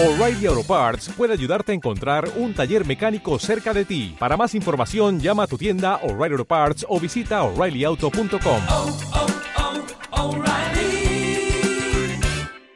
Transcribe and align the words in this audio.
O'Reilly 0.00 0.46
Auto 0.46 0.62
Parts 0.62 1.08
puede 1.16 1.32
ayudarte 1.32 1.72
a 1.72 1.74
encontrar 1.74 2.30
un 2.36 2.54
taller 2.54 2.86
mecánico 2.86 3.36
cerca 3.40 3.74
de 3.74 3.84
ti. 3.84 4.14
Para 4.16 4.36
más 4.36 4.54
información, 4.54 5.18
llama 5.18 5.42
a 5.42 5.46
tu 5.48 5.58
tienda 5.58 5.96
O'Reilly 6.04 6.34
Auto 6.34 6.44
Parts 6.44 6.86
o 6.88 7.00
visita 7.00 7.42
oreillyauto.com. 7.42 8.62
oh, 8.70 8.96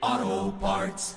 oh, 0.04 0.54
Parts. 0.60 1.16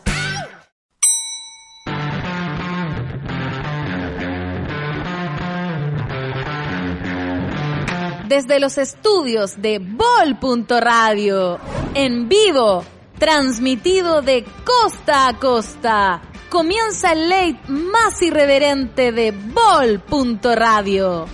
Desde 8.28 8.60
los 8.60 8.78
estudios 8.78 9.60
de 9.60 9.80
Bol.radio, 9.80 11.60
en 11.96 12.30
vivo, 12.30 12.84
transmitido 13.18 14.22
de 14.22 14.46
costa 14.64 15.28
a 15.28 15.40
costa, 15.40 16.22
comienza 16.50 17.14
el 17.14 17.30
late 17.30 17.60
más 17.68 18.22
irreverente 18.22 19.12
de 19.12 19.32
Bol.radio. 19.32 21.26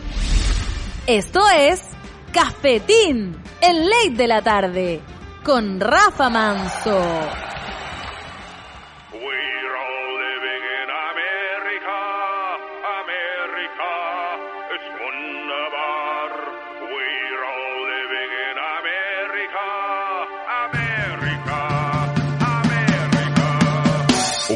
Esto 1.07 1.41
es 1.49 1.81
Cafetín, 2.31 3.35
el 3.61 3.89
late 3.89 4.15
de 4.15 4.27
la 4.27 4.41
tarde, 4.41 5.01
con 5.43 5.79
Rafa 5.79 6.29
Manso. 6.29 7.01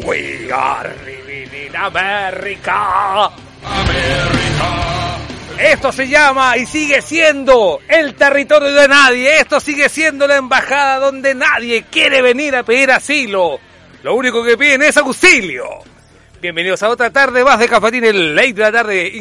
We 0.06 0.52
are 0.52 0.94
living 1.04 1.66
in 1.66 1.74
America. 1.74 3.32
Esto 5.58 5.90
se 5.90 6.06
llama 6.06 6.56
y 6.56 6.64
sigue 6.64 7.02
siendo 7.02 7.80
el 7.88 8.14
territorio 8.14 8.72
de 8.72 8.86
nadie. 8.86 9.40
Esto 9.40 9.58
sigue 9.58 9.88
siendo 9.88 10.28
la 10.28 10.36
embajada 10.36 11.00
donde 11.00 11.34
nadie 11.34 11.86
quiere 11.90 12.22
venir 12.22 12.54
a 12.54 12.62
pedir 12.62 12.92
asilo. 12.92 13.58
Lo 14.04 14.14
único 14.14 14.44
que 14.44 14.56
piden 14.56 14.82
es 14.82 14.96
auxilio. 14.96 15.64
Bienvenidos 16.40 16.84
a 16.84 16.88
otra 16.88 17.10
tarde 17.10 17.42
más 17.42 17.58
de 17.58 17.68
Cafetín, 17.68 18.04
el 18.04 18.36
late 18.36 18.52
de 18.52 18.62
la 18.62 18.70
tarde. 18.72 19.12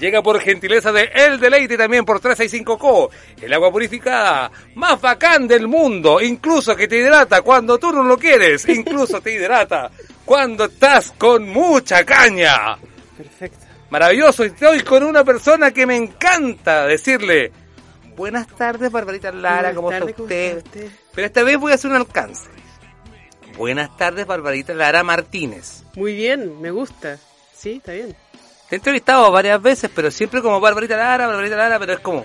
Llega 0.00 0.22
por 0.22 0.40
gentileza 0.40 0.92
de 0.92 1.10
El 1.14 1.38
Deleite 1.38 1.74
y 1.74 1.76
también 1.76 2.06
por 2.06 2.22
365Co, 2.22 3.10
el 3.42 3.52
agua 3.52 3.70
purificada 3.70 4.50
más 4.74 4.98
bacán 4.98 5.46
del 5.46 5.68
mundo, 5.68 6.22
incluso 6.22 6.74
que 6.74 6.88
te 6.88 6.96
hidrata 6.96 7.42
cuando 7.42 7.78
tú 7.78 7.92
no 7.92 8.02
lo 8.02 8.16
quieres, 8.16 8.66
incluso 8.66 9.20
te 9.20 9.34
hidrata 9.34 9.90
cuando 10.24 10.64
estás 10.64 11.12
con 11.18 11.46
mucha 11.46 12.02
caña. 12.06 12.78
Perfecto. 13.14 13.66
Maravilloso, 13.90 14.44
estoy 14.44 14.80
con 14.80 15.02
una 15.02 15.22
persona 15.22 15.70
que 15.70 15.84
me 15.84 15.96
encanta 15.96 16.86
decirle 16.86 17.52
Buenas 18.16 18.46
tardes, 18.48 18.90
Barbarita 18.90 19.30
Lara, 19.32 19.74
¿cómo 19.74 19.92
está 19.92 20.00
¿cómo 20.00 20.24
usted? 20.24 20.58
está 20.58 20.68
usted? 20.68 20.90
Pero 21.14 21.26
esta 21.26 21.42
vez 21.42 21.58
voy 21.58 21.72
a 21.72 21.74
hacer 21.74 21.90
un 21.90 21.96
alcance. 21.98 22.48
Buenas 23.58 23.94
tardes, 23.98 24.26
Barbarita 24.26 24.72
Lara 24.72 25.02
Martínez. 25.02 25.82
Muy 25.94 26.14
bien, 26.14 26.60
me 26.60 26.70
gusta. 26.70 27.18
Sí, 27.54 27.72
está 27.72 27.92
bien. 27.92 28.16
Te 28.70 28.76
he 28.76 28.78
entrevistado 28.78 29.30
varias 29.32 29.60
veces, 29.60 29.90
pero 29.94 30.10
siempre 30.10 30.40
como 30.40 30.60
Barbarita 30.60 30.96
Lara, 30.96 31.26
Barbarita 31.26 31.56
Lara, 31.56 31.78
pero 31.78 31.92
es 31.94 32.00
como 32.00 32.24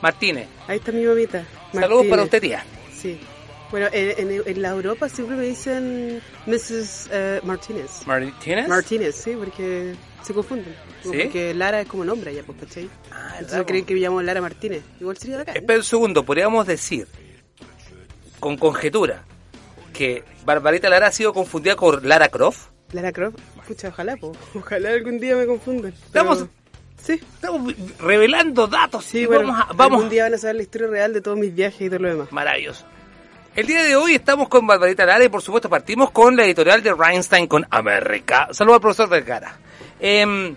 Martínez. 0.00 0.46
Ahí 0.68 0.78
está 0.78 0.92
mi 0.92 1.04
mamita. 1.04 1.44
Saludos 1.74 2.06
para 2.06 2.22
usted, 2.22 2.40
tía. 2.40 2.64
Sí. 2.96 3.20
Bueno, 3.70 3.86
en, 3.92 4.30
en- 4.30 4.42
en 4.46 4.62
la 4.62 4.68
Europa 4.70 5.08
siempre 5.08 5.36
me 5.36 5.44
dicen 5.44 6.20
Mrs. 6.46 7.08
eh, 7.12 7.40
Martínez. 7.44 8.06
¿Martínez? 8.06 8.68
Martínez, 8.68 9.14
sí, 9.14 9.34
porque 9.38 9.94
se 10.22 10.32
confunden. 10.34 10.74
¿Sí? 11.02 11.08
Porque 11.22 11.54
Lara 11.54 11.80
es 11.80 11.86
como 11.88 12.04
nombre 12.04 12.30
allá, 12.30 12.42
pues, 12.46 12.58
¿cachai? 12.60 12.88
Ah, 13.12 13.26
Entonces 13.34 13.50
¿verdad, 13.52 13.66
creen 13.66 13.84
que 13.84 13.94
me 13.94 14.00
llamo 14.00 14.22
Lara 14.22 14.40
Martínez. 14.40 14.82
Igual 15.00 15.16
sería 15.18 15.40
acá. 15.40 15.52
Espera 15.52 15.78
un 15.78 15.84
segundo, 15.84 16.24
podríamos 16.24 16.66
decir, 16.66 17.06
con 18.40 18.56
conjetura, 18.56 19.24
que 19.92 20.24
Barbarita 20.44 20.88
Lara 20.88 21.08
ha 21.08 21.12
sido 21.12 21.32
confundida 21.32 21.76
con 21.76 22.06
Lara 22.08 22.28
Croft. 22.28 22.68
Lara 22.92 23.12
Croft. 23.12 23.38
Ojalá, 23.88 24.16
po. 24.16 24.32
Ojalá 24.54 24.90
algún 24.90 25.18
día 25.20 25.36
me 25.36 25.46
confundan. 25.46 25.92
Estamos- 25.92 26.46
Sí. 27.02 27.14
Estamos 27.14 27.72
revelando 27.98 28.66
datos 28.66 29.06
Sí, 29.06 29.24
bueno, 29.24 29.46
vamos 29.48 29.66
a... 29.70 29.72
Vamos 29.72 29.96
algún 29.96 30.10
día 30.10 30.24
van 30.24 30.34
a 30.34 30.38
saber 30.38 30.56
la 30.56 30.62
historia 30.62 30.86
real 30.88 31.12
de 31.14 31.22
todos 31.22 31.38
mis 31.38 31.54
viajes 31.54 31.80
y 31.80 31.88
todo 31.88 31.98
lo 32.00 32.08
demás. 32.10 32.30
Maravilloso. 32.30 32.84
El 33.56 33.66
día 33.66 33.82
de 33.84 33.96
hoy 33.96 34.16
estamos 34.16 34.48
con 34.50 34.66
Barbarita 34.66 35.06
Lara 35.06 35.24
y 35.24 35.30
por 35.30 35.40
supuesto 35.40 35.70
partimos 35.70 36.10
con 36.10 36.36
la 36.36 36.44
editorial 36.44 36.82
de 36.82 36.92
Reinstein 36.92 37.46
con 37.46 37.66
América. 37.70 38.48
Saludos 38.52 38.76
al 38.76 38.80
profesor 38.82 39.08
Vergara. 39.08 39.58
Em, 39.98 40.54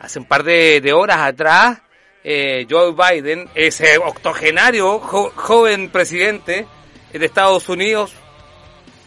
hace 0.00 0.18
un 0.18 0.24
par 0.24 0.42
de, 0.42 0.80
de 0.80 0.92
horas 0.92 1.18
atrás, 1.18 1.78
eh, 2.24 2.66
Joe 2.68 2.92
Biden, 2.92 3.48
ese 3.54 3.98
octogenario 3.98 4.98
jo- 4.98 5.32
joven 5.36 5.90
presidente 5.90 6.66
de 7.12 7.24
Estados 7.24 7.68
Unidos, 7.68 8.12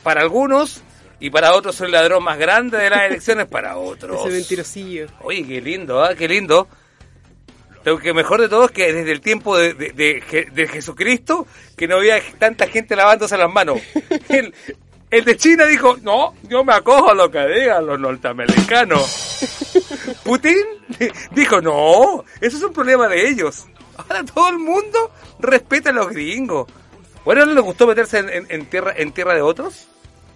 para 0.04 0.22
algunos 0.22 0.82
y 1.22 1.30
para 1.30 1.54
otros 1.54 1.80
el 1.82 1.92
ladrón 1.92 2.24
más 2.24 2.38
grande 2.38 2.78
de 2.78 2.90
las 2.90 3.04
elecciones, 3.04 3.46
para 3.48 3.78
otros. 3.78 4.20
Ese 4.26 4.30
mentirosillo. 4.36 5.08
Oye, 5.22 5.46
qué 5.48 5.62
lindo, 5.62 6.04
¿ah? 6.04 6.14
qué 6.16 6.28
lindo. 6.28 6.68
Lo 7.84 7.98
que 7.98 8.14
mejor 8.14 8.42
de 8.42 8.50
todo 8.50 8.66
es 8.66 8.72
que 8.72 8.92
desde 8.94 9.12
el 9.12 9.22
tiempo 9.22 9.58
de, 9.58 9.74
de- 9.74 9.92
de 9.92 10.22
Je- 10.22 10.52
de 10.52 10.68
Jesucristo, 10.68 11.48
que 11.78 11.88
no 11.88 11.96
había 11.98 12.22
tanta 12.38 12.68
gente 12.68 12.96
lavándose 12.96 13.38
las 13.38 13.52
manos. 13.52 13.80
El, 14.30 14.54
el 15.10 15.26
de 15.26 15.36
China 15.36 15.66
dijo, 15.66 15.98
no, 16.04 16.36
yo 16.44 16.64
me 16.64 16.74
acojo 16.74 17.10
a 17.10 17.14
lo 17.16 17.30
que 17.32 17.46
digan 17.48 17.86
los 17.86 18.00
norteamericanos. 18.00 19.40
Putin 20.24 20.56
dijo, 21.32 21.60
no, 21.62 22.24
eso 22.40 22.58
es 22.58 22.64
un 22.64 22.72
problema 22.72 23.08
de 23.08 23.28
ellos. 23.30 23.66
Ahora 23.98 24.24
todo 24.24 24.50
el 24.50 24.60
mundo 24.60 25.12
respeta 25.40 25.90
a 25.90 25.94
los 25.94 26.10
gringos. 26.10 26.68
Bueno, 27.26 27.46
¿no 27.46 27.54
les 27.54 27.64
gustó 27.64 27.88
meterse 27.88 28.20
en, 28.20 28.30
en- 28.30 28.46
en 28.50 28.66
tierra, 28.68 28.94
en 28.96 29.12
tierra 29.12 29.34
de 29.34 29.42
otros? 29.42 29.88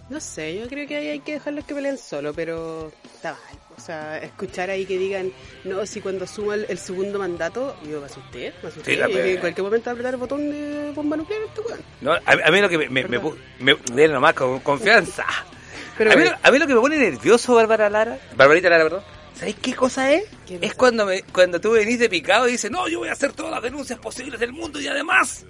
No 0.08 0.20
sé, 0.20 0.58
yo 0.60 0.68
creo 0.68 0.88
que 0.88 0.98
ahí 0.98 1.08
hay 1.08 1.20
que 1.20 1.34
dejarlos 1.34 1.66
que 1.66 1.74
peleen 1.74 1.98
solo, 1.98 2.32
pero 2.34 2.92
está 3.16 3.32
mal. 3.34 3.60
O 3.76 3.82
sea, 3.82 4.20
escuchar 4.20 4.70
ahí 4.70 4.86
que 4.86 4.98
digan, 5.00 5.32
no, 5.64 5.84
si 5.88 6.00
cuando 6.00 6.28
suma 6.28 6.54
el, 6.56 6.66
el 6.70 6.78
segundo 6.78 7.18
mandato, 7.20 7.76
yo 7.90 8.00
me 8.00 8.06
asusté, 8.06 8.54
me 8.62 8.70
asusté. 8.70 8.96
Sí, 8.96 9.02
y 9.02 9.14
que 9.14 9.34
en 9.34 9.40
cualquier 9.40 9.64
momento 9.66 9.86
va 9.86 9.92
a 9.92 9.94
apretar 9.94 10.14
el 10.14 10.20
botón 10.20 10.50
de 10.52 10.92
bomba 10.94 11.18
nuclear, 11.18 11.42
este 11.44 11.62
weón. 11.62 11.80
No, 12.02 12.12
a, 12.14 12.20
a 12.48 12.52
mí 12.52 12.62
lo 12.62 12.70
que 12.70 12.78
me, 12.78 12.90
me, 12.90 13.04
me, 13.08 13.20
pu- 13.20 13.36
me- 13.60 13.76
dele 13.94 14.14
nomás 14.14 14.34
con 14.36 14.60
confianza. 14.60 15.26
Pero 15.98 16.12
a, 16.12 16.16
mí, 16.16 16.24
a 16.44 16.52
mí 16.52 16.60
lo 16.60 16.68
que 16.68 16.76
me 16.76 16.82
pone 16.82 16.98
nervioso, 16.98 17.56
Bárbara 17.56 17.90
Lara, 17.90 18.20
Barbarita 18.36 18.70
Lara, 18.70 18.84
perdón, 18.84 19.04
¿sabes 19.34 19.56
qué 19.62 19.74
cosa 19.74 20.12
es? 20.14 20.26
¿Qué 20.46 20.60
Es 20.62 20.76
cuando 20.76 21.06
me, 21.08 21.24
cuando 21.24 21.60
tú 21.60 21.72
venís 21.72 21.98
de 22.00 22.10
picado 22.10 22.48
y 22.48 22.52
dices, 22.52 22.70
no, 22.70 22.88
yo 22.88 23.00
voy 23.00 23.10
a 23.10 23.14
hacer 23.14 23.34
todas 23.34 23.52
las 23.52 23.64
denuncias 23.64 23.98
posibles 24.00 24.40
del 24.40 24.52
mundo 24.54 24.80
y 24.80 24.88
además, 24.88 25.46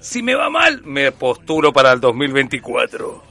si 0.00 0.22
me 0.22 0.34
va 0.34 0.48
mal, 0.50 0.80
me 0.82 1.12
postulo 1.12 1.72
para 1.74 1.92
el 1.92 2.00
2024. 2.00 3.27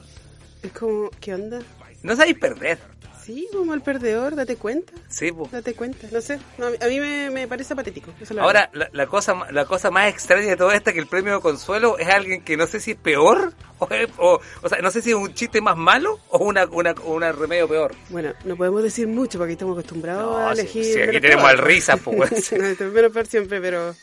Es 0.63 0.71
como, 0.71 1.09
¿qué 1.19 1.33
onda? 1.33 1.59
No 2.03 2.15
sabéis 2.15 2.37
perder. 2.37 2.77
Sí, 3.23 3.45
como 3.51 3.73
el 3.73 3.81
perdedor, 3.81 4.35
date 4.37 4.55
cuenta. 4.55 4.93
Sí, 5.09 5.33
po. 5.33 5.49
Date 5.51 5.73
cuenta, 5.73 6.07
no 6.13 6.21
sé. 6.21 6.39
No, 6.57 6.67
a 6.67 6.87
mí- 6.87 6.99
me, 7.01 7.29
me 7.29 7.45
parece 7.45 7.75
patético. 7.75 8.13
Ahora, 8.39 8.69
la, 8.73 8.87
la 8.93 9.05
cosa, 9.07 9.35
la 9.51 9.65
cosa 9.65 9.91
más 9.91 10.07
extraña 10.09 10.47
de 10.47 10.55
todo 10.55 10.71
esto 10.71 10.91
es 10.91 10.93
que 10.93 11.01
el 11.01 11.07
premio 11.07 11.33
de 11.35 11.41
consuelo 11.41 11.97
es 11.97 12.07
alguien 12.07 12.41
que 12.41 12.55
no 12.55 12.67
sé 12.67 12.79
si 12.79 12.91
es 12.91 12.97
peor, 12.97 13.51
o, 13.79 13.87
es- 13.93 14.07
o, 14.17 14.39
o 14.63 14.69
sea, 14.69 14.79
no 14.79 14.91
sé 14.91 15.01
si 15.01 15.09
es 15.09 15.15
un 15.17 15.33
chiste 15.33 15.59
más 15.59 15.75
malo 15.75 16.21
o 16.29 16.37
una, 16.45 16.65
una, 16.67 16.95
una 17.03 17.33
remedio 17.33 17.67
peor. 17.67 17.93
Bueno, 18.09 18.33
no 18.45 18.55
podemos 18.55 18.81
decir 18.81 19.07
mucho 19.09 19.37
porque 19.37 19.53
estamos 19.53 19.77
acostumbrados 19.77 20.31
No, 20.31 20.47
a 20.47 20.53
elegir. 20.53 20.85
si 20.85 20.91
aquí 20.91 21.07
menos 21.07 21.21
tenemos 21.21 21.43
peor. 21.43 21.59
al 21.59 21.65
Risa, 21.65 21.97
pues, 21.97 22.51
menos 22.79 23.11
peor 23.11 23.25
siempre, 23.27 23.59
pero. 23.59 23.93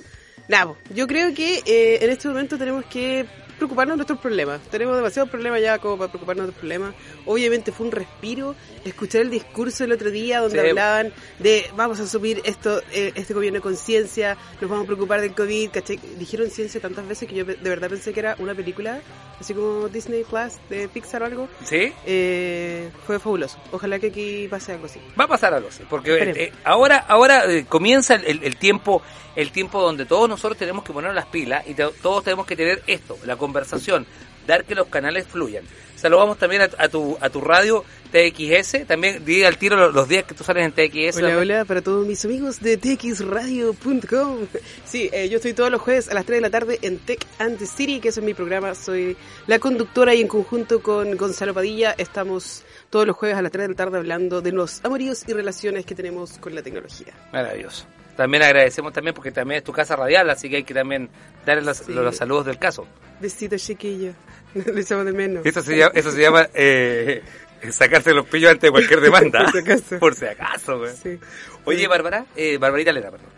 Nada, 0.49 0.75
yo 0.95 1.07
creo 1.07 1.33
que 1.33 1.63
eh, 1.65 2.05
en 2.05 2.11
este 2.11 2.29
momento 2.29 2.59
tenemos 2.59 2.85
que 2.85 3.25
preocuparnos 3.57 3.95
de 3.95 3.97
nuestros 3.99 4.19
problemas. 4.19 4.61
Tenemos 4.71 4.97
demasiados 4.97 5.31
problemas 5.31 5.61
ya 5.61 5.79
como 5.79 5.97
para 5.99 6.11
preocuparnos 6.11 6.43
de 6.43 6.47
nuestros 6.49 6.61
problemas. 6.61 6.95
Obviamente 7.27 7.73
fue 7.73 7.87
un 7.87 7.93
respiro 7.93 8.55
escuchar 8.85 9.23
el 9.23 9.31
discurso 9.31 9.85
el 9.85 9.93
otro 9.93 10.11
día 10.11 10.41
donde 10.41 10.61
Sí. 10.61 10.69
hablaban 10.69 11.13
de 11.39 11.67
vamos 11.77 12.01
a 12.01 12.05
asumir 12.05 12.41
esto, 12.45 12.81
eh, 12.93 13.13
este 13.15 13.35
gobierno 13.35 13.59
de 13.59 13.63
conciencia, 13.63 14.37
nos 14.61 14.71
vamos 14.71 14.85
a 14.85 14.87
preocupar 14.87 15.21
del 15.21 15.35
COVID, 15.35 15.71
¿cachai? 15.71 15.99
Dijeron 16.19 16.51
ciencia 16.51 16.81
tantas 16.81 17.07
veces 17.07 17.29
que 17.29 17.35
yo 17.35 17.45
de 17.45 17.57
verdad 17.57 17.89
pensé 17.89 18.13
que 18.13 18.21
era 18.21 18.37
una 18.39 18.55
película, 18.55 19.01
así 19.41 19.55
como 19.55 19.89
Disney 19.89 20.25
Plus 20.25 20.55
de 20.71 20.89
Pixar 20.89 21.23
o 21.23 21.27
algo. 21.27 21.49
¿Sí? 21.65 21.93
Eh, 22.07 22.91
fue 23.07 23.19
fabuloso. 23.19 23.59
Ojalá 23.73 23.99
que 23.99 24.09
aquí 24.09 24.49
pase 24.49 24.73
algo 24.73 24.87
así. 24.87 25.01
Va 25.19 25.25
a 25.25 25.29
pasar 25.29 25.55
algo 25.55 25.69
así, 25.69 25.83
porque 25.89 26.15
eh, 26.37 26.53
ahora 26.65 26.99
ahora 27.09 27.45
eh, 27.51 27.65
comienza 27.69 28.15
el, 28.15 28.43
el- 28.43 28.57
tiempo 28.57 29.03
el 29.37 29.51
tiempo 29.51 29.83
donde 29.83 30.07
todos 30.07 30.29
nosotros 30.29 30.57
tenemos 30.57 30.85
que 30.85 30.93
poner 30.93 31.13
las 31.13 31.27
pilas 31.27 31.67
y 31.67 31.75
todos 31.75 32.23
tenemos 32.23 32.47
que 32.47 32.55
tener 32.55 32.83
esto, 32.87 33.19
la 33.25 33.35
conversación 33.45 34.07
dar 34.47 34.65
que 34.65 34.75
los 34.75 34.89
canales 34.89 35.27
fluyan. 35.27 35.65
Saludamos 35.97 36.39
también 36.39 36.63
a, 36.63 36.69
a 36.79 36.89
tu, 36.89 37.17
a 37.21 37.31
tu 37.31 37.41
radio 37.41 37.85
TXS, 38.13 38.87
también 38.87 39.25
di 39.25 39.43
al 39.43 39.57
tiro 39.57 39.91
los, 39.91 40.09
días 40.09 40.25
que 40.25 40.35
tú 40.35 40.45
sales 40.45 40.65
en 40.65 40.73
TXS. 40.73 41.17
Hola, 41.17 41.39
hola 41.39 41.65
para 41.65 41.83
todos 41.83 42.07
mis 42.07 42.25
amigos 42.25 42.61
de 42.61 42.77
txradio.com. 42.77 44.47
Sí, 44.85 45.11
eh, 45.13 45.29
yo 45.29 45.37
estoy 45.37 45.55
todos 45.55 45.71
los 45.71 45.81
jueves 45.81 46.09
a 46.09 46.15
las 46.15 46.25
3 46.25 46.37
de 46.37 46.41
la 46.41 46.51
tarde 46.51 46.79
en 46.83 46.99
Tech 46.99 47.27
and 47.39 47.59
the 47.59 47.67
City, 47.67 48.01
que 48.01 48.11
es 48.11 48.23
mi 48.23 48.35
programa. 48.35 48.75
Soy 48.75 49.17
la 49.47 49.59
conductora 49.59 50.15
y 50.15 50.21
en 50.21 50.29
conjunto 50.29 50.81
con 50.81 51.17
Gonzalo 51.17 51.55
Padilla 51.55 51.95
estamos 51.99 52.63
todos 52.91 53.07
los 53.07 53.17
jueves 53.17 53.37
a 53.37 53.43
las 53.43 53.51
3 53.51 53.65
de 53.65 53.69
la 53.71 53.77
tarde 53.77 53.99
hablando 53.99 54.41
de 54.41 54.53
los 54.53 54.85
amoríos 54.85 55.25
y 55.27 55.33
relaciones 55.33 55.85
que 55.85 55.95
tenemos 55.95 56.39
con 56.39 56.55
la 56.55 56.63
tecnología. 56.63 57.15
Maravilloso. 57.33 57.87
También 58.17 58.43
agradecemos 58.45 58.93
también 58.93 59.15
porque 59.15 59.31
también 59.33 59.59
es 59.59 59.65
tu 59.65 59.73
casa 59.73 59.97
radial, 59.97 60.31
así 60.31 60.49
que 60.49 60.57
hay 60.57 60.65
que 60.65 60.75
también 60.75 61.09
darle 61.45 61.63
los, 61.63 61.79
Sí. 61.79 61.93
los 61.93 62.17
saludos 62.17 62.47
del 62.47 62.59
caso. 62.59 62.87
Besito 63.21 63.57
chiquillo. 63.57 64.13
Le 64.55 64.81
echamos 64.81 65.05
de 65.05 65.13
menos. 65.13 65.45
Eso 65.45 65.63
se 65.63 65.77
llama, 65.77 65.93
eso 65.95 66.11
se 66.13 66.21
llama 66.21 66.49
eh, 66.55 67.23
sacarse 67.71 68.13
los 68.15 68.27
pillos 68.27 68.51
antes 68.53 68.63
de 68.69 68.71
cualquier 68.71 69.01
demanda. 69.01 69.41
Por 69.51 69.53
si 69.53 69.59
acaso. 69.59 69.99
Por 69.99 70.15
si 70.15 70.25
acaso, 70.27 70.79
güey. 70.79 70.93
Sí. 70.95 71.19
Oye, 71.65 71.87
Bárbara, 71.89 72.27
eh, 72.37 72.57
Barbarita 72.59 72.93
Lera, 72.93 73.11
perdón. 73.11 73.29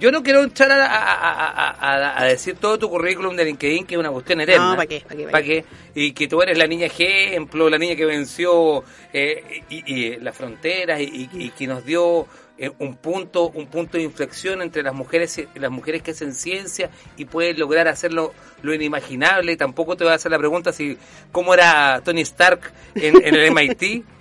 Yo 0.00 0.12
no 0.12 0.22
quiero 0.22 0.44
entrar 0.44 0.70
a, 0.70 0.86
a- 0.86 1.12
a- 1.12 1.70
a- 1.72 2.20
a 2.22 2.24
decir 2.26 2.54
todo 2.54 2.78
tu 2.78 2.88
currículum 2.88 3.34
de 3.34 3.44
LinkedIn, 3.46 3.84
que 3.84 3.96
es 3.96 3.98
una 3.98 4.10
cuestión 4.12 4.40
eterna. 4.40 4.70
No, 4.70 4.76
¿pa' 4.76 4.86
qué? 4.86 5.00
¿Pa' 5.08 5.16
qué? 5.16 5.24
¿Pa' 5.24 5.30
¿Pa' 5.32 5.42
qué? 5.42 5.64
Y 5.96 6.12
que 6.12 6.28
tú 6.28 6.40
eres 6.40 6.56
la 6.56 6.68
niña 6.68 6.86
ejemplo, 6.86 7.68
la 7.68 7.78
niña 7.78 7.96
que 7.96 8.04
venció 8.06 8.84
eh, 9.12 9.64
y, 9.68 9.82
y, 9.92 10.06
eh, 10.12 10.18
las 10.22 10.36
fronteras 10.36 11.00
y, 11.00 11.28
y- 11.32 11.46
y 11.46 11.50
que 11.50 11.66
nos 11.66 11.84
dio 11.84 12.28
eh, 12.58 12.70
un 12.78 12.96
punto 12.96 13.48
un 13.50 13.66
punto 13.68 13.96
de 13.98 14.02
inflexión 14.04 14.60
entre 14.62 14.82
las 14.82 14.94
mujeres 14.94 15.40
las 15.54 15.70
mujeres 15.70 16.02
que 16.02 16.10
hacen 16.10 16.34
ciencia 16.34 16.90
y 17.16 17.24
pueden 17.24 17.58
lograr 17.58 17.88
hacerlo 17.88 18.34
lo 18.62 18.74
inimaginable. 18.74 19.56
Tampoco 19.56 19.96
te 19.96 20.04
voy 20.04 20.12
a 20.12 20.16
hacer 20.16 20.30
la 20.32 20.38
pregunta 20.38 20.72
si 20.72 20.98
cómo 21.32 21.54
era 21.54 22.00
Tony 22.04 22.22
Stark 22.22 22.72
en, 22.94 23.16
en 23.24 23.34
el 23.34 23.52
MIT. 23.52 24.04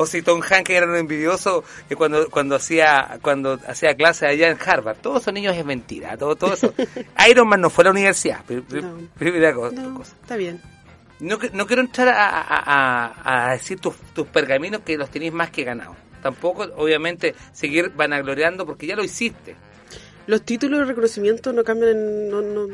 O 0.00 0.06
si 0.06 0.22
Tom 0.22 0.40
Hanks 0.48 0.70
era 0.70 0.86
un 0.86 0.94
envidioso 0.94 1.64
cuando 1.96 2.30
cuando 2.30 2.54
hacía 2.54 3.18
cuando 3.20 3.58
hacía 3.66 3.96
clase 3.96 4.28
allá 4.28 4.48
en 4.48 4.56
Harvard. 4.64 4.98
Todos 4.98 5.22
esos 5.22 5.34
niños 5.34 5.56
es 5.56 5.64
mentira. 5.64 6.16
Todo, 6.16 6.36
todo 6.36 6.54
eso. 6.54 6.72
Iron 7.28 7.48
Man 7.48 7.60
no 7.60 7.68
fue 7.68 7.82
a 7.82 7.86
la 7.86 7.90
universidad. 7.90 8.44
No. 8.48 9.08
Primera 9.18 9.50
No, 9.50 9.94
cosa. 9.96 10.14
está 10.22 10.36
bien. 10.36 10.62
No, 11.18 11.36
no 11.52 11.66
quiero 11.66 11.82
entrar 11.82 12.10
a, 12.10 12.28
a- 12.28 13.10
a- 13.12 13.48
a 13.48 13.52
decir 13.54 13.80
tus, 13.80 13.96
tus 14.14 14.24
pergaminos 14.28 14.82
que 14.82 14.96
los 14.96 15.10
tenéis 15.10 15.32
más 15.32 15.50
que 15.50 15.64
ganados. 15.64 15.96
Tampoco, 16.22 16.66
obviamente, 16.76 17.34
seguir 17.52 17.90
vanagloriando 17.96 18.66
porque 18.66 18.86
ya 18.86 18.96
lo 18.96 19.04
hiciste. 19.04 19.56
Los 20.26 20.42
títulos 20.42 20.80
de 20.80 20.84
reconocimiento 20.86 21.52
no 21.52 21.64
cambian 21.64 22.28
no, 22.28 22.42
no- 22.42 22.68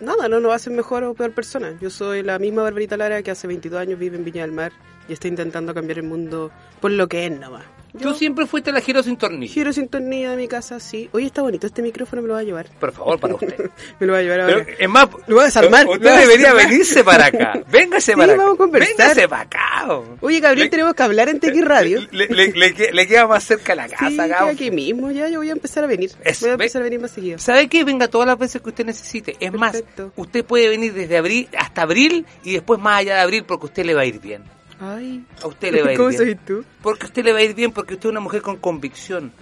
nada, 0.00 0.28
no 0.28 0.40
nos 0.40 0.54
hacen 0.54 0.76
mejor 0.76 1.02
o 1.04 1.14
peor 1.14 1.32
persona. 1.32 1.76
Yo 1.80 1.90
soy 1.90 2.22
la 2.22 2.38
misma 2.38 2.62
Barbarita 2.62 2.96
Lara 2.96 3.22
que 3.22 3.30
hace 3.30 3.46
22 3.46 3.80
años 3.80 3.98
vive 3.98 4.16
en 4.16 4.24
Viña 4.24 4.42
del 4.42 4.52
Mar 4.52 4.72
y 5.12 5.14
está 5.14 5.28
intentando 5.28 5.72
cambiar 5.74 5.98
el 5.98 6.04
mundo 6.04 6.50
por 6.80 6.90
lo 6.90 7.06
que 7.08 7.26
es 7.26 7.32
nomás. 7.38 7.64
Tú 8.00 8.14
siempre 8.14 8.46
fuiste 8.46 8.72
la 8.72 8.80
giro 8.80 9.02
sin 9.02 9.18
tornillo. 9.18 9.52
Giro 9.52 9.70
sin 9.70 9.86
tornillo 9.86 10.30
de 10.30 10.36
mi 10.38 10.48
casa, 10.48 10.80
sí. 10.80 11.10
Oye, 11.12 11.26
está 11.26 11.42
bonito 11.42 11.66
este 11.66 11.82
micrófono, 11.82 12.22
me 12.22 12.28
lo 12.28 12.32
va 12.34 12.40
a 12.40 12.42
llevar. 12.42 12.66
Por 12.80 12.90
favor, 12.90 13.20
para 13.20 13.34
usted. 13.34 13.68
Me 14.00 14.06
lo 14.06 14.14
va 14.14 14.20
a 14.20 14.22
llevar 14.22 14.40
ahora. 14.40 14.64
Pero, 14.64 14.78
es 14.80 14.88
más, 14.88 15.08
Lo 15.26 15.34
voy 15.34 15.42
a 15.42 15.44
desarmar, 15.44 15.84
lo 15.84 15.92
Usted 15.92 16.06
a 16.06 16.16
debería 16.20 16.54
venirse 16.54 17.04
para 17.04 17.26
acá. 17.26 17.60
Véngase 17.70 18.12
Sí, 18.12 18.16
para 18.18 18.32
acá. 18.32 18.42
vamos 18.42 18.54
a 18.54 18.56
conversar. 18.56 18.96
Véngase 18.96 19.28
para 19.28 19.42
acá. 19.42 19.84
oh. 19.90 20.04
Oye, 20.22 20.40
Gabriel, 20.40 20.66
Le- 20.68 20.70
tenemos 20.70 20.94
que 20.94 21.02
hablar 21.02 21.28
en 21.28 21.38
TX 21.38 21.64
Radio. 21.66 22.00
Le, 22.12 22.28
le- 22.28 22.52
le 22.52 22.72
que- 22.72 22.92
le 22.92 23.06
queda 23.06 23.26
más 23.26 23.44
cerca 23.44 23.74
la 23.74 23.86
casa, 23.88 24.08
Sí, 24.08 24.18
aquí 24.48 24.70
mismo, 24.70 25.10
ya, 25.10 25.28
yo 25.28 25.40
voy 25.40 25.50
a 25.50 25.52
empezar 25.52 25.84
a 25.84 25.86
venir. 25.86 26.12
Voy 26.16 26.24
a 26.24 26.46
ve- 26.46 26.64
empezar 26.64 26.80
a 26.80 26.84
venir 26.86 26.98
más 26.98 27.10
seguido. 27.10 27.38
¿Sabe 27.38 27.68
qué? 27.68 27.84
Venga 27.84 28.08
todas 28.08 28.26
las 28.26 28.38
veces 28.38 28.62
que 28.62 28.70
usted 28.70 28.86
necesite. 28.86 29.32
Es 29.38 29.50
Perfecto. 29.52 30.04
más, 30.04 30.12
usted 30.16 30.46
puede 30.46 30.70
venir 30.70 30.94
desde 30.94 31.18
abril 31.18 31.46
hasta 31.58 31.82
abril 31.82 32.24
y 32.42 32.54
después 32.54 32.80
más 32.80 33.00
allá 33.00 33.16
de 33.16 33.20
abril 33.20 33.44
porque 33.46 33.64
a 33.64 33.68
usted 33.68 33.84
le 33.84 33.92
va 33.92 34.00
a 34.00 34.06
ir 34.06 34.18
bien. 34.18 34.42
Ay, 34.80 35.24
A 35.42 35.46
usted 35.46 35.72
le 35.72 35.82
va 35.82 35.88
a 35.90 35.92
ir 35.92 35.96
¿cómo 35.98 36.08
bien. 36.08 36.20
soy 36.20 36.34
tú? 36.34 36.64
Porque 36.82 37.04
a 37.04 37.06
usted 37.06 37.24
le 37.24 37.32
va 37.32 37.38
a 37.38 37.42
ir 37.42 37.54
bien 37.54 37.72
porque 37.72 37.94
usted 37.94 38.08
es 38.08 38.10
una 38.10 38.20
mujer 38.20 38.42
con 38.42 38.56
convicción. 38.56 39.32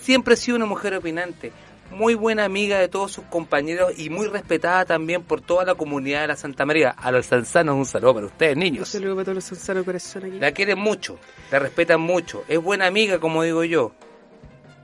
Siempre 0.00 0.34
ha 0.34 0.36
sido 0.36 0.56
una 0.56 0.66
mujer 0.66 0.94
opinante. 0.94 1.52
Muy 1.90 2.14
buena 2.14 2.44
amiga 2.46 2.78
de 2.78 2.88
todos 2.88 3.12
sus 3.12 3.24
compañeros 3.24 3.92
y 3.98 4.08
muy 4.08 4.26
respetada 4.26 4.86
también 4.86 5.22
por 5.22 5.42
toda 5.42 5.64
la 5.66 5.74
comunidad 5.74 6.22
de 6.22 6.28
la 6.28 6.36
Santa 6.36 6.64
María. 6.64 6.90
A 6.90 7.12
los 7.12 7.26
sanzanos 7.26 7.74
un 7.76 7.84
saludo 7.84 8.14
para 8.14 8.26
ustedes, 8.26 8.54
Un 8.56 8.60
niños. 8.62 8.88
saludo 8.88 9.14
para 9.14 9.24
todos 9.26 9.34
los 9.36 9.44
sanzanos 9.44 9.84
corazón 9.84 10.24
aquí. 10.24 10.38
La 10.38 10.52
quieren 10.52 10.78
mucho, 10.78 11.18
la 11.50 11.58
respetan 11.58 12.00
mucho. 12.00 12.44
Es 12.48 12.58
buena 12.58 12.86
amiga, 12.86 13.18
como 13.18 13.42
digo 13.42 13.62
yo. 13.64 13.92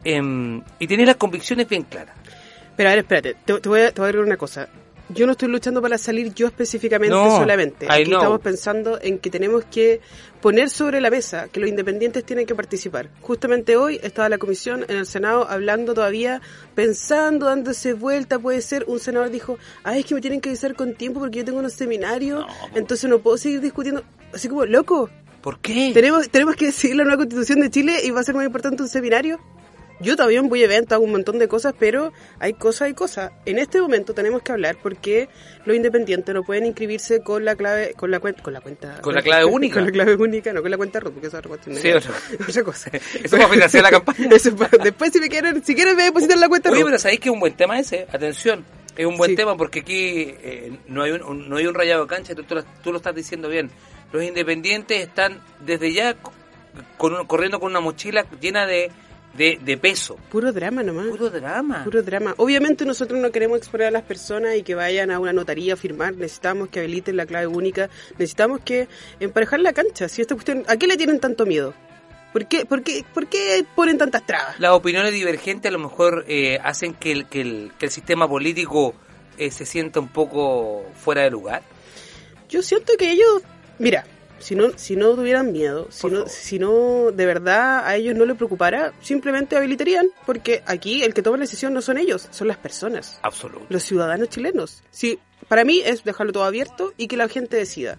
Em, 0.04 0.62
y 0.78 0.86
tiene 0.86 1.06
las 1.06 1.16
convicciones 1.16 1.66
bien 1.68 1.82
claras. 1.84 2.14
Pero 2.76 2.90
a 2.90 2.92
ver, 2.92 2.98
espérate, 3.00 3.34
te, 3.44 3.58
te 3.58 3.68
voy 3.68 3.80
a, 3.80 3.90
te 3.92 4.00
voy 4.00 4.06
a 4.06 4.08
agregar 4.10 4.26
una 4.26 4.36
cosa. 4.36 4.68
Yo 5.10 5.24
no 5.26 5.32
estoy 5.32 5.48
luchando 5.48 5.80
para 5.80 5.96
salir 5.96 6.34
yo 6.34 6.46
específicamente 6.46 7.14
No, 7.14 7.30
solamente. 7.30 7.86
Aquí 7.88 8.02
estamos 8.02 8.40
pensando 8.40 8.98
en 9.00 9.18
que 9.18 9.30
tenemos 9.30 9.64
que 9.64 10.00
poner 10.42 10.68
sobre 10.68 11.00
la 11.00 11.10
mesa 11.10 11.48
que 11.48 11.60
los 11.60 11.68
independientes 11.68 12.24
tienen 12.24 12.46
que 12.46 12.54
participar. 12.54 13.08
Justamente 13.22 13.76
hoy 13.76 13.98
estaba 14.02 14.28
la 14.28 14.38
comisión 14.38 14.84
en 14.88 14.96
el 14.96 15.06
Senado 15.06 15.48
hablando 15.48 15.94
todavía, 15.94 16.42
pensando, 16.74 17.46
dándose 17.46 17.94
vuelta, 17.94 18.38
puede 18.38 18.60
ser. 18.60 18.84
Un 18.86 19.00
senador 19.00 19.30
dijo, 19.30 19.58
ay, 19.82 20.00
es 20.00 20.06
que 20.06 20.14
me 20.14 20.20
tienen 20.20 20.40
que 20.40 20.50
avisar 20.50 20.74
con 20.74 20.94
tiempo 20.94 21.20
porque 21.20 21.38
yo 21.38 21.44
tengo 21.44 21.58
unos 21.58 21.72
seminarios, 21.72 22.44
entonces 22.74 23.08
no 23.08 23.18
puedo 23.18 23.38
seguir 23.38 23.60
discutiendo. 23.60 24.02
Así 24.32 24.48
como, 24.48 24.66
loco, 24.66 25.08
¿Por 25.40 25.58
qué? 25.60 25.92
tenemos, 25.94 26.28
tenemos 26.28 26.54
que 26.56 26.66
decidir 26.66 26.96
la 26.96 27.04
nueva 27.04 27.18
constitución 27.18 27.60
de 27.60 27.70
Chile 27.70 28.00
y 28.04 28.10
va 28.10 28.20
a 28.20 28.24
ser 28.24 28.34
más 28.34 28.44
importante 28.44 28.82
un 28.82 28.88
seminario. 28.88 29.40
Yo 30.00 30.14
también 30.16 30.48
voy 30.48 30.62
a 30.62 30.66
eventos, 30.66 30.92
hago 30.94 31.04
un 31.04 31.10
montón 31.12 31.38
de 31.40 31.48
cosas, 31.48 31.74
pero 31.78 32.12
hay 32.38 32.52
cosas 32.54 32.88
y 32.90 32.94
cosas. 32.94 33.32
En 33.46 33.58
este 33.58 33.80
momento 33.80 34.14
tenemos 34.14 34.42
que 34.42 34.52
hablar 34.52 34.76
porque 34.82 35.28
los 35.64 35.76
independientes 35.76 36.32
no 36.34 36.44
pueden 36.44 36.66
inscribirse 36.66 37.20
con 37.20 37.44
la 37.44 37.56
clave, 37.56 37.94
con 37.96 38.10
la 38.10 38.20
cuenta, 38.20 38.42
con 38.42 38.52
la 38.52 38.60
cuenta, 38.60 39.00
Con 39.00 39.14
la 39.14 39.22
clave 39.22 39.44
única. 39.44 39.74
con 39.74 39.86
la 39.86 39.90
clave 39.90 40.14
única, 40.14 40.52
no 40.52 40.62
con 40.62 40.70
la 40.70 40.76
cuenta 40.76 41.00
root, 41.00 41.14
porque 41.14 41.26
esa 41.26 41.38
es 41.38 41.44
otra 41.46 41.48
cuestión. 41.48 41.76
Sí, 41.76 41.90
otra- 41.90 42.12
otra 42.48 42.62
cosa. 42.64 42.90
Eso 43.24 43.36
para 43.36 43.48
financiar 43.48 43.82
la 43.82 43.90
campaña. 43.90 44.28
Eso 44.30 44.54
para- 44.54 44.78
después 44.84 45.12
si 45.12 45.18
me 45.20 45.28
quieren, 45.28 45.64
si 45.64 45.74
quieren 45.74 45.96
me 45.96 46.04
depositan 46.04 46.38
la 46.38 46.48
cuenta 46.48 46.70
Oye, 46.70 46.84
pero 46.84 46.98
sabéis 46.98 47.20
que 47.20 47.28
es 47.28 47.32
un 47.32 47.40
buen 47.40 47.54
tema 47.54 47.78
ese, 47.78 48.06
atención. 48.12 48.64
Es 48.96 49.06
un 49.06 49.16
buen 49.16 49.30
Sí. 49.30 49.36
tema 49.36 49.56
porque 49.56 49.80
aquí 49.80 50.34
eh, 50.42 50.78
no 50.88 51.02
hay 51.02 51.10
un, 51.12 51.22
un- 51.22 51.48
no 51.48 51.56
hay 51.56 51.66
un 51.66 51.74
rayado 51.74 52.02
de 52.02 52.08
cancha, 52.08 52.34
tú, 52.34 52.44
tú 52.44 52.54
lo- 52.54 52.64
tú 52.84 52.90
lo 52.92 52.98
estás 52.98 53.14
diciendo 53.14 53.48
bien. 53.48 53.70
Los 54.12 54.22
independientes 54.22 55.00
están 55.00 55.40
desde 55.60 55.92
ya 55.92 56.14
co- 56.14 56.32
con 56.96 57.26
corriendo 57.26 57.58
con 57.60 57.70
una 57.70 57.80
mochila 57.80 58.24
llena 58.40 58.66
de, 58.66 58.90
de, 59.34 59.58
de 59.62 59.76
peso. 59.76 60.16
Puro 60.30 60.52
drama 60.52 60.82
nomás. 60.82 61.06
Puro 61.08 61.30
drama. 61.30 61.84
Puro 61.84 62.02
drama. 62.02 62.34
Obviamente 62.38 62.84
nosotros 62.84 63.20
no 63.20 63.30
queremos 63.30 63.58
exponer 63.58 63.88
a 63.88 63.90
las 63.90 64.02
personas 64.02 64.56
y 64.56 64.62
que 64.62 64.74
vayan 64.74 65.10
a 65.10 65.18
una 65.18 65.32
notaría 65.32 65.74
a 65.74 65.76
firmar. 65.76 66.16
Necesitamos 66.16 66.68
que 66.68 66.80
habiliten 66.80 67.16
la 67.16 67.26
clave 67.26 67.46
única. 67.46 67.88
Necesitamos 68.12 68.60
que 68.64 68.88
emparejar 69.20 69.60
la 69.60 69.72
cancha. 69.72 70.08
Si 70.08 70.22
esta 70.22 70.34
cuestión, 70.34 70.64
¿a 70.66 70.76
qué 70.76 70.86
le 70.86 70.96
tienen 70.96 71.20
tanto 71.20 71.46
miedo? 71.46 71.74
¿Por 72.32 72.46
qué, 72.46 72.66
por 72.66 72.82
qué, 72.82 73.04
por 73.14 73.26
qué 73.26 73.64
ponen 73.74 73.96
tantas 73.96 74.26
trabas? 74.26 74.60
Las 74.60 74.72
opiniones 74.72 75.12
divergentes 75.12 75.68
a 75.68 75.72
lo 75.72 75.78
mejor 75.78 76.24
eh, 76.28 76.58
hacen 76.62 76.94
que 76.94 77.12
el, 77.12 77.26
que, 77.26 77.40
el, 77.40 77.72
que 77.78 77.86
el 77.86 77.92
sistema 77.92 78.28
político 78.28 78.94
eh, 79.38 79.50
se 79.50 79.64
sienta 79.64 79.98
un 80.00 80.08
poco 80.08 80.84
fuera 80.94 81.22
de 81.22 81.30
lugar. 81.30 81.62
Yo 82.48 82.62
siento 82.62 82.94
que 82.98 83.12
ellos, 83.12 83.42
mira, 83.78 84.04
si 84.38 84.54
no, 84.54 84.70
si 84.76 84.96
no 84.96 85.14
tuvieran 85.14 85.52
miedo, 85.52 85.86
si 85.90 86.02
Por 86.02 86.12
no, 86.12 86.18
favor. 86.18 86.30
si 86.32 86.58
no 86.58 87.10
de 87.12 87.26
verdad 87.26 87.86
a 87.86 87.96
ellos 87.96 88.14
no 88.16 88.24
les 88.24 88.36
preocupara, 88.36 88.92
simplemente 89.00 89.56
habilitarían, 89.56 90.06
porque 90.26 90.62
aquí 90.66 91.02
el 91.02 91.14
que 91.14 91.22
toma 91.22 91.36
la 91.36 91.42
decisión 91.42 91.74
no 91.74 91.82
son 91.82 91.98
ellos, 91.98 92.28
son 92.30 92.48
las 92.48 92.56
personas. 92.56 93.18
Absoluto. 93.22 93.66
los 93.68 93.82
ciudadanos 93.82 94.28
chilenos. 94.28 94.82
Sí, 94.90 95.18
para 95.48 95.64
mí 95.64 95.82
es 95.84 96.04
dejarlo 96.04 96.32
todo 96.32 96.44
abierto 96.44 96.92
y 96.96 97.08
que 97.08 97.16
la 97.16 97.28
gente 97.28 97.56
decida. 97.56 97.98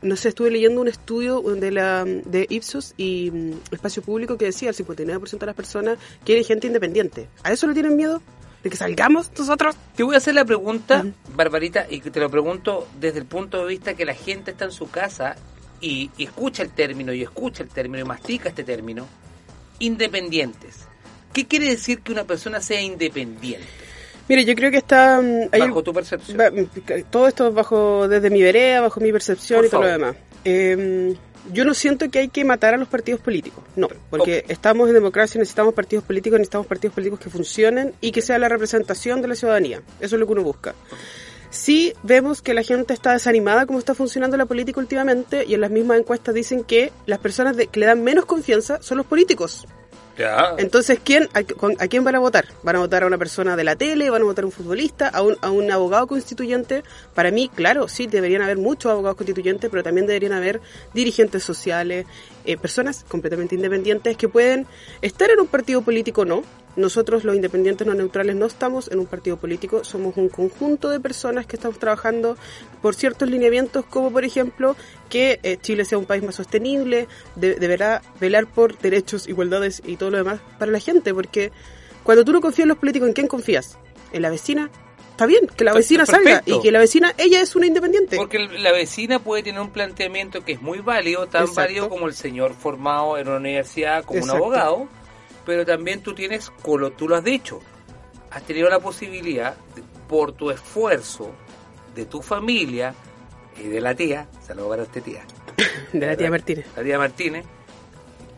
No 0.00 0.14
sé, 0.14 0.28
estuve 0.28 0.50
leyendo 0.52 0.80
un 0.80 0.86
estudio 0.86 1.40
de 1.42 1.72
la 1.72 2.04
de 2.04 2.46
Ipsos 2.50 2.94
y 2.96 3.30
mm, 3.32 3.52
Espacio 3.72 4.00
Público 4.00 4.38
que 4.38 4.44
decía 4.44 4.68
el 4.70 4.76
59% 4.76 5.38
de 5.38 5.46
las 5.46 5.56
personas 5.56 5.98
quieren 6.24 6.44
gente 6.44 6.68
independiente. 6.68 7.28
¿A 7.42 7.52
eso 7.52 7.66
le 7.66 7.74
tienen 7.74 7.96
miedo? 7.96 8.22
¿De 8.62 8.70
que 8.70 8.76
salgamos 8.76 9.30
nosotros? 9.38 9.76
Te 9.96 10.02
voy 10.02 10.14
a 10.14 10.18
hacer 10.18 10.34
la 10.34 10.44
pregunta. 10.44 11.04
Barbarita, 11.34 11.86
y 11.88 12.00
que 12.00 12.10
te 12.10 12.18
lo 12.20 12.28
pregunto 12.30 12.88
desde 12.98 13.20
el 13.20 13.24
punto 13.26 13.58
de 13.62 13.66
vista 13.68 13.94
que 13.94 14.04
la 14.04 14.14
gente 14.14 14.50
está 14.50 14.64
en 14.64 14.72
su 14.72 14.90
casa 14.90 15.36
y, 15.80 16.10
y 16.18 16.24
escucha 16.24 16.62
el 16.64 16.70
término, 16.70 17.12
y 17.12 17.22
escucha 17.22 17.62
el 17.62 17.68
término, 17.68 18.00
y 18.02 18.04
mastica 18.04 18.48
este 18.48 18.64
término. 18.64 19.06
Independientes. 19.78 20.86
¿Qué 21.32 21.46
quiere 21.46 21.66
decir 21.66 22.00
que 22.00 22.10
una 22.12 22.24
persona 22.24 22.60
sea 22.60 22.80
independiente? 22.80 23.66
Mire, 24.28 24.44
yo 24.44 24.54
creo 24.54 24.70
que 24.70 24.78
está... 24.78 25.20
mm, 25.22 25.48
hay- 25.52 25.60
Bajo 25.60 25.82
tu 25.82 25.92
percepción. 25.94 26.36
Mm, 26.38 27.02
todo 27.10 27.28
esto 27.28 27.52
bajo 27.52 28.08
desde 28.08 28.28
mi 28.28 28.42
vereda, 28.42 28.80
bajo 28.80 29.00
mi 29.00 29.12
percepción 29.12 29.60
Por 29.60 29.66
y 29.66 29.70
todo 29.70 29.82
lo 29.82 29.86
demás. 29.88 30.16
Eh, 30.44 31.14
yo 31.52 31.64
no 31.64 31.74
siento 31.74 32.10
que 32.10 32.18
hay 32.20 32.28
que 32.28 32.44
matar 32.44 32.74
a 32.74 32.76
los 32.76 32.88
partidos 32.88 33.20
políticos, 33.20 33.62
no, 33.76 33.88
porque 34.10 34.44
estamos 34.48 34.88
en 34.88 34.94
democracia, 34.94 35.38
necesitamos 35.38 35.74
partidos 35.74 36.04
políticos, 36.04 36.38
necesitamos 36.38 36.66
partidos 36.66 36.94
políticos 36.94 37.20
que 37.20 37.30
funcionen 37.30 37.94
y 38.00 38.12
que 38.12 38.22
sea 38.22 38.38
la 38.38 38.48
representación 38.48 39.22
de 39.22 39.28
la 39.28 39.34
ciudadanía. 39.34 39.82
Eso 40.00 40.16
es 40.16 40.20
lo 40.20 40.26
que 40.26 40.32
uno 40.32 40.42
busca. 40.42 40.74
Sí 41.50 41.94
vemos 42.02 42.42
que 42.42 42.52
la 42.52 42.62
gente 42.62 42.92
está 42.92 43.12
desanimada 43.12 43.64
como 43.64 43.78
está 43.78 43.94
funcionando 43.94 44.36
la 44.36 44.44
política 44.44 44.80
últimamente 44.80 45.44
y 45.46 45.54
en 45.54 45.62
las 45.62 45.70
mismas 45.70 45.98
encuestas 45.98 46.34
dicen 46.34 46.62
que 46.62 46.92
las 47.06 47.18
personas 47.20 47.56
de- 47.56 47.68
que 47.68 47.80
le 47.80 47.86
dan 47.86 48.04
menos 48.04 48.26
confianza 48.26 48.82
son 48.82 48.98
los 48.98 49.06
políticos. 49.06 49.66
Entonces, 50.58 50.98
¿quién, 51.02 51.28
a 51.34 51.88
quién 51.88 52.04
van 52.04 52.16
a 52.16 52.18
votar? 52.18 52.46
¿Van 52.62 52.76
a 52.76 52.80
votar 52.80 53.02
a 53.02 53.06
una 53.06 53.18
persona 53.18 53.56
de 53.56 53.64
la 53.64 53.76
tele? 53.76 54.10
¿Van 54.10 54.22
a 54.22 54.24
votar 54.24 54.44
a 54.44 54.46
un 54.46 54.52
futbolista? 54.52 55.08
¿A 55.08 55.22
un, 55.22 55.36
a 55.40 55.50
un 55.50 55.70
abogado 55.70 56.06
constituyente? 56.06 56.82
Para 57.14 57.30
mí, 57.30 57.50
claro, 57.54 57.88
sí, 57.88 58.06
deberían 58.06 58.42
haber 58.42 58.58
muchos 58.58 58.90
abogados 58.90 59.16
constituyentes, 59.16 59.70
pero 59.70 59.82
también 59.82 60.06
deberían 60.06 60.32
haber 60.32 60.60
dirigentes 60.94 61.42
sociales, 61.44 62.06
eh, 62.44 62.56
personas 62.56 63.04
completamente 63.08 63.54
independientes 63.54 64.16
que 64.16 64.28
pueden 64.28 64.66
estar 65.02 65.30
en 65.30 65.40
un 65.40 65.46
partido 65.46 65.82
político 65.82 66.22
o 66.22 66.24
no. 66.24 66.42
Nosotros, 66.78 67.24
los 67.24 67.34
independientes 67.36 67.86
no 67.86 67.92
neutrales, 67.94 68.36
no 68.36 68.46
estamos 68.46 68.88
en 68.90 68.98
un 69.00 69.06
partido 69.06 69.36
político, 69.36 69.84
somos 69.84 70.16
un 70.16 70.28
conjunto 70.28 70.88
de 70.88 71.00
personas 71.00 71.44
que 71.44 71.56
estamos 71.56 71.78
trabajando 71.78 72.36
por 72.80 72.94
ciertos 72.94 73.28
lineamientos, 73.28 73.84
como 73.84 74.10
por 74.12 74.24
ejemplo 74.24 74.76
que 75.10 75.40
eh, 75.42 75.58
Chile 75.60 75.84
sea 75.84 75.98
un 75.98 76.06
país 76.06 76.22
más 76.22 76.36
sostenible, 76.36 77.08
de- 77.34 77.56
deberá 77.56 78.00
velar 78.20 78.46
por 78.46 78.78
derechos, 78.78 79.28
igualdades 79.28 79.82
y 79.84 79.96
todo 79.96 80.10
lo 80.10 80.18
demás 80.18 80.40
para 80.58 80.70
la 80.70 80.80
gente, 80.80 81.12
porque 81.12 81.50
cuando 82.04 82.24
tú 82.24 82.32
no 82.32 82.40
confías 82.40 82.64
en 82.64 82.68
los 82.68 82.78
políticos, 82.78 83.08
¿en 83.08 83.14
quién 83.14 83.26
confías? 83.26 83.76
¿En 84.12 84.22
la 84.22 84.30
vecina? 84.30 84.70
Está 85.10 85.26
bien, 85.26 85.48
que 85.48 85.64
la 85.64 85.72
vecina 85.74 86.06
salga 86.06 86.44
y 86.46 86.60
que 86.60 86.70
la 86.70 86.78
vecina, 86.78 87.12
ella 87.18 87.40
es 87.40 87.56
una 87.56 87.66
independiente. 87.66 88.16
Porque 88.16 88.38
la 88.38 88.70
vecina 88.70 89.18
puede 89.18 89.42
tener 89.42 89.60
un 89.60 89.70
planteamiento 89.70 90.44
que 90.44 90.52
es 90.52 90.62
muy 90.62 90.78
válido, 90.78 91.26
tan 91.26 91.40
Exacto. 91.42 91.60
válido 91.60 91.88
como 91.88 92.06
el 92.06 92.14
señor 92.14 92.54
formado 92.54 93.18
en 93.18 93.26
una 93.26 93.38
universidad 93.38 94.04
como 94.04 94.20
Exacto. 94.20 94.36
un 94.36 94.40
abogado, 94.54 94.88
pero 95.48 95.64
también 95.64 96.02
tú 96.02 96.12
tienes, 96.14 96.50
como 96.60 96.90
tú 96.90 97.08
lo 97.08 97.16
has 97.16 97.24
dicho, 97.24 97.58
has 98.30 98.42
tenido 98.42 98.68
la 98.68 98.80
posibilidad, 98.80 99.56
de- 99.74 99.82
por 100.06 100.32
tu 100.32 100.50
esfuerzo, 100.50 101.30
de 101.94 102.04
tu 102.04 102.20
familia 102.20 102.94
y 103.58 103.62
de 103.68 103.80
la 103.80 103.94
tía, 103.94 104.28
saludos 104.46 104.68
para 104.68 104.82
usted 104.82 105.02
tía, 105.02 105.22
de 105.94 106.06
la 106.06 106.16
tía 106.18 106.28
Martínez. 106.30 106.66
la 106.76 106.82
tía 106.82 106.98
Martínez, 106.98 107.46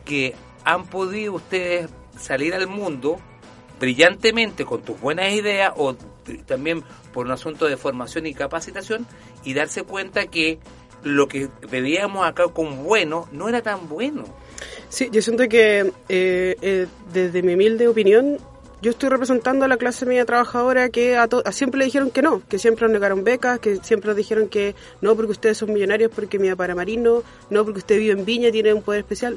que 0.05 0.37
han 0.64 0.87
podido 0.87 1.33
ustedes 1.33 1.90
salir 2.17 2.55
al 2.55 2.69
mundo 2.69 3.19
brillantemente 3.81 4.64
con 4.64 4.83
tus 4.83 5.00
buenas 5.00 5.33
ideas 5.33 5.73
o 5.76 5.97
también 6.47 6.85
por 7.12 7.26
un 7.26 7.33
asunto 7.33 7.67
de 7.67 7.76
formación 7.76 8.26
y 8.26 8.35
capacitación 8.35 9.05
y 9.43 9.55
darse 9.55 9.83
cuenta 9.83 10.26
que 10.29 10.61
lo 11.02 11.26
que 11.26 11.49
veíamos 11.71 12.25
acá 12.25 12.45
como 12.55 12.85
bueno 12.85 13.26
no 13.33 13.49
era 13.49 13.62
tan 13.62 13.88
bueno. 13.88 14.25
Sí, 14.88 15.09
yo 15.12 15.23
siento 15.23 15.49
que 15.49 15.93
eh, 16.09 16.57
eh, 16.62 16.87
desde 17.12 17.43
mi 17.43 17.55
humilde 17.55 17.88
opinión, 17.88 18.38
yo 18.83 18.90
estoy 18.93 19.09
representando 19.11 19.64
a 19.64 19.69
la 19.69 19.76
clase 19.76 20.07
media 20.07 20.25
trabajadora 20.25 20.88
que 20.88 21.17
a, 21.17 21.29
to- 21.29 21.43
a 21.45 21.52
siempre 21.52 21.79
le 21.79 21.85
dijeron 21.85 22.11
que 22.11 22.23
no, 22.23 22.43
que 22.49 22.59
siempre 22.59 22.87
nos 22.87 22.93
negaron 22.95 23.25
becas, 23.25 23.59
que 23.59 23.76
siempre 23.76 24.09
nos 24.09 24.17
dijeron 24.17 24.49
que 24.49 24.75
no 25.00 25.14
porque 25.17 25.33
ustedes 25.33 25.59
son 25.59 25.73
millonarios, 25.73 26.11
porque 26.14 26.38
mi 26.38 26.49
papá 26.50 26.64
era 26.64 26.75
marino, 26.75 27.23
no 27.50 27.64
porque 27.64 27.79
usted 27.81 27.99
vive 27.99 28.12
en 28.12 28.25
Viña 28.25 28.49
y 28.49 28.52
tiene 28.52 28.73
un 28.73 28.83
poder 28.83 29.00
especial. 29.00 29.37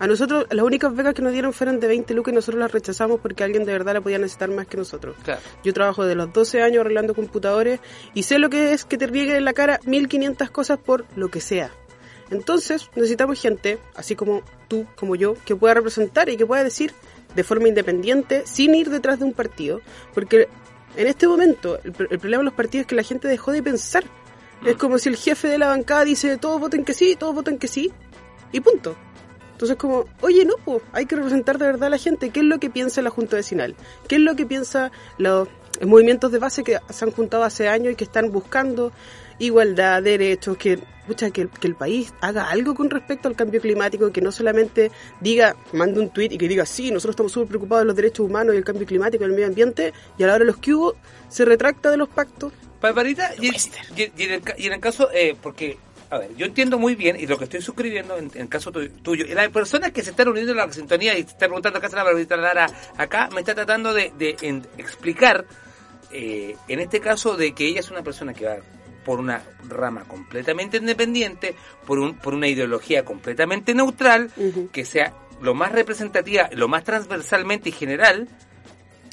A 0.00 0.08
nosotros 0.08 0.46
las 0.50 0.64
únicas 0.66 0.94
becas 0.94 1.14
que 1.14 1.22
nos 1.22 1.32
dieron 1.32 1.52
fueron 1.52 1.78
de 1.78 1.86
20 1.86 2.12
lucas 2.14 2.32
y 2.32 2.34
nosotros 2.34 2.60
las 2.60 2.72
rechazamos 2.72 3.20
porque 3.20 3.44
alguien 3.44 3.64
de 3.64 3.72
verdad 3.72 3.94
la 3.94 4.00
podía 4.00 4.18
necesitar 4.18 4.50
más 4.50 4.66
que 4.66 4.76
nosotros. 4.76 5.14
Claro. 5.24 5.40
Yo 5.62 5.72
trabajo 5.72 6.04
de 6.04 6.16
los 6.16 6.32
12 6.32 6.62
años 6.62 6.80
arreglando 6.80 7.14
computadores 7.14 7.78
y 8.12 8.24
sé 8.24 8.40
lo 8.40 8.50
que 8.50 8.72
es 8.72 8.84
que 8.84 8.98
te 8.98 9.06
riegue 9.06 9.36
en 9.36 9.44
la 9.44 9.52
cara 9.52 9.78
1500 9.86 10.50
cosas 10.50 10.78
por 10.78 11.04
lo 11.14 11.28
que 11.28 11.40
sea. 11.40 11.70
Entonces 12.30 12.90
necesitamos 12.96 13.40
gente, 13.40 13.78
así 13.94 14.16
como 14.16 14.42
tú, 14.68 14.86
como 14.96 15.14
yo, 15.14 15.34
que 15.44 15.54
pueda 15.54 15.74
representar 15.74 16.28
y 16.28 16.36
que 16.36 16.46
pueda 16.46 16.64
decir 16.64 16.92
de 17.34 17.44
forma 17.44 17.68
independiente, 17.68 18.42
sin 18.46 18.74
ir 18.74 18.90
detrás 18.90 19.18
de 19.18 19.24
un 19.24 19.32
partido, 19.32 19.80
porque 20.14 20.48
en 20.96 21.06
este 21.06 21.26
momento 21.26 21.78
el, 21.82 21.92
pr- 21.92 22.08
el 22.10 22.18
problema 22.18 22.40
de 22.40 22.44
los 22.44 22.54
partidos 22.54 22.82
es 22.82 22.86
que 22.86 22.94
la 22.94 23.02
gente 23.02 23.28
dejó 23.28 23.52
de 23.52 23.62
pensar. 23.62 24.04
Es 24.64 24.76
como 24.76 24.98
si 24.98 25.08
el 25.10 25.16
jefe 25.16 25.48
de 25.48 25.58
la 25.58 25.66
bancada 25.68 26.04
dice, 26.04 26.38
todos 26.38 26.60
voten 26.60 26.84
que 26.84 26.94
sí, 26.94 27.16
todos 27.16 27.34
voten 27.34 27.58
que 27.58 27.68
sí, 27.68 27.92
y 28.52 28.60
punto. 28.60 28.96
Entonces 29.52 29.76
como, 29.76 30.06
oye, 30.20 30.44
no, 30.44 30.54
pues, 30.64 30.82
hay 30.92 31.06
que 31.06 31.16
representar 31.16 31.58
de 31.58 31.66
verdad 31.66 31.84
a 31.88 31.90
la 31.90 31.98
gente. 31.98 32.30
¿Qué 32.30 32.40
es 32.40 32.46
lo 32.46 32.58
que 32.58 32.70
piensa 32.70 33.02
la 33.02 33.10
Junta 33.10 33.36
Vecinal? 33.36 33.74
¿Qué 34.08 34.16
es 34.16 34.20
lo 34.22 34.34
que 34.36 34.46
piensa 34.46 34.90
los 35.18 35.48
movimientos 35.84 36.32
de 36.32 36.38
base 36.38 36.64
que 36.64 36.78
se 36.88 37.04
han 37.04 37.10
juntado 37.10 37.44
hace 37.44 37.68
años 37.68 37.92
y 37.92 37.96
que 37.96 38.04
están 38.04 38.30
buscando 38.32 38.90
igualdad, 39.38 40.02
derechos, 40.02 40.56
que, 40.56 40.78
pucha, 41.06 41.30
que, 41.30 41.48
que 41.48 41.66
el 41.66 41.74
país 41.74 42.12
haga 42.20 42.48
algo 42.50 42.74
con 42.74 42.90
respecto 42.90 43.28
al 43.28 43.36
cambio 43.36 43.60
climático, 43.60 44.10
que 44.12 44.20
no 44.20 44.32
solamente 44.32 44.90
diga, 45.20 45.56
mande 45.72 46.00
un 46.00 46.10
tuit 46.10 46.32
y 46.32 46.38
que 46.38 46.48
diga, 46.48 46.64
sí, 46.66 46.90
nosotros 46.90 47.14
estamos 47.14 47.32
súper 47.32 47.48
preocupados 47.48 47.82
de 47.82 47.86
los 47.86 47.96
derechos 47.96 48.26
humanos 48.26 48.54
y 48.54 48.58
el 48.58 48.64
cambio 48.64 48.86
climático 48.86 49.24
y 49.24 49.26
el 49.26 49.32
medio 49.32 49.46
ambiente, 49.46 49.92
y 50.18 50.22
a 50.22 50.26
la 50.26 50.34
hora 50.34 50.44
de 50.44 50.46
los 50.46 50.56
que 50.58 50.74
hubo, 50.74 50.94
se 51.28 51.44
retracta 51.44 51.90
de 51.90 51.96
los 51.96 52.08
pactos. 52.08 52.52
Barbarita, 52.80 53.32
y, 53.40 53.48
y- 53.48 54.12
y 54.16 54.22
en 54.24 54.30
el, 54.32 54.42
y 54.58 54.66
en 54.66 54.72
el 54.74 54.80
caso, 54.80 55.08
eh, 55.12 55.34
porque, 55.42 55.78
a 56.10 56.18
ver, 56.18 56.34
yo 56.36 56.44
entiendo 56.46 56.78
muy 56.78 56.94
bien, 56.94 57.16
y 57.18 57.26
lo 57.26 57.38
que 57.38 57.44
estoy 57.44 57.62
suscribiendo 57.62 58.16
en, 58.18 58.30
en 58.34 58.42
el 58.42 58.48
caso 58.48 58.70
tu- 58.70 58.88
tuyo, 58.88 59.24
y 59.26 59.32
las 59.34 59.48
personas 59.48 59.90
que 59.92 60.02
se 60.02 60.10
están 60.10 60.28
uniendo 60.28 60.52
a 60.52 60.56
la 60.66 60.72
sintonía 60.72 61.14
y 61.18 61.22
se 61.22 61.30
están 61.30 61.48
preguntando 61.48 61.80
qué 61.80 61.86
hace 61.86 61.96
la 61.96 62.04
Barbarita 62.04 62.36
Lara 62.36 62.66
acá, 62.98 63.30
me 63.32 63.40
está 63.40 63.54
tratando 63.54 63.92
de, 63.94 64.12
de 64.18 64.36
en- 64.42 64.66
explicar, 64.78 65.44
eh, 66.12 66.56
en 66.68 66.80
este 66.80 67.00
caso, 67.00 67.36
de 67.36 67.52
que 67.54 67.66
ella 67.66 67.80
es 67.80 67.90
una 67.90 68.02
persona 68.02 68.32
que 68.34 68.44
va 68.46 68.56
por 69.04 69.20
una 69.20 69.42
rama 69.68 70.04
completamente 70.04 70.78
independiente, 70.78 71.54
por, 71.86 71.98
un, 71.98 72.14
por 72.14 72.34
una 72.34 72.48
ideología 72.48 73.04
completamente 73.04 73.74
neutral, 73.74 74.30
que 74.72 74.84
sea 74.84 75.14
lo 75.40 75.54
más 75.54 75.72
representativa, 75.72 76.48
lo 76.52 76.68
más 76.68 76.84
transversalmente 76.84 77.68
y 77.68 77.72
general 77.72 78.28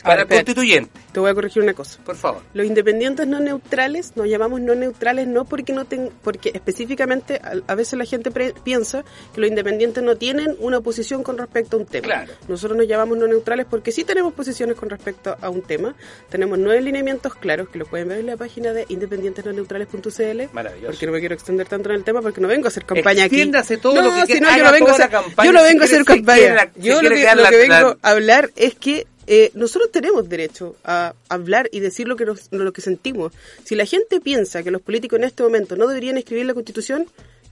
para 0.04 0.22
espérate. 0.22 0.46
constituyente, 0.46 0.92
Te 1.12 1.20
voy 1.20 1.30
a 1.32 1.34
corregir 1.34 1.62
una 1.64 1.74
cosa. 1.74 2.00
por 2.04 2.16
favor. 2.16 2.42
Los 2.54 2.66
independientes 2.68 3.28
no 3.28 3.40
neutrales 3.40 4.14
nos 4.16 4.28
llamamos 4.28 4.62
no 4.62 4.76
neutrales 4.76 5.28
no 5.28 5.46
porque 5.46 5.74
no 5.74 5.86
ten- 5.86 6.12
porque 6.24 6.52
específicamente 6.54 7.40
a, 7.44 7.54
a 7.72 7.76
veces 7.76 7.98
la 8.00 8.06
gente 8.06 8.32
pre- 8.32 8.54
piensa 8.64 9.04
que 9.34 9.42
los 9.42 9.50
independientes 9.50 10.04
no 10.04 10.16
tienen 10.16 10.56
una 10.60 10.82
posición 10.82 11.24
con 11.24 11.38
respecto 11.38 11.78
a 11.78 11.80
un 11.82 11.86
tema. 11.86 12.04
Claro. 12.06 12.34
Nosotros 12.48 12.78
nos 12.78 12.88
llamamos 12.88 13.18
no 13.18 13.28
neutrales 13.28 13.66
porque 13.70 13.92
sí 13.92 14.04
tenemos 14.04 14.34
posiciones 14.34 14.76
con 14.76 14.90
respecto 14.90 15.36
a 15.40 15.50
un 15.50 15.62
tema. 15.62 15.96
Tenemos 16.30 16.58
nueve 16.60 16.82
lineamientos 16.82 17.36
claros 17.36 17.70
que 17.70 17.80
lo 17.80 17.86
pueden 17.86 18.08
ver 18.10 18.20
en 18.20 18.26
la 18.28 18.38
página 18.38 18.74
de 18.74 18.86
independientesnoneutrales.cl. 18.90 20.54
Maravilloso. 20.54 20.92
Porque 20.92 21.06
no 21.06 21.12
me 21.12 21.20
quiero 21.20 21.36
extender 21.36 21.68
tanto 21.68 21.90
en 21.90 21.96
el 21.96 22.04
tema 22.04 22.22
porque 22.22 22.42
no 22.42 22.48
vengo 22.48 22.66
a 22.66 22.70
hacer 22.70 22.86
campaña 22.86 23.24
aquí. 23.26 23.36
Extiéndase 23.36 23.78
todo 23.78 23.96
no, 23.96 24.02
lo 24.04 24.14
que 24.14 24.22
si 24.22 24.28
quiera, 24.28 24.42
no, 24.52 24.58
yo 24.58 24.64
haga 24.64 24.64
no 24.66 24.72
vengo 24.74 24.88
a 24.90 24.92
hacer, 24.94 25.10
campaña, 25.10 25.46
yo 25.46 25.54
no 25.54 25.64
vengo 25.64 25.82
a 25.82 25.86
hacer 25.86 26.06
campaña. 26.06 26.72
yo 26.76 27.02
lo 27.02 27.10
que, 27.10 27.36
lo 27.36 27.44
que 27.50 27.58
vengo 27.58 27.98
a 28.02 28.10
hablar 28.10 28.52
es 28.56 28.76
que 28.76 29.08
eh, 29.28 29.52
nosotros 29.54 29.92
tenemos 29.92 30.28
derecho 30.28 30.76
a 30.84 31.14
hablar 31.30 31.70
y 31.72 31.80
decir 31.80 32.08
lo 32.08 32.16
que 32.16 32.26
nos- 32.26 32.48
lo 32.52 32.72
que 32.74 32.82
sentimos. 32.82 33.32
Si 33.64 33.76
la 33.76 33.86
gente 33.86 34.20
piensa 34.20 34.64
que 34.64 34.72
los 34.72 34.82
políticos 34.82 35.20
en 35.20 35.26
este 35.26 35.44
momento 35.44 35.76
no 35.76 35.88
deberían 35.88 36.18
escribir 36.18 36.46
la 36.46 36.54
Constitución, 36.54 37.06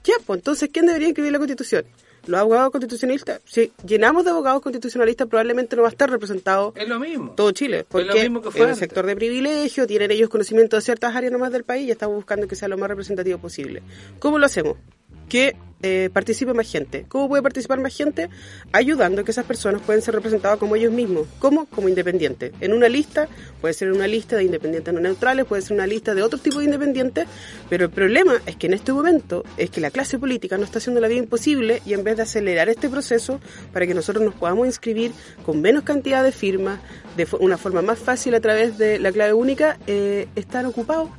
ya, 0.03 0.13
pues 0.25 0.39
entonces 0.39 0.69
¿quién 0.73 0.85
debería 0.87 1.09
escribir 1.09 1.31
la 1.31 1.37
Constitución? 1.39 1.85
Los 2.27 2.41
abogados 2.41 2.71
constitucionalistas. 2.71 3.39
Si 3.45 3.71
llenamos 3.87 4.25
de 4.25 4.31
abogados 4.31 4.61
constitucionalistas, 4.61 5.27
probablemente 5.27 5.75
no 5.77 5.83
va 5.83 5.87
a 5.87 5.91
estar 5.91 6.09
representado 6.11 6.73
Es 6.75 6.87
lo 6.87 6.99
mismo. 6.99 7.31
todo 7.31 7.51
Chile, 7.51 7.85
porque 7.87 8.07
lo 8.07 8.13
mismo 8.13 8.41
que 8.41 8.51
fue 8.51 8.59
es 8.59 8.63
un 8.65 8.69
antes. 8.71 8.79
sector 8.79 9.05
de 9.05 9.15
privilegio, 9.15 9.87
tienen 9.87 10.11
ellos 10.11 10.29
conocimiento 10.29 10.75
de 10.75 10.81
ciertas 10.81 11.15
áreas 11.15 11.31
nomás 11.31 11.51
del 11.51 11.63
país 11.63 11.87
y 11.87 11.91
estamos 11.91 12.15
buscando 12.15 12.45
que 12.47 12.55
sea 12.55 12.67
lo 12.67 12.77
más 12.77 12.89
representativo 12.89 13.39
posible. 13.39 13.81
¿Cómo 14.19 14.37
lo 14.37 14.45
hacemos? 14.45 14.77
Que 15.29 15.55
eh, 15.81 16.09
participe 16.11 16.53
más 16.53 16.69
gente. 16.69 17.05
¿Cómo 17.07 17.29
puede 17.29 17.41
participar 17.41 17.79
más 17.79 17.95
gente? 17.95 18.29
Ayudando 18.73 19.21
a 19.21 19.23
que 19.23 19.31
esas 19.31 19.45
personas 19.45 19.81
puedan 19.81 20.01
ser 20.01 20.13
representadas 20.13 20.59
como 20.59 20.75
ellos 20.75 20.91
mismos. 20.91 21.25
¿Cómo? 21.39 21.67
Como 21.67 21.87
independientes. 21.87 22.51
En 22.59 22.73
una 22.73 22.89
lista, 22.89 23.29
puede 23.61 23.73
ser 23.73 23.91
una 23.93 24.05
lista 24.05 24.35
de 24.35 24.43
independientes 24.43 24.93
no 24.93 24.99
neutrales, 24.99 25.45
puede 25.45 25.61
ser 25.61 25.77
una 25.77 25.87
lista 25.87 26.13
de 26.13 26.21
otro 26.21 26.37
tipo 26.37 26.59
de 26.59 26.65
independientes, 26.65 27.27
pero 27.69 27.85
el 27.85 27.91
problema 27.91 28.41
es 28.45 28.57
que 28.57 28.67
en 28.67 28.73
este 28.73 28.91
momento 28.91 29.45
es 29.55 29.69
que 29.69 29.79
la 29.79 29.89
clase 29.89 30.19
política 30.19 30.57
no 30.57 30.65
está 30.65 30.79
haciendo 30.79 30.99
la 30.99 31.07
vida 31.07 31.19
imposible 31.19 31.81
y 31.85 31.93
en 31.93 32.03
vez 32.03 32.17
de 32.17 32.23
acelerar 32.23 32.67
este 32.67 32.89
proceso 32.89 33.39
para 33.71 33.87
que 33.87 33.93
nosotros 33.93 34.23
nos 34.23 34.35
podamos 34.35 34.67
inscribir 34.67 35.13
con 35.45 35.61
menos 35.61 35.83
cantidad 35.83 36.23
de 36.23 36.33
firmas, 36.33 36.81
de 37.15 37.25
una 37.39 37.57
forma 37.57 37.81
más 37.81 37.99
fácil 37.99 38.35
a 38.35 38.41
través 38.41 38.77
de 38.77 38.99
la 38.99 39.13
clave 39.13 39.31
única, 39.31 39.77
eh, 39.87 40.27
están 40.35 40.65
ocupados. 40.65 41.09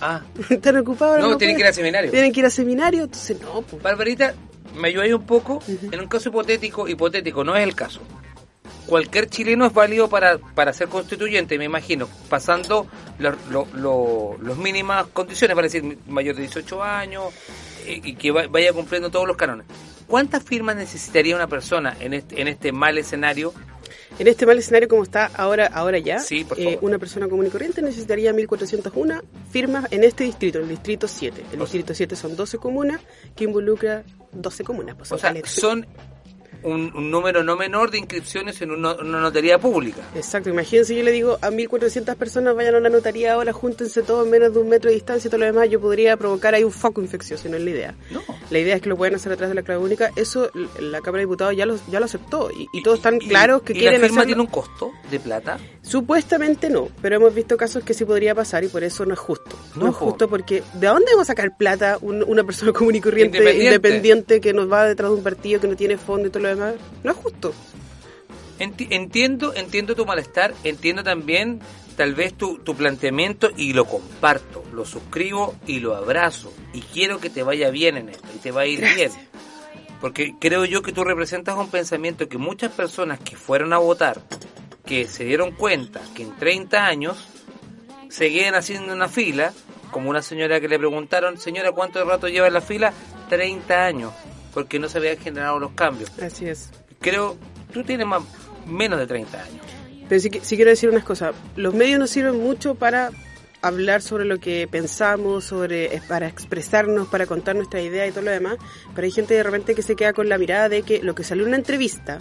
Ah, 0.00 0.22
están 0.50 0.76
ocupados. 0.78 1.20
No, 1.20 1.36
tienen 1.36 1.38
pueden. 1.38 1.56
que 1.56 1.62
ir 1.62 1.66
a 1.68 1.72
seminario. 1.72 2.10
Tienen 2.10 2.32
que 2.32 2.40
ir 2.40 2.46
a 2.46 2.50
seminario, 2.50 3.04
entonces 3.04 3.40
no, 3.40 3.62
pues. 3.62 3.82
Barbarita, 3.82 4.34
me 4.76 4.88
ayudáis 4.88 5.14
un 5.14 5.26
poco. 5.26 5.62
En 5.90 6.00
un 6.00 6.06
caso 6.08 6.28
hipotético, 6.30 6.88
hipotético, 6.88 7.44
no 7.44 7.56
es 7.56 7.62
el 7.64 7.74
caso. 7.74 8.00
Cualquier 8.86 9.28
chileno 9.28 9.66
es 9.66 9.72
válido 9.72 10.08
para, 10.08 10.38
para 10.38 10.72
ser 10.72 10.88
constituyente, 10.88 11.56
me 11.58 11.64
imagino, 11.66 12.08
pasando 12.28 12.88
las 13.18 13.36
lo, 13.50 13.66
lo- 13.74 14.36
los 14.40 14.56
mínimas 14.58 15.06
condiciones, 15.12 15.54
para 15.54 15.66
decir 15.66 15.98
mayor 16.08 16.34
de 16.34 16.42
18 16.42 16.82
años 16.82 17.24
eh, 17.86 18.00
y 18.02 18.14
que 18.16 18.32
va- 18.32 18.48
vaya 18.48 18.72
cumpliendo 18.72 19.08
todos 19.10 19.28
los 19.28 19.36
cánones. 19.36 19.66
¿Cuántas 20.08 20.42
firmas 20.42 20.74
necesitaría 20.74 21.36
una 21.36 21.46
persona 21.46 21.96
en 22.00 22.14
este, 22.14 22.40
en 22.40 22.48
este 22.48 22.72
mal 22.72 22.98
escenario? 22.98 23.54
En 24.18 24.26
este 24.26 24.46
mal 24.46 24.58
escenario 24.58 24.88
como 24.88 25.02
está 25.02 25.26
ahora 25.34 25.66
ahora 25.66 25.98
ya, 25.98 26.18
Sí, 26.18 26.46
eh, 26.56 26.78
una 26.80 26.98
persona 26.98 27.28
común 27.28 27.46
y 27.46 27.50
corriente 27.50 27.82
necesitaría 27.82 28.32
1.401 28.32 29.22
firmas 29.50 29.86
en 29.90 30.04
este 30.04 30.24
distrito, 30.24 30.58
el 30.58 30.68
distrito 30.68 31.08
7. 31.08 31.44
El 31.52 31.60
O 31.60 31.64
distrito 31.64 31.94
7 31.94 32.16
son 32.16 32.36
12 32.36 32.58
comunas 32.58 33.00
que 33.34 33.44
involucra 33.44 34.04
12 34.32 34.64
comunas. 34.64 34.96
Pues 34.96 35.12
O 35.12 35.18
sea, 35.18 35.34
son 35.44 35.86
un, 36.62 36.92
un 36.94 37.10
número 37.10 37.42
no 37.42 37.56
menor 37.56 37.90
de 37.90 37.98
inscripciones 37.98 38.60
en 38.62 38.70
una, 38.70 38.94
una 38.94 39.20
notaría 39.20 39.58
pública. 39.58 40.00
Exacto, 40.14 40.50
imagínense, 40.50 40.94
yo 40.94 41.02
le 41.02 41.12
digo 41.12 41.38
a 41.42 41.50
1.400 41.50 42.14
personas 42.16 42.54
vayan 42.56 42.74
a 42.74 42.78
una 42.78 42.88
notaría 42.88 43.32
ahora, 43.34 43.52
júntense 43.52 44.02
todos 44.02 44.24
en 44.24 44.30
menos 44.30 44.52
de 44.54 44.60
un 44.60 44.68
metro 44.68 44.88
de 44.90 44.94
distancia 44.94 45.28
y 45.28 45.30
todo 45.30 45.40
lo 45.40 45.46
demás, 45.46 45.68
yo 45.70 45.80
podría 45.80 46.16
provocar 46.16 46.54
ahí 46.54 46.64
un 46.64 46.72
foco 46.72 47.00
infeccioso, 47.00 47.48
no 47.48 47.56
es 47.56 47.62
la 47.62 47.70
idea. 47.70 47.94
No. 48.10 48.20
la 48.50 48.58
idea 48.58 48.76
es 48.76 48.82
que 48.82 48.88
lo 48.88 48.96
pueden 48.96 49.14
hacer 49.14 49.32
a 49.32 49.36
través 49.36 49.50
de 49.50 49.54
la 49.54 49.62
clave 49.62 49.82
única, 49.82 50.10
eso 50.16 50.50
la 50.80 51.00
Cámara 51.00 51.20
de 51.20 51.26
Diputados 51.26 51.56
ya 51.56 51.66
lo, 51.66 51.76
ya 51.90 51.98
lo 52.00 52.06
aceptó 52.06 52.50
y, 52.50 52.66
y 52.72 52.82
todos 52.82 52.98
están 52.98 53.16
Y- 53.20 53.28
claros 53.28 53.62
que 53.62 53.72
y 53.72 53.76
quieren 53.78 54.00
la 54.00 54.06
firma 54.08 54.22
hacerlo. 54.22 54.26
tiene 54.26 54.40
un 54.42 54.46
costo 54.48 54.90
de 55.10 55.20
plata. 55.20 55.58
Supuestamente 55.82 56.70
no, 56.70 56.88
pero 57.02 57.16
hemos 57.16 57.34
visto 57.34 57.56
casos 57.56 57.82
que 57.84 57.94
sí 57.94 58.04
podría 58.04 58.34
pasar 58.34 58.64
y 58.64 58.68
por 58.68 58.84
eso 58.84 59.04
no 59.04 59.14
es 59.14 59.18
justo. 59.20 59.56
No, 59.74 59.84
No, 59.86 59.90
es 59.90 59.96
justo 59.96 60.28
porque 60.28 60.62
¿de 60.74 60.86
dónde 60.86 61.06
vamos 61.12 61.22
a 61.22 61.32
sacar 61.32 61.56
plata 61.56 61.98
un- 62.00 62.22
una 62.26 62.44
persona 62.44 62.72
común 62.72 62.94
y 62.94 63.00
corriente 63.00 63.38
Independiente. 63.38 63.74
independiente. 63.76 64.40
que 64.40 64.52
nos 64.52 64.70
va 64.70 64.84
detrás 64.84 65.10
de 65.10 65.16
un 65.16 65.22
partido 65.22 65.60
que 65.60 65.66
no 65.68 65.76
tiene 65.76 65.96
fondo 65.98 66.28
y 66.28 66.30
todo 66.30 66.42
lo 66.44 66.48
No 67.04 67.10
es 67.12 67.16
justo. 67.16 67.52
Enti- 68.58 68.88
Entiendo, 68.90 69.54
entiendo 69.54 69.94
tu 69.94 70.04
malestar, 70.04 70.54
entiendo 70.64 71.02
también 71.02 71.60
tal 71.96 72.14
vez 72.14 72.34
tu, 72.34 72.58
tu 72.58 72.74
planteamiento 72.74 73.50
y 73.56 73.72
lo 73.72 73.84
comparto, 73.86 74.62
lo 74.72 74.84
suscribo 74.84 75.54
y 75.66 75.80
lo 75.80 75.94
abrazo 75.96 76.52
y 76.72 76.80
quiero 76.80 77.20
que 77.20 77.30
te 77.30 77.42
vaya 77.42 77.70
bien 77.70 77.96
en 77.96 78.08
esto 78.10 78.26
y 78.34 78.38
te 78.38 78.50
va 78.50 78.62
a 78.62 78.66
ir 78.66 78.80
bien. 78.94 79.10
Porque 80.00 80.34
creo 80.40 80.64
yo 80.64 80.80
que 80.82 80.92
tú 80.92 81.04
representas 81.04 81.56
un 81.58 81.68
pensamiento 81.70 82.28
que 82.28 82.38
muchas 82.38 82.72
personas 82.72 83.18
que 83.20 83.36
fueron 83.36 83.72
a 83.74 83.78
votar, 83.78 84.20
que 84.86 85.06
se 85.08 85.24
dieron 85.24 85.52
cuenta 85.52 86.00
que 86.14 86.22
en 86.22 86.34
30 86.36 86.86
años 86.86 87.28
seguían 88.08 88.54
haciendo 88.54 88.92
una 88.92 89.08
fila, 89.08 89.52
como 89.90 90.08
una 90.10 90.22
señora 90.22 90.60
que 90.60 90.68
le 90.68 90.78
preguntaron, 90.78 91.38
señora, 91.38 91.72
¿cuánto 91.72 92.02
rato 92.04 92.28
lleva 92.28 92.46
en 92.46 92.54
la 92.54 92.60
fila? 92.60 92.92
30 93.28 93.84
años, 93.84 94.12
porque 94.52 94.78
no 94.78 94.88
se 94.88 94.98
habían 94.98 95.18
generado 95.18 95.58
los 95.58 95.72
cambios. 95.72 96.10
Así 96.20 96.46
es. 96.46 96.70
Creo, 97.00 97.36
tú 97.72 97.82
tienes 97.84 98.06
más, 98.06 98.22
menos 98.66 98.98
de 98.98 99.06
30 99.06 99.42
años. 99.42 99.66
Pero 100.08 100.20
sí, 100.20 100.30
sí 100.42 100.56
quiero 100.56 100.70
decir 100.70 100.88
unas 100.88 101.04
cosas. 101.04 101.34
Los 101.56 101.74
medios 101.74 101.98
nos 101.98 102.10
sirven 102.10 102.38
mucho 102.38 102.74
para 102.74 103.10
hablar 103.62 104.02
sobre 104.02 104.24
lo 104.24 104.38
que 104.38 104.68
pensamos, 104.70 105.44
sobre 105.44 105.96
eh, 105.96 106.02
para 106.06 106.28
expresarnos, 106.28 107.08
para 107.08 107.26
contar 107.26 107.56
nuestra 107.56 107.80
idea 107.80 108.06
y 108.06 108.10
todo 108.10 108.22
lo 108.22 108.30
demás. 108.30 108.56
Pero 108.94 109.04
hay 109.04 109.10
gente 109.10 109.34
de 109.34 109.42
repente 109.42 109.74
que 109.74 109.82
se 109.82 109.96
queda 109.96 110.12
con 110.12 110.28
la 110.28 110.38
mirada 110.38 110.68
de 110.68 110.82
que 110.82 111.02
lo 111.02 111.14
que 111.14 111.24
salió 111.24 111.44
en 111.44 111.48
una 111.48 111.56
entrevista, 111.58 112.20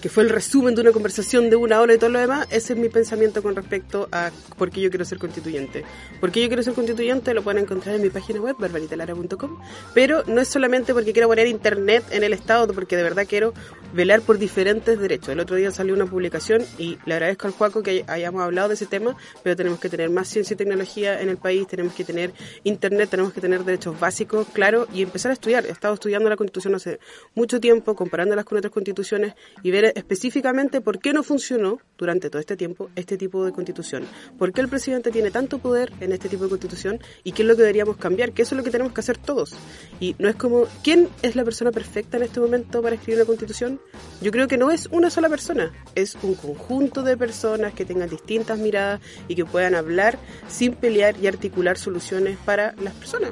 que 0.00 0.08
fue 0.08 0.22
el 0.22 0.30
resumen 0.30 0.74
de 0.74 0.80
una 0.80 0.92
conversación 0.92 1.50
de 1.50 1.56
una 1.56 1.80
hora 1.80 1.94
y 1.94 1.98
todo 1.98 2.10
lo 2.10 2.20
demás, 2.20 2.46
ese 2.50 2.72
es 2.74 2.78
mi 2.78 2.88
pensamiento 2.88 3.42
con 3.42 3.56
respecto 3.56 4.08
a 4.12 4.30
por 4.56 4.70
qué 4.70 4.80
yo 4.80 4.90
quiero 4.90 5.04
ser 5.04 5.18
constituyente. 5.18 5.84
Por 6.20 6.30
qué 6.30 6.40
yo 6.40 6.48
quiero 6.48 6.62
ser 6.62 6.74
constituyente 6.74 7.34
lo 7.34 7.42
pueden 7.42 7.62
encontrar 7.62 7.96
en 7.96 8.02
mi 8.02 8.10
página 8.10 8.40
web, 8.40 8.56
barbaritalara.com. 8.58 9.58
Pero 9.94 10.24
no 10.26 10.40
es 10.40 10.48
solamente 10.48 10.94
porque 10.94 11.12
quiero 11.12 11.28
poner 11.28 11.46
internet 11.46 12.04
en 12.10 12.22
el 12.22 12.32
Estado, 12.32 12.72
porque 12.72 12.96
de 12.96 13.02
verdad 13.02 13.26
quiero 13.28 13.52
velar 13.92 14.20
por 14.20 14.38
diferentes 14.38 14.98
derechos. 14.98 15.30
El 15.30 15.40
otro 15.40 15.56
día 15.56 15.70
salió 15.70 15.94
una 15.94 16.06
publicación 16.06 16.64
y 16.78 16.98
le 17.04 17.14
agradezco 17.14 17.46
al 17.46 17.52
Juaco 17.52 17.82
que 17.82 18.04
hayamos 18.06 18.42
hablado 18.42 18.68
de 18.68 18.74
ese 18.74 18.86
tema, 18.86 19.16
pero 19.42 19.56
tenemos 19.56 19.80
que 19.80 19.88
tener 19.88 20.10
más 20.10 20.28
ciencia 20.28 20.54
y 20.54 20.56
tecnología 20.56 20.77
en 20.80 21.28
el 21.28 21.36
país, 21.36 21.66
tenemos 21.66 21.94
que 21.94 22.04
tener 22.04 22.32
internet, 22.64 23.10
tenemos 23.10 23.32
que 23.32 23.40
tener 23.40 23.64
derechos 23.64 23.98
básicos, 23.98 24.46
claro, 24.52 24.86
y 24.92 25.02
empezar 25.02 25.30
a 25.30 25.34
estudiar. 25.34 25.66
He 25.66 25.70
estado 25.70 25.94
estudiando 25.94 26.28
la 26.28 26.36
Constitución 26.36 26.74
hace 26.74 26.98
mucho 27.34 27.60
tiempo, 27.60 27.94
comparándolas 27.94 28.44
con 28.44 28.58
otras 28.58 28.72
constituciones 28.72 29.34
y 29.62 29.70
ver 29.70 29.92
específicamente 29.94 30.80
por 30.80 30.98
qué 30.98 31.12
no 31.12 31.22
funcionó 31.22 31.78
durante 31.96 32.30
todo 32.30 32.40
este 32.40 32.56
tiempo 32.56 32.90
este 32.96 33.16
tipo 33.16 33.44
de 33.44 33.52
constitución. 33.52 34.04
¿Por 34.38 34.52
qué 34.52 34.60
el 34.60 34.68
presidente 34.68 35.10
tiene 35.10 35.30
tanto 35.30 35.58
poder 35.58 35.92
en 36.00 36.12
este 36.12 36.28
tipo 36.28 36.44
de 36.44 36.50
constitución 36.50 37.00
y 37.24 37.32
qué 37.32 37.42
es 37.42 37.48
lo 37.48 37.56
que 37.56 37.62
deberíamos 37.62 37.96
cambiar? 37.96 38.32
Que 38.32 38.42
eso 38.42 38.54
es 38.54 38.58
lo 38.58 38.64
que 38.64 38.70
tenemos 38.70 38.92
que 38.92 39.00
hacer 39.00 39.18
todos. 39.18 39.54
Y 40.00 40.14
no 40.18 40.28
es 40.28 40.36
como, 40.36 40.66
¿quién 40.82 41.08
es 41.22 41.36
la 41.36 41.44
persona 41.44 41.72
perfecta 41.72 42.16
en 42.16 42.24
este 42.24 42.40
momento 42.40 42.82
para 42.82 42.94
escribir 42.94 43.20
una 43.20 43.26
constitución? 43.26 43.80
Yo 44.20 44.30
creo 44.30 44.48
que 44.48 44.56
no 44.56 44.70
es 44.70 44.86
una 44.92 45.10
sola 45.10 45.28
persona, 45.28 45.72
es 45.94 46.16
un 46.22 46.34
conjunto 46.34 47.02
de 47.02 47.16
personas 47.16 47.74
que 47.74 47.84
tengan 47.84 48.08
distintas 48.08 48.58
miradas 48.58 49.00
y 49.26 49.34
que 49.34 49.44
puedan 49.44 49.74
hablar 49.74 50.18
sin 50.48 50.67
pelear 50.72 51.16
y 51.20 51.26
articular 51.26 51.76
soluciones 51.78 52.36
para 52.44 52.74
las 52.80 52.94
personas. 52.94 53.30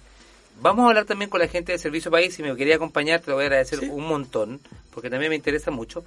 Vamos 0.60 0.86
a 0.86 0.88
hablar 0.90 1.06
también 1.06 1.30
con 1.30 1.40
la 1.40 1.48
gente 1.48 1.72
de 1.74 1.78
Servicio 1.78 2.10
País. 2.10 2.34
Si 2.34 2.42
me 2.42 2.56
quería 2.56 2.76
acompañar, 2.78 3.20
te 3.20 3.30
lo 3.30 3.36
voy 3.36 3.44
a 3.44 3.48
agradecer 3.48 3.80
Sí. 3.80 3.90
un 3.92 4.08
montón, 4.08 4.60
porque 4.92 5.10
también 5.10 5.30
me 5.30 5.36
interesa 5.36 5.70
mucho. 5.70 6.04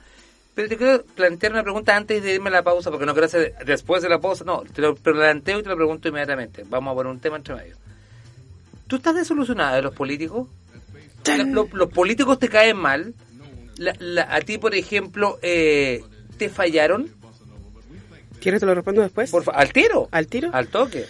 Pero 0.55 0.69
te 0.69 0.77
quiero 0.77 1.05
plantear 1.05 1.53
una 1.53 1.63
pregunta 1.63 1.97
antes 1.97 2.23
de 2.23 2.35
irme 2.35 2.49
a 2.49 2.53
la 2.53 2.63
pausa, 2.63 2.91
porque 2.91 3.07
no 3.07 3.13
quiero 3.13 3.27
hacer 3.27 3.55
después 3.65 4.03
de 4.03 4.09
la 4.09 4.21
pausa. 4.21 4.45
No, 4.45 4.63
te 4.63 4.83
lo 4.83 4.95
planteo 4.95 5.61
y 5.61 5.63
te 5.63 5.69
lo 5.69 5.77
pregunto 5.77 6.09
inmediatamente. 6.09 6.65
Vamos 6.69 6.93
a 6.93 6.95
poner 6.97 7.13
un 7.13 7.21
tema 7.21 7.37
entre 7.37 7.55
medio. 7.55 7.77
¿Tú 8.87 8.97
estás 8.97 9.15
desolucionada 9.15 9.77
de 9.77 9.83
los 9.83 9.95
políticos? 9.95 10.49
Los 11.73 11.89
políticos 11.93 12.39
te 12.39 12.49
caen 12.49 12.77
mal. 12.77 13.15
La- 13.77 13.95
la- 13.99 14.35
a 14.35 14.41
ti, 14.41 14.59
por 14.59 14.75
ejemplo, 14.75 15.39
eh, 15.43 16.03
te 16.37 16.49
fallaron. 16.49 17.09
¿Quieres 18.41 18.61
te 18.61 18.67
lo 18.67 18.75
respondo 18.75 19.03
después? 19.03 19.31
Por 19.31 19.45
¿Al 19.55 19.73
tiro? 19.73 20.09
¿Al 20.11 20.27
tiro? 20.27 20.51
Al 20.53 20.69
toque. 20.69 21.05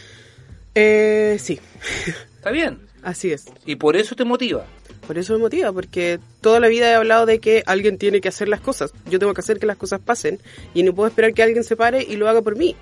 Eh, 0.75 1.37
sí, 1.41 1.59
Está 2.37 2.51
bien. 2.51 2.79
así 3.03 3.33
es. 3.33 3.47
Y 3.67 3.77
por 3.77 3.97
eso 3.97 4.15
te 4.15 4.25
motiva. 4.25 4.67
Por 5.11 5.19
eso 5.19 5.33
me 5.33 5.41
motiva, 5.41 5.73
porque 5.73 6.21
toda 6.41 6.61
la 6.61 6.69
vida 6.69 6.89
he 6.89 6.95
hablado 6.95 7.27
de 7.27 7.41
que 7.41 7.65
alguien 7.67 7.99
tiene 7.99 8.21
que 8.21 8.29
hacer 8.29 8.47
las 8.47 8.61
cosas. 8.61 8.93
Yo 9.11 9.19
tengo 9.19 9.35
que 9.35 9.41
hacer 9.41 9.59
que 9.59 9.67
las 9.67 9.77
cosas 9.77 9.99
pasen 9.99 10.39
y 10.73 10.85
no 10.85 10.95
puedo 10.95 11.09
esperar 11.09 11.35
que 11.35 11.43
alguien 11.43 11.65
se 11.65 11.75
pare 11.75 12.07
y 12.09 12.15
lo 12.15 12.29
haga 12.29 12.43
por 12.43 12.55
mí. 12.55 12.77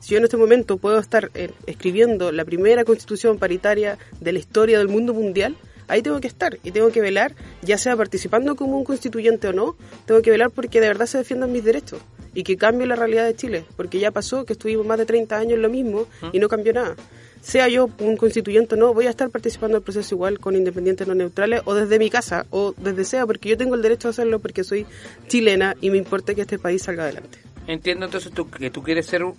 Si 0.00 0.12
yo 0.12 0.16
en 0.16 0.24
este 0.24 0.38
momento 0.38 0.78
puedo 0.78 0.98
estar 0.98 1.30
eh, 1.34 1.50
escribiendo 1.66 2.32
la 2.32 2.46
primera 2.46 2.84
constitución 2.84 3.38
paritaria 3.38 3.98
de 4.18 4.32
la 4.32 4.38
historia 4.38 4.78
del 4.78 4.88
mundo 4.88 5.12
mundial, 5.12 5.56
ahí 5.86 6.00
tengo 6.00 6.22
que 6.22 6.26
estar 6.26 6.58
y 6.62 6.70
tengo 6.70 6.90
que 6.90 7.02
velar, 7.02 7.34
ya 7.60 7.76
sea 7.76 7.98
participando 7.98 8.56
como 8.56 8.78
un 8.78 8.84
constituyente 8.84 9.48
o 9.48 9.52
no, 9.52 9.76
tengo 10.06 10.22
que 10.22 10.30
velar 10.30 10.52
porque 10.52 10.80
de 10.80 10.88
verdad 10.88 11.04
se 11.04 11.18
defiendan 11.18 11.52
mis 11.52 11.64
derechos 11.64 12.00
y 12.32 12.44
que 12.44 12.56
cambie 12.56 12.86
la 12.86 12.96
realidad 12.96 13.26
de 13.26 13.36
Chile, 13.36 13.66
porque 13.76 13.98
ya 13.98 14.10
pasó 14.10 14.46
que 14.46 14.54
estuvimos 14.54 14.86
más 14.86 14.96
de 14.96 15.04
30 15.04 15.36
años 15.36 15.52
en 15.52 15.62
lo 15.62 15.68
mismo 15.68 16.06
y 16.32 16.38
no 16.38 16.48
cambió 16.48 16.72
nada. 16.72 16.96
Sea 17.44 17.68
yo 17.68 17.90
un 17.98 18.16
constituyente 18.16 18.74
o 18.74 18.78
no, 18.78 18.94
voy 18.94 19.06
a 19.06 19.10
estar 19.10 19.28
participando 19.28 19.76
del 19.76 19.82
proceso 19.84 20.14
igual 20.14 20.38
con 20.40 20.56
independientes 20.56 21.06
no 21.06 21.14
neutrales 21.14 21.60
o 21.66 21.74
desde 21.74 21.98
mi 21.98 22.08
casa 22.08 22.46
o 22.50 22.72
desde 22.78 23.04
sea, 23.04 23.26
porque 23.26 23.50
yo 23.50 23.58
tengo 23.58 23.74
el 23.74 23.82
derecho 23.82 24.08
a 24.08 24.12
hacerlo 24.12 24.38
porque 24.38 24.64
soy 24.64 24.86
chilena 25.28 25.76
y 25.82 25.90
me 25.90 25.98
importa 25.98 26.34
que 26.34 26.40
este 26.40 26.58
país 26.58 26.82
salga 26.82 27.02
adelante. 27.04 27.38
Entiendo 27.66 28.06
entonces 28.06 28.32
tú, 28.32 28.50
que 28.50 28.70
tú 28.70 28.82
quieres 28.82 29.04
ser 29.06 29.24
un 29.24 29.34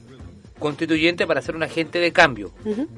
constituyente 0.59 1.25
para 1.25 1.41
ser 1.41 1.55
un 1.55 1.63
agente 1.63 1.97
de 1.99 2.11
cambio. 2.13 2.51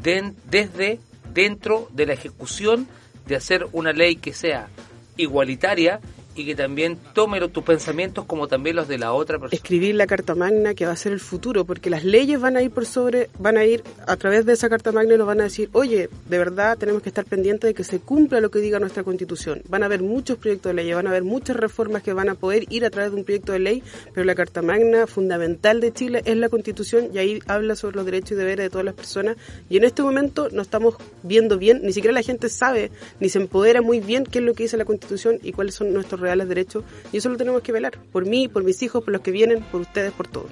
Den- 0.04 0.36
desde 0.50 1.00
dentro 1.34 1.88
de 1.94 2.06
la 2.06 2.14
ejecución 2.14 2.88
de 3.28 3.36
hacer 3.38 3.66
una 3.72 3.94
ley 3.94 4.18
que 4.18 4.34
sea 4.34 4.68
igualitaria 5.16 6.00
y 6.38 6.46
que 6.46 6.56
también 6.56 6.98
tome 7.14 7.40
tus 7.50 7.64
pensamientos 7.64 8.26
como 8.26 8.48
también 8.48 8.76
los 8.76 8.88
de 8.88 8.98
la 8.98 9.14
otra 9.14 9.40
persona. 9.40 9.56
escribir 9.56 9.96
la 9.96 10.08
Carta 10.08 10.36
Magna 10.36 10.74
que 10.74 10.86
va 10.86 10.92
a 10.92 10.96
ser 10.96 11.12
el 11.12 11.20
futuro, 11.20 11.66
porque 11.66 11.90
las 11.90 12.04
leyes 12.04 12.40
van 12.40 12.56
a 12.58 12.62
ir 12.62 12.72
por 12.72 12.86
sobre, 12.86 13.30
van 13.40 13.58
a 13.58 13.66
ir 13.66 13.84
a 14.06 14.16
través 14.18 14.46
de 14.46 14.54
esa 14.54 14.70
Carta 14.70 14.92
Magna 14.92 15.16
y 15.16 15.18
nos 15.18 15.28
van 15.28 15.42
a 15.42 15.46
decir, 15.46 15.70
oye, 15.74 16.10
de 16.30 16.38
verdad 16.38 16.78
tenemos 16.78 17.02
que 17.02 17.10
estar 17.10 17.26
pendientes 17.26 17.68
de 17.68 17.74
que 17.74 17.84
se 17.84 18.00
cumpla 18.00 18.40
lo 18.40 18.52
que 18.52 18.60
diga 18.60 18.80
nuestra 18.80 19.04
Constitución. 19.04 19.62
Van 19.68 19.84
a 19.84 19.88
haber 19.88 20.02
muchos 20.02 20.38
proyectos 20.38 20.70
de 20.70 20.76
ley, 20.76 20.94
van 20.94 21.08
a 21.08 21.10
haber 21.10 21.24
muchas 21.24 21.56
reformas 21.56 22.04
que 22.04 22.14
van 22.14 22.30
a 22.30 22.36
poder 22.36 22.66
ir 22.70 22.86
a 22.86 22.90
través 22.90 23.12
de 23.12 23.18
un 23.18 23.24
proyecto 23.24 23.52
de 23.52 23.60
ley, 23.60 23.84
pero 24.14 24.26
la 24.26 24.36
Carta 24.36 24.62
Magna 24.62 25.08
fundamental 25.08 25.82
de 25.82 25.92
Chile 25.92 26.22
es 26.26 26.38
la 26.38 26.50
Constitución 26.50 27.10
y 27.14 27.18
ahí 27.18 27.40
habla 27.48 27.76
sobre 27.76 27.96
los 27.96 28.06
derechos 28.06 28.32
y 28.32 28.36
deberes 28.36 28.66
de 28.66 28.70
todas 28.70 28.86
las 28.86 28.94
personas. 28.94 29.38
Y 29.70 29.78
en 29.78 29.84
este 29.84 30.04
momento 30.04 30.50
no 30.52 30.62
estamos 30.62 30.96
viendo 31.24 31.58
bien, 31.58 31.82
ni 31.84 31.94
siquiera 31.94 32.14
la 32.14 32.22
gente 32.22 32.50
sabe, 32.50 32.92
ni 33.20 33.30
se 33.30 33.40
empodera 33.40 33.82
muy 33.82 34.00
bien 34.00 34.24
qué 34.26 34.40
es 34.40 34.46
lo 34.46 34.54
que 34.54 34.64
dice 34.64 34.78
la 34.78 34.86
Constitución 34.86 35.40
y 35.42 35.52
cuáles 35.52 35.76
son 35.76 35.94
nuestros 35.94 36.22
reales 36.28 36.48
derechos. 36.50 36.84
Y 37.12 37.18
eso 37.18 37.30
lo 37.30 37.38
tenemos 37.38 37.62
que 37.62 37.72
velar, 37.72 37.98
por 38.12 38.26
mí, 38.26 38.48
por 38.48 38.64
mis 38.64 38.82
hijos, 38.84 39.04
por 39.04 39.14
los 39.14 39.22
que 39.22 39.32
vienen, 39.32 39.64
por 39.64 39.82
ustedes, 39.82 40.12
por 40.12 40.28
todos. 40.28 40.52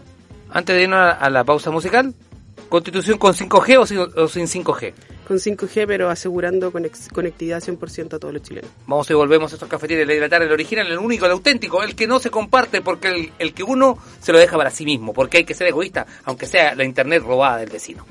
Antes 0.50 0.76
de 0.76 0.84
irnos 0.84 1.00
a, 1.20 1.30
la 1.30 1.44
pausa 1.44 1.70
musical, 1.70 2.14
¿constitución 2.70 3.18
con 3.18 3.34
5G 3.34 3.78
o 3.78 3.86
sin, 3.86 3.98
o 4.00 4.28
sin 4.28 4.46
5G? 4.48 4.94
Con 5.28 5.38
5G, 5.38 5.86
pero 5.88 6.10
asegurando 6.10 6.72
conex- 6.72 7.12
conectividad 7.12 7.62
100% 7.62 8.14
a 8.14 8.20
todos 8.20 8.34
los 8.34 8.44
chilenos. 8.44 8.70
Vamos 8.86 9.10
y 9.10 9.14
volvemos 9.16 9.52
a 9.52 9.56
estos 9.56 9.68
cafeteros 9.68 10.08
de 10.08 10.20
la 10.20 10.30
tarde, 10.30 10.46
el 10.46 10.52
original, 10.52 10.88
el 10.88 11.00
único, 11.00 11.26
el 11.26 11.32
auténtico, 11.32 11.82
el 11.84 11.96
que 11.96 12.06
no 12.08 12.20
se 12.20 12.30
comparte, 12.30 12.82
porque 12.82 13.08
el, 13.08 13.32
el 13.40 13.54
que 13.54 13.64
uno 13.64 13.98
se 14.22 14.32
lo 14.32 14.38
deja 14.38 14.56
para 14.56 14.70
sí 14.70 14.86
mismo, 14.86 15.14
porque 15.14 15.38
hay 15.38 15.44
que 15.44 15.56
ser 15.56 15.68
egoísta, 15.68 16.06
aunque 16.26 16.46
sea 16.46 16.76
la 16.76 16.84
internet 16.86 17.24
robada 17.24 17.58
del 17.58 17.70
vecino. 17.72 18.06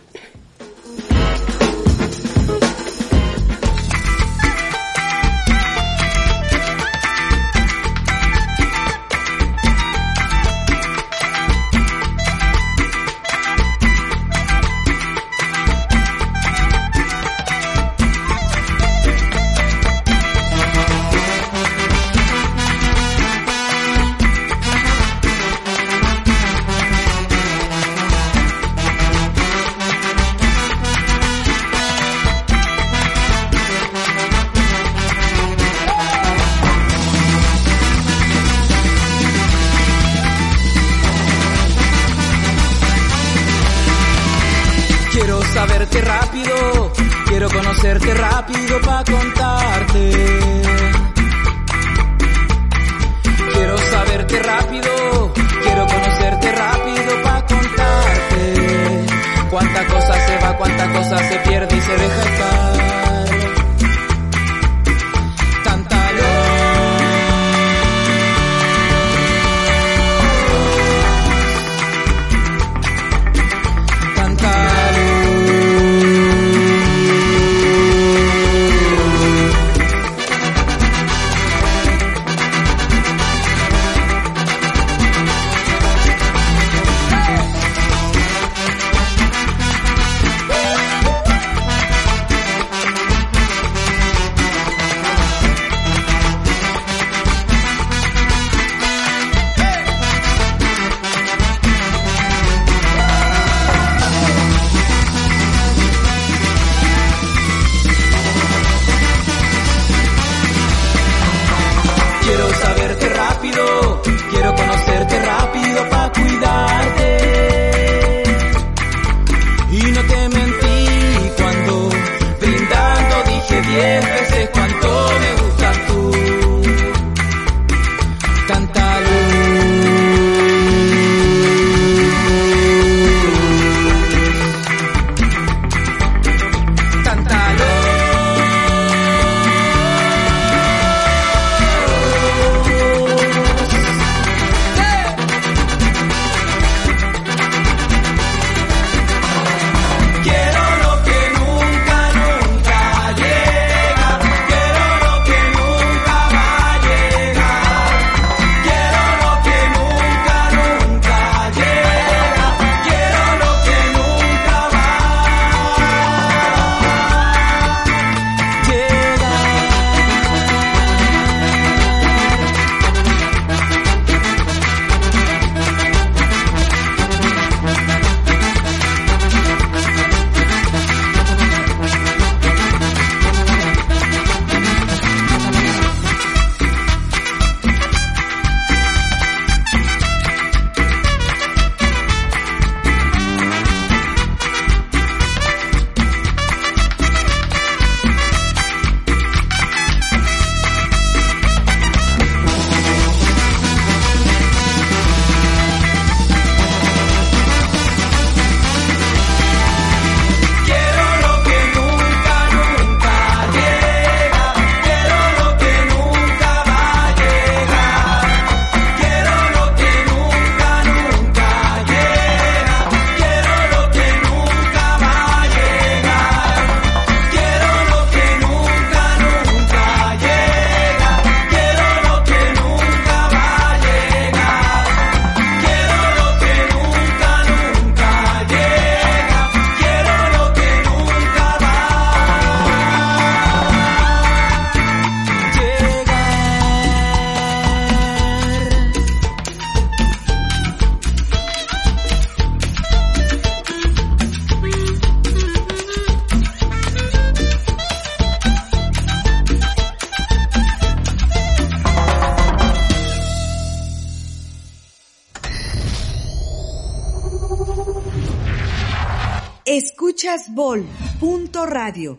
Escuchas 269.77 270.55
Bol. 270.55 270.87
Punto 271.19 271.67
radio. 271.67 272.17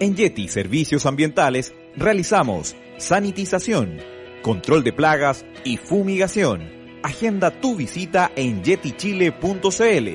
En 0.00 0.16
Yeti 0.16 0.48
Servicios 0.48 1.06
Ambientales 1.06 1.72
realizamos 1.94 2.74
sanitización, 2.98 3.98
control 4.42 4.82
de 4.82 4.92
plagas 4.92 5.46
y 5.62 5.76
fumigación. 5.76 6.68
Agenda 7.04 7.52
tu 7.60 7.76
visita 7.76 8.32
en 8.34 8.64
yetichile.cl. 8.64 10.08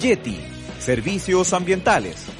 Yeti 0.00 0.40
Servicios 0.80 1.52
Ambientales. 1.52 2.39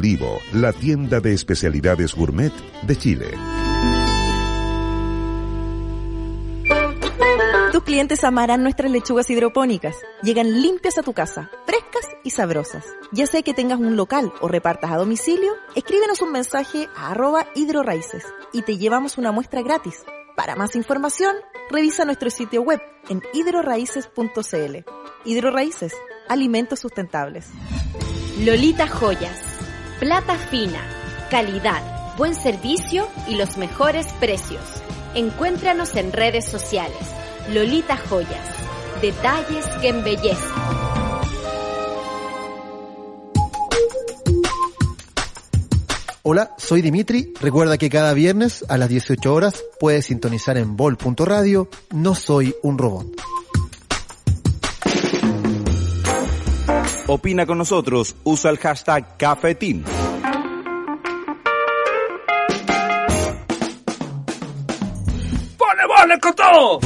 Olivo, 0.00 0.40
la 0.54 0.72
tienda 0.72 1.20
de 1.20 1.34
especialidades 1.34 2.14
gourmet 2.14 2.54
de 2.84 2.96
Chile. 2.96 3.26
Tus 7.70 7.82
clientes 7.82 8.24
amarán 8.24 8.62
nuestras 8.62 8.90
lechugas 8.90 9.28
hidropónicas. 9.28 9.94
Llegan 10.22 10.62
limpias 10.62 10.96
a 10.96 11.02
tu 11.02 11.12
casa, 11.12 11.50
frescas 11.66 12.16
y 12.24 12.30
sabrosas. 12.30 12.86
Ya 13.12 13.26
sea 13.26 13.42
que 13.42 13.52
tengas 13.52 13.78
un 13.78 13.96
local 13.96 14.32
o 14.40 14.48
repartas 14.48 14.90
a 14.90 14.96
domicilio, 14.96 15.52
escríbenos 15.74 16.22
un 16.22 16.32
mensaje 16.32 16.88
a 16.96 17.10
arroba 17.10 17.48
hidroraíces 17.54 18.24
y 18.54 18.62
te 18.62 18.78
llevamos 18.78 19.18
una 19.18 19.32
muestra 19.32 19.60
gratis. 19.60 20.02
Para 20.34 20.56
más 20.56 20.76
información, 20.76 21.36
revisa 21.70 22.06
nuestro 22.06 22.30
sitio 22.30 22.62
web 22.62 22.80
en 23.10 23.20
hidroraíces.cl. 23.34 24.76
Hidroraíces, 25.26 25.92
alimentos 26.26 26.80
sustentables. 26.80 27.48
Lolita 28.38 28.88
Joyas. 28.88 29.59
Plata 30.00 30.34
fina, 30.34 30.80
calidad, 31.30 31.82
buen 32.16 32.34
servicio 32.34 33.06
y 33.28 33.34
los 33.34 33.58
mejores 33.58 34.06
precios. 34.14 34.62
Encuéntranos 35.14 35.94
en 35.94 36.10
redes 36.10 36.46
sociales. 36.46 36.96
Lolita 37.52 37.98
Joyas. 37.98 38.48
Detalles 39.02 39.66
que 39.82 39.88
embellecen. 39.88 40.38
Hola, 46.22 46.54
soy 46.56 46.80
Dimitri. 46.80 47.34
Recuerda 47.38 47.76
que 47.76 47.90
cada 47.90 48.14
viernes 48.14 48.64
a 48.70 48.78
las 48.78 48.88
18 48.88 49.34
horas 49.34 49.62
puedes 49.78 50.06
sintonizar 50.06 50.56
en 50.56 50.78
bol.radio. 50.78 51.68
No 51.90 52.14
soy 52.14 52.54
un 52.62 52.78
robot. 52.78 53.20
Opina 57.14 57.44
con 57.44 57.58
nosotros, 57.58 58.14
usa 58.22 58.50
el 58.52 58.58
hashtag 58.58 59.16
Cafetín. 59.16 59.84
¡Pone 65.58 65.86
bola 65.86 66.18
con 66.18 66.34
todo! 66.34 66.78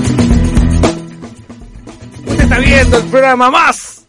Usted 2.26 2.40
está 2.44 2.58
viendo 2.58 2.98
el 2.98 3.04
programa 3.04 3.50
más 3.50 4.06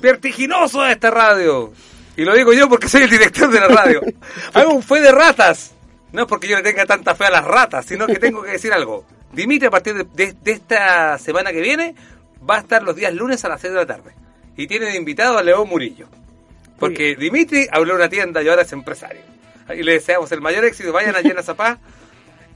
vertiginoso 0.00 0.82
de 0.82 0.92
esta 0.92 1.10
radio. 1.10 1.72
Y 2.16 2.24
lo 2.24 2.34
digo 2.34 2.52
yo 2.52 2.68
porque 2.68 2.88
soy 2.88 3.02
el 3.02 3.10
director 3.10 3.50
de 3.50 3.60
la 3.60 3.68
radio. 3.68 4.00
Hago 4.54 4.72
un 4.74 4.82
fe 4.82 5.00
de 5.00 5.12
ratas. 5.12 5.72
No 6.12 6.22
es 6.22 6.28
porque 6.28 6.46
yo 6.48 6.56
le 6.56 6.62
tenga 6.62 6.84
tanta 6.84 7.14
fe 7.14 7.26
a 7.26 7.30
las 7.30 7.44
ratas, 7.44 7.86
sino 7.86 8.06
que 8.06 8.16
tengo 8.18 8.42
que 8.42 8.52
decir 8.52 8.72
algo. 8.72 9.06
Dimitri, 9.32 9.68
a 9.68 9.70
partir 9.70 9.94
de, 9.94 10.04
de- 10.04 10.34
de 10.34 10.52
esta 10.52 11.16
semana 11.18 11.52
que 11.52 11.60
viene, 11.62 11.94
va 12.48 12.56
a 12.56 12.60
estar 12.60 12.82
los 12.82 12.94
días 12.94 13.14
lunes 13.14 13.42
a 13.46 13.48
las 13.48 13.60
6 13.62 13.72
de 13.72 13.78
la 13.78 13.86
tarde. 13.86 14.14
Y 14.56 14.66
tiene 14.66 14.86
de 14.86 14.96
invitado 14.96 15.38
a 15.38 15.42
León 15.42 15.68
Murillo. 15.68 16.08
Porque 16.78 17.14
Dimitri 17.16 17.68
abrió 17.70 17.94
una 17.94 18.08
tienda 18.08 18.42
y 18.42 18.48
ahora 18.48 18.62
es 18.62 18.72
empresario. 18.72 19.22
Y 19.74 19.82
le 19.82 19.92
deseamos 19.92 20.30
el 20.32 20.40
mayor 20.40 20.64
éxito. 20.64 20.92
Vayan 20.92 21.14
a 21.14 21.42
Zapá 21.42 21.78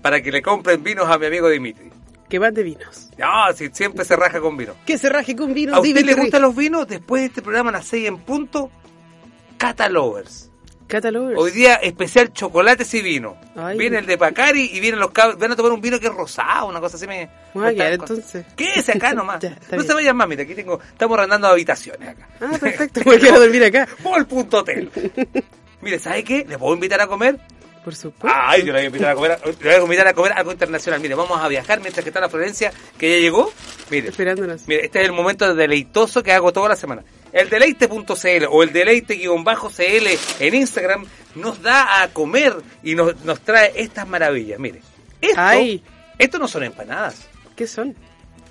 para 0.02 0.20
que 0.20 0.30
le 0.30 0.42
compren 0.42 0.82
vinos 0.82 1.08
a 1.08 1.18
mi 1.18 1.26
amigo 1.26 1.48
Dimitri. 1.48 1.90
Que 2.28 2.38
van 2.38 2.54
de 2.54 2.62
vinos. 2.62 3.10
No, 3.18 3.52
si 3.54 3.68
siempre 3.68 4.04
se 4.04 4.16
raja 4.16 4.40
con 4.40 4.56
vino. 4.56 4.74
Que 4.84 4.98
se 4.98 5.08
raje 5.08 5.36
con 5.36 5.54
vinos. 5.54 5.76
¿A 5.76 5.80
usted 5.80 6.04
le 6.04 6.14
gustan 6.14 6.42
los 6.42 6.56
vinos? 6.56 6.88
Después 6.88 7.22
de 7.22 7.26
este 7.26 7.42
programa 7.42 7.70
a 7.70 7.74
las 7.74 7.86
6 7.86 8.08
en 8.08 8.18
punto, 8.18 8.70
Catalovers. 9.58 10.50
Catalogers. 10.86 11.38
Hoy 11.38 11.50
día 11.50 11.74
especial 11.76 12.32
chocolates 12.32 12.92
y 12.94 13.02
vino. 13.02 13.36
Ay. 13.56 13.76
Viene 13.76 13.98
el 13.98 14.06
de 14.06 14.16
Pacari 14.16 14.70
y 14.72 14.80
vienen 14.80 15.00
los 15.00 15.10
cabros. 15.10 15.38
Van 15.38 15.52
a 15.52 15.56
tomar 15.56 15.72
un 15.72 15.80
vino 15.80 15.98
que 15.98 16.06
es 16.06 16.14
rosado, 16.14 16.68
una 16.68 16.80
cosa 16.80 16.96
así. 16.96 17.06
Me, 17.06 17.28
voy 17.54 17.66
a 17.66 17.74
quedar, 17.74 17.92
entonces. 17.94 18.46
Quédese 18.54 18.92
acá 18.92 19.12
nomás. 19.14 19.40
Ya, 19.40 19.50
no 19.50 19.56
bien. 19.70 19.86
se 19.86 19.94
vayan 19.94 20.16
más, 20.16 20.28
mira, 20.28 20.44
aquí 20.44 20.54
tengo, 20.54 20.80
estamos 20.80 21.18
arrendando 21.18 21.48
habitaciones 21.48 22.08
acá. 22.10 22.28
Ah, 22.40 22.56
perfecto. 22.58 23.00
Me 23.06 23.18
quiero 23.18 23.40
dormir 23.40 23.64
acá. 23.64 23.88
Bol 24.02 24.26
punto 24.26 24.58
hotel. 24.58 24.90
Mire, 25.82 25.98
¿sabe 25.98 26.24
qué? 26.24 26.44
¿Le 26.48 26.58
puedo 26.58 26.74
invitar 26.74 27.00
a 27.00 27.06
comer? 27.06 27.38
Por 27.86 27.94
supuesto. 27.94 28.36
Ay, 28.36 28.62
yo 28.62 28.66
le 28.66 28.72
voy 28.72 28.80
a 28.80 28.86
invitar 28.86 29.10
a 29.10 29.14
comer, 29.14 29.38
voy 29.62 29.70
a 29.70 29.78
invitar 29.80 30.08
a 30.08 30.12
comer 30.12 30.32
algo 30.32 30.50
internacional. 30.50 31.00
Mire, 31.00 31.14
vamos 31.14 31.40
a 31.40 31.46
viajar 31.46 31.78
mientras 31.78 32.02
que 32.02 32.10
está 32.10 32.18
la 32.18 32.28
Florencia, 32.28 32.72
que 32.98 33.08
ya 33.12 33.18
llegó. 33.18 33.52
Mire, 33.90 34.08
Esperándonos. 34.08 34.66
mire, 34.66 34.86
este 34.86 35.02
es 35.02 35.06
el 35.06 35.12
momento 35.12 35.54
deleitoso 35.54 36.20
que 36.24 36.32
hago 36.32 36.52
toda 36.52 36.70
la 36.70 36.74
semana. 36.74 37.04
El 37.32 37.48
deleite.cl 37.48 38.44
o 38.50 38.62
el 38.64 38.72
deleite-cl 38.72 40.18
en 40.40 40.54
Instagram 40.56 41.06
nos 41.36 41.62
da 41.62 42.02
a 42.02 42.08
comer 42.08 42.56
y 42.82 42.96
nos, 42.96 43.24
nos 43.24 43.40
trae 43.42 43.72
estas 43.76 44.08
maravillas. 44.08 44.58
Mire, 44.58 44.80
esto, 45.20 45.40
Ay. 45.40 45.80
esto 46.18 46.40
no 46.40 46.48
son 46.48 46.64
empanadas. 46.64 47.28
¿Qué 47.54 47.68
son? 47.68 47.94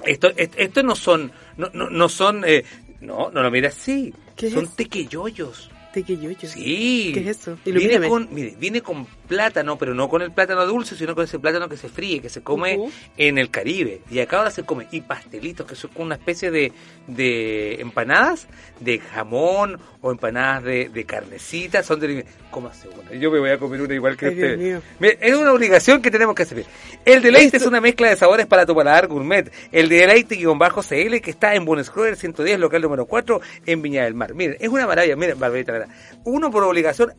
Esto, 0.06 0.30
esto, 0.38 0.58
esto 0.58 0.82
no 0.82 0.95
son, 0.95 1.34
no, 1.58 1.69
no, 1.74 1.89
no 1.89 2.08
son, 2.08 2.45
eh, 2.48 2.63
no, 3.02 3.32
no 3.32 3.43
lo 3.43 3.52
mira 3.52 3.67
así. 3.67 4.13
¿Qué 4.38 4.50
son 4.50 4.63
es? 4.63 4.76
tequeyoyos. 4.78 5.71
Tequeyoyos. 5.95 6.52
Sí. 6.52 7.12
¿Qué 7.13 7.21
es 7.21 7.39
eso? 7.39 7.58
Viene 7.63 8.10
con, 8.10 8.28
mire, 8.30 8.54
viene 8.60 8.82
con 8.82 9.08
plátano, 9.25 9.77
pero 9.77 9.93
no 9.93 10.07
con 10.09 10.21
el 10.21 10.31
plátano 10.31 10.65
dulce, 10.65 10.95
sino 10.95 11.13
con 11.15 11.23
ese 11.25 11.39
plátano 11.39 11.67
que 11.67 11.77
se 11.77 11.89
fríe, 11.89 12.21
que 12.21 12.29
se 12.29 12.41
come 12.41 12.89
en 13.17 13.38
el 13.38 13.49
Caribe. 13.49 14.01
Y 14.09 14.19
acá 14.19 14.38
ahora 14.38 14.51
se 14.51 14.63
come. 14.63 14.88
Y 14.91 15.01
pastelitos, 15.01 15.67
que 15.67 15.75
son 15.75 15.91
como 15.91 16.05
una 16.05 16.15
especie 16.15 16.51
de, 16.51 16.71
de 17.07 17.75
empanadas 17.81 18.47
de 18.79 18.99
jamón 18.99 19.79
o 20.01 20.11
empanadas 20.11 20.63
de, 20.63 20.89
de 20.89 21.03
carnecita. 21.05 21.83
Son 21.83 21.99
de... 21.99 22.25
Cómase 22.51 22.88
una. 22.88 23.11
Yo 23.19 23.31
me 23.31 23.39
voy 23.39 23.49
a 23.49 23.57
comer 23.57 23.81
una 23.81 23.93
igual 23.93 24.15
que 24.15 24.27
Ay, 24.27 24.33
usted. 24.33 24.81
es 25.21 25.35
una 25.35 25.51
obligación 25.51 26.01
que 26.01 26.09
tenemos 26.09 26.35
que 26.35 26.43
hacer. 26.43 26.65
El 27.03 27.21
deleite 27.21 27.57
Esto- 27.57 27.57
es 27.57 27.65
una 27.65 27.81
mezcla 27.81 28.09
de 28.09 28.15
sabores 28.15 28.45
para 28.45 28.65
tu 28.65 28.73
paladar 28.73 29.07
gourmet. 29.07 29.51
El 29.73 29.89
deleite-cl 29.89 31.21
que 31.21 31.29
está 31.31 31.53
en 31.55 31.65
Buenos 31.65 31.91
Aires 31.97 32.19
110, 32.19 32.59
local 32.59 32.81
número 32.81 33.05
4, 33.05 33.41
en 33.65 33.81
Viña 33.81 34.03
del 34.05 34.13
Mar. 34.13 34.33
Miren, 34.33 34.55
es 34.59 34.69
una 34.69 34.88
maravilla. 34.88 35.15
Miren, 35.17 35.38
Barbarita, 35.39 35.85
uno 36.23 36.49
por 36.51 36.63
obligación. 36.63 37.11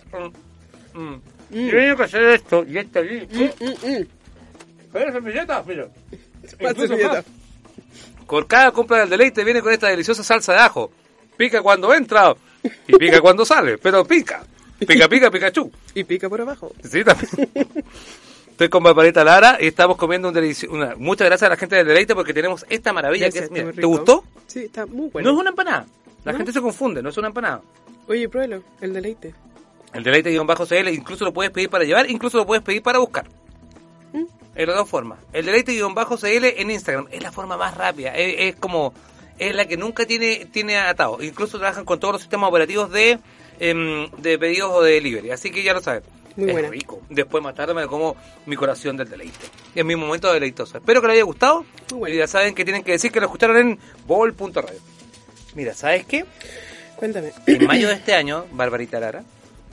mm, 0.94 0.98
mm. 1.00 1.20
Yo 1.50 1.70
tengo 1.70 1.96
que 1.96 2.02
hacer 2.02 2.22
esto 2.22 2.64
y 2.64 2.78
esto 2.78 3.04
y 3.04 3.26
Mm, 3.30 3.64
mm, 3.64 4.00
mm. 4.00 4.06
¿Pero 4.92 5.12
servilleta? 5.12 5.62
Mira. 5.66 5.88
Servilleta. 6.46 7.24
Por 8.26 8.46
cada 8.46 8.72
compra 8.72 8.98
del 9.00 9.10
deleite 9.10 9.44
viene 9.44 9.62
con 9.62 9.72
esta 9.72 9.88
deliciosa 9.88 10.22
salsa 10.24 10.52
de 10.52 10.58
ajo. 10.60 10.90
Pica 11.36 11.62
cuando 11.62 11.92
entra 11.94 12.34
y 12.88 12.96
pica 12.96 13.20
cuando 13.20 13.44
sale, 13.44 13.78
pero 13.78 14.04
pica. 14.04 14.44
Pica, 14.78 15.08
pica, 15.08 15.30
Pikachu. 15.30 15.70
Y 15.94 16.04
pica 16.04 16.28
por 16.28 16.40
abajo. 16.40 16.72
Sí, 16.82 17.02
también. 17.04 17.30
Estoy 18.50 18.68
con 18.68 18.82
Barbarita 18.82 19.22
Lara 19.24 19.58
y 19.60 19.66
estamos 19.68 19.96
comiendo 19.96 20.28
un 20.28 20.34
delicio. 20.34 20.70
Una, 20.70 20.94
muchas 20.96 21.26
gracias 21.26 21.46
a 21.46 21.50
la 21.50 21.56
gente 21.56 21.76
del 21.76 21.86
deleite 21.86 22.14
porque 22.14 22.32
tenemos 22.34 22.64
esta 22.68 22.92
maravilla 22.92 23.26
Gracias, 23.26 23.48
que 23.50 23.58
es. 23.58 23.64
mira, 23.66 23.76
¿Te 23.80 23.86
gustó? 23.86 24.24
Sí, 24.46 24.60
está 24.64 24.86
muy 24.86 25.08
bueno. 25.10 25.30
No 25.30 25.36
es 25.36 25.40
una 25.40 25.50
empanada. 25.50 25.86
La 26.24 26.32
¿No? 26.32 26.38
gente 26.38 26.52
se 26.52 26.60
confunde, 26.60 27.02
no 27.02 27.10
es 27.10 27.16
una 27.18 27.28
empanada. 27.28 27.60
Oye, 28.08 28.28
pruébalo. 28.28 28.62
El 28.80 28.92
deleite. 28.92 29.34
El 29.96 30.04
deleite-cl 30.04 30.88
incluso 30.90 31.24
lo 31.24 31.32
puedes 31.32 31.50
pedir 31.50 31.70
para 31.70 31.84
llevar, 31.84 32.10
incluso 32.10 32.36
lo 32.36 32.46
puedes 32.46 32.62
pedir 32.62 32.82
para 32.82 32.98
buscar. 32.98 33.24
¿Mm? 34.12 34.24
En 34.54 34.66
las 34.66 34.76
dos 34.76 34.88
formas. 34.88 35.18
El 35.32 35.46
deleite-cl 35.46 36.44
en 36.44 36.70
Instagram 36.70 37.06
es 37.10 37.22
la 37.22 37.32
forma 37.32 37.56
más 37.56 37.74
rápida. 37.76 38.14
Es, 38.14 38.54
es 38.54 38.56
como. 38.56 38.92
Es 39.38 39.54
la 39.54 39.66
que 39.66 39.76
nunca 39.76 40.06
tiene 40.06 40.46
tiene 40.46 40.78
atado. 40.78 41.22
Incluso 41.22 41.58
trabajan 41.58 41.84
con 41.84 42.00
todos 42.00 42.12
los 42.12 42.22
sistemas 42.22 42.48
operativos 42.48 42.90
de, 42.90 43.18
em, 43.58 44.10
de 44.12 44.38
pedidos 44.38 44.70
o 44.72 44.82
de 44.82 44.92
delivery. 44.92 45.30
Así 45.30 45.50
que 45.50 45.62
ya 45.62 45.74
lo 45.74 45.80
saben. 45.80 46.02
Muy 46.36 46.48
es 46.48 46.52
buena. 46.52 46.68
rico. 46.68 47.02
Después 47.08 47.42
más 47.42 47.54
tarde 47.54 47.72
me 47.74 47.86
como 47.86 48.16
mi 48.44 48.56
corazón 48.56 48.96
del 48.96 49.08
deleite. 49.08 49.46
Es 49.74 49.84
mi 49.84 49.96
momento 49.96 50.32
deleitoso. 50.32 50.78
Espero 50.78 51.00
que 51.00 51.08
les 51.08 51.14
haya 51.14 51.24
gustado. 51.24 51.64
Muy 51.90 51.98
bueno. 52.00 52.14
Y 52.14 52.18
ya 52.18 52.26
saben 52.26 52.54
que 52.54 52.64
tienen 52.64 52.82
que 52.82 52.92
decir 52.92 53.10
que 53.10 53.20
lo 53.20 53.26
escucharon 53.26 53.56
en 53.56 53.78
bol.radio. 54.06 54.80
Mira, 55.54 55.74
¿sabes 55.74 56.04
qué? 56.06 56.24
Cuéntame. 56.96 57.32
En 57.46 57.66
mayo 57.66 57.88
de 57.88 57.94
este 57.94 58.14
año, 58.14 58.46
Barbarita 58.52 59.00
Lara, 59.00 59.22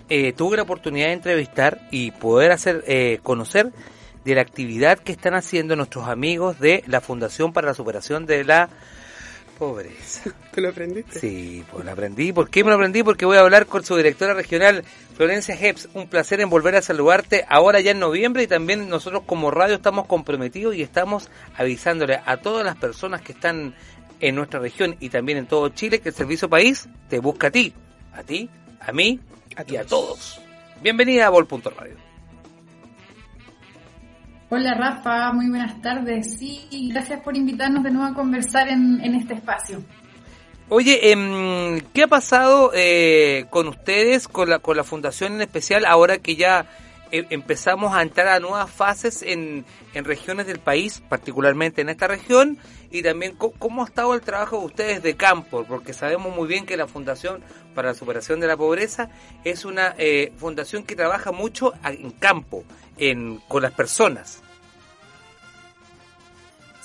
eh, 0.10 0.34
tuve 0.34 0.58
la 0.58 0.64
oportunidad 0.64 1.08
de 1.08 1.14
entrevistar 1.14 1.82
y 1.92 2.12
poder 2.12 2.52
hacer 2.52 2.84
eh, 2.88 3.20
conocer 3.24 3.72
de 4.26 4.36
la 4.36 4.42
actividad 4.42 5.00
que 5.00 5.12
están 5.12 5.34
haciendo 5.34 5.76
nuestros 5.76 6.08
amigos 6.08 6.60
de 6.60 6.84
la 6.88 7.02
Fundación 7.02 7.54
para 7.54 7.68
la 7.68 7.74
Superación 7.74 8.26
de 8.26 8.44
la 8.44 8.70
Pobreza. 9.58 10.32
¿Te 10.52 10.62
lo 10.62 10.70
aprendiste? 10.70 11.20
Sí, 11.20 11.64
pues 11.72 11.86
lo 11.86 11.92
aprendí. 11.92 12.32
¿Por 12.32 12.50
qué 12.50 12.64
me 12.64 12.70
lo 12.70 12.76
aprendí? 12.76 13.04
Porque 13.04 13.26
voy 13.26 13.38
a 13.38 13.42
hablar 13.42 13.66
con 13.66 13.84
su 13.84 13.96
directora 13.96 14.34
regional, 14.34 14.84
Florencia 15.16 15.56
Heps. 15.60 15.90
Un 15.94 16.08
placer 16.08 16.42
en 16.42 16.50
volver 16.50 16.76
a 16.76 16.82
saludarte 16.82 17.46
ahora 17.48 17.80
ya 17.80 17.92
en 17.92 18.00
noviembre 18.00 18.44
y 18.44 18.48
también 18.48 18.90
nosotros 18.90 19.24
como 19.26 19.52
radio 19.52 19.76
estamos 19.76 20.08
comprometidos 20.08 20.76
y 20.76 20.82
estamos 20.82 21.30
avisándole 21.56 22.20
a 22.26 22.38
todas 22.38 22.66
las 22.66 22.76
personas 22.78 23.22
que 23.22 23.34
están 23.34 23.76
en 24.20 24.36
nuestra 24.36 24.60
región 24.60 24.96
y 25.00 25.10
también 25.10 25.38
en 25.38 25.48
todo 25.48 25.70
Chile 25.70 26.00
que 26.00 26.10
el 26.10 26.16
Servicio 26.16 26.50
País 26.50 26.88
te 27.10 27.20
busca 27.20 27.48
a 27.48 27.52
ti, 27.52 27.74
a 28.14 28.24
ti, 28.24 28.50
a 28.80 28.92
mí 28.94 29.20
y 29.68 29.76
a 29.76 29.86
todos. 29.86 30.42
Bienvenida 30.82 31.28
a 31.28 31.30
Vol.radio. 31.30 31.96
Hola 34.50 34.74
Rafa, 34.76 35.34
muy 35.34 35.50
buenas 35.50 35.82
tardes. 35.82 36.38
Sí, 36.38 36.68
gracias 36.92 37.22
por 37.22 37.36
invitarnos 37.36 37.84
de 37.84 37.92
nuevo 37.92 38.12
a 38.12 38.14
conversar 38.14 38.68
en, 38.68 39.02
en 39.02 39.16
este 39.16 39.34
espacio. 39.34 39.82
Oye, 40.70 41.12
em, 41.12 41.82
¿qué 41.94 42.04
ha 42.04 42.08
pasado 42.08 42.72
eh, 42.74 43.46
con 43.50 43.68
ustedes, 43.68 44.28
con 44.28 44.50
la, 44.50 44.60
con 44.60 44.78
la 44.78 44.84
fundación 44.84 45.34
en 45.34 45.42
especial, 45.42 45.86
ahora 45.86 46.20
que 46.20 46.36
ya 46.36 46.66
eh, 47.14 47.28
empezamos 47.30 47.94
a 47.94 48.02
entrar 48.02 48.28
a 48.28 48.40
nuevas 48.40 48.72
fases 48.72 49.22
en, 49.22 49.66
en 49.94 50.04
regiones 50.04 50.48
del 50.48 50.58
país, 50.58 51.04
particularmente 51.08 51.82
en 51.82 51.90
esta 51.90 52.08
región, 52.08 52.58
y 52.90 53.04
también 53.04 53.36
cómo 53.38 53.84
ha 53.84 53.86
estado 53.86 54.16
el 54.16 54.22
trabajo 54.22 54.58
de 54.58 54.66
ustedes 54.66 55.04
de 55.04 55.16
campo, 55.16 55.64
porque 55.64 55.94
sabemos 55.94 56.36
muy 56.36 56.48
bien 56.48 56.66
que 56.66 56.76
la 56.76 56.88
Fundación 56.88 57.44
para 57.76 57.90
la 57.90 57.94
Superación 57.94 58.40
de 58.40 58.48
la 58.48 58.58
Pobreza 58.58 59.10
es 59.44 59.64
una 59.64 59.94
eh, 60.00 60.34
fundación 60.38 60.86
que 60.86 60.96
trabaja 60.96 61.32
mucho 61.32 61.74
en 61.84 62.10
campo, 62.10 62.64
en, 62.98 63.38
con 63.48 63.62
las 63.62 63.74
personas. 63.74 64.42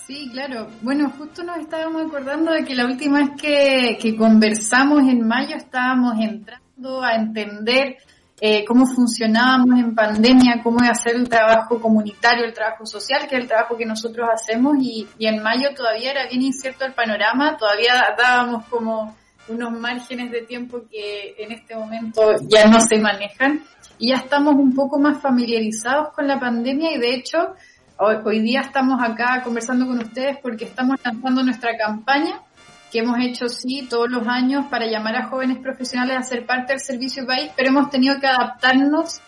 Sí, 0.06 0.28
claro. 0.30 0.68
Bueno, 0.82 1.10
justo 1.16 1.42
nos 1.42 1.56
estábamos 1.56 2.06
acordando 2.06 2.52
de 2.52 2.66
que 2.66 2.74
la 2.74 2.84
última 2.84 3.20
vez 3.20 3.30
que, 3.40 3.96
que 3.98 4.14
conversamos 4.14 5.08
en 5.08 5.26
mayo 5.26 5.56
estábamos 5.56 6.18
entrando 6.20 7.02
a 7.02 7.14
entender 7.14 7.96
eh, 8.40 8.64
cómo 8.64 8.87
funcionábamos 8.87 9.79
en 9.79 9.94
pandemia, 9.94 10.61
cómo 10.62 10.79
hacer 10.81 11.16
el 11.16 11.29
trabajo 11.29 11.81
comunitario, 11.81 12.44
el 12.44 12.55
trabajo 12.55 12.87
social, 12.87 13.27
que 13.29 13.37
es 13.37 13.42
el 13.42 13.48
trabajo 13.48 13.77
que 13.77 13.85
nosotros 13.85 14.29
hacemos, 14.33 14.77
y, 14.81 15.09
y 15.18 15.27
en 15.27 15.42
mayo 15.42 15.74
todavía 15.74 16.12
era 16.12 16.27
bien 16.29 16.42
incierto 16.42 16.85
el 16.85 16.94
panorama, 16.94 17.57
todavía 17.57 17.94
dábamos 18.16 18.66
como 18.66 19.16
unos 19.48 19.72
márgenes 19.72 20.31
de 20.31 20.42
tiempo 20.42 20.83
que 20.90 21.35
en 21.38 21.53
este 21.53 21.74
momento 21.74 22.37
ya 22.42 22.66
no 22.66 22.81
se 22.81 22.98
manejan 22.98 23.62
y 23.98 24.11
ya 24.11 24.16
estamos 24.16 24.55
un 24.55 24.74
poco 24.74 24.98
más 24.98 25.20
familiarizados 25.20 26.11
con 26.11 26.29
la 26.29 26.38
pandemia 26.38 26.94
y 26.94 26.98
de 26.98 27.14
hecho 27.14 27.55
hoy, 27.96 28.16
hoy 28.24 28.40
día 28.40 28.61
estamos 28.61 29.01
acá 29.03 29.40
conversando 29.42 29.87
con 29.87 29.98
ustedes 29.98 30.37
porque 30.42 30.66
estamos 30.66 30.96
lanzando 31.03 31.42
nuestra 31.42 31.77
campaña 31.77 32.42
que 32.90 33.01
hemos 33.01 33.18
hecho 33.20 33.48
sí 33.48 33.87
todos 33.88 34.11
los 34.11 34.27
años 34.27 34.66
para 34.70 34.87
llamar 34.87 35.16
a 35.16 35.27
jóvenes 35.29 35.59
profesionales 35.59 36.16
a 36.16 36.22
ser 36.22 36.46
parte 36.46 36.72
del 36.72 36.81
servicio 36.81 37.27
país, 37.27 37.51
pero 37.57 37.68
hemos 37.68 37.90
tenido 37.90 38.18
que 38.18 38.27
adaptarnos 38.27 39.20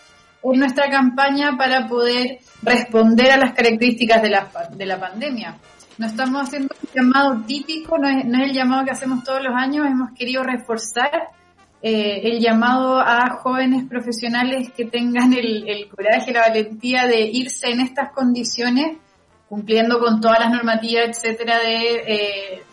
en 0.43 0.59
nuestra 0.59 0.89
campaña 0.89 1.55
para 1.57 1.87
poder 1.87 2.39
responder 2.63 3.31
a 3.31 3.37
las 3.37 3.53
características 3.53 4.21
de 4.21 4.29
la, 4.29 4.49
de 4.71 4.85
la 4.85 4.99
pandemia. 4.99 5.57
No 5.97 6.07
estamos 6.07 6.43
haciendo 6.43 6.73
un 6.81 6.89
llamado 6.95 7.41
típico, 7.45 7.97
no 7.97 8.09
es, 8.09 8.25
no 8.25 8.41
es 8.41 8.49
el 8.49 8.55
llamado 8.55 8.85
que 8.85 8.91
hacemos 8.91 9.23
todos 9.23 9.43
los 9.43 9.53
años, 9.55 9.85
hemos 9.85 10.11
querido 10.13 10.41
reforzar 10.41 11.29
eh, 11.83 12.21
el 12.23 12.39
llamado 12.39 12.99
a 12.99 13.37
jóvenes 13.41 13.87
profesionales 13.87 14.71
que 14.75 14.85
tengan 14.85 15.33
el, 15.33 15.67
el 15.67 15.87
coraje, 15.89 16.31
la 16.31 16.41
valentía 16.41 17.05
de 17.05 17.21
irse 17.21 17.69
en 17.69 17.81
estas 17.81 18.11
condiciones, 18.11 18.97
cumpliendo 19.47 19.99
con 19.99 20.21
todas 20.21 20.39
las 20.39 20.51
normativas, 20.51 21.09
etcétera, 21.09 21.59
de 21.59 21.95
eh, 22.07 22.63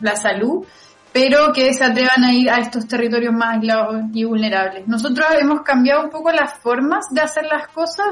la 0.00 0.16
salud, 0.16 0.66
pero 1.12 1.52
que 1.52 1.72
se 1.74 1.84
atrevan 1.84 2.24
a 2.24 2.32
ir 2.32 2.50
a 2.50 2.58
estos 2.58 2.88
territorios 2.88 3.34
más 3.34 3.56
aislados 3.56 4.02
y 4.12 4.24
vulnerables. 4.24 4.88
Nosotros 4.88 5.26
hemos 5.38 5.62
cambiado 5.62 6.04
un 6.04 6.10
poco 6.10 6.32
las 6.32 6.58
formas 6.58 7.06
de 7.10 7.20
hacer 7.20 7.44
las 7.44 7.68
cosas, 7.68 8.06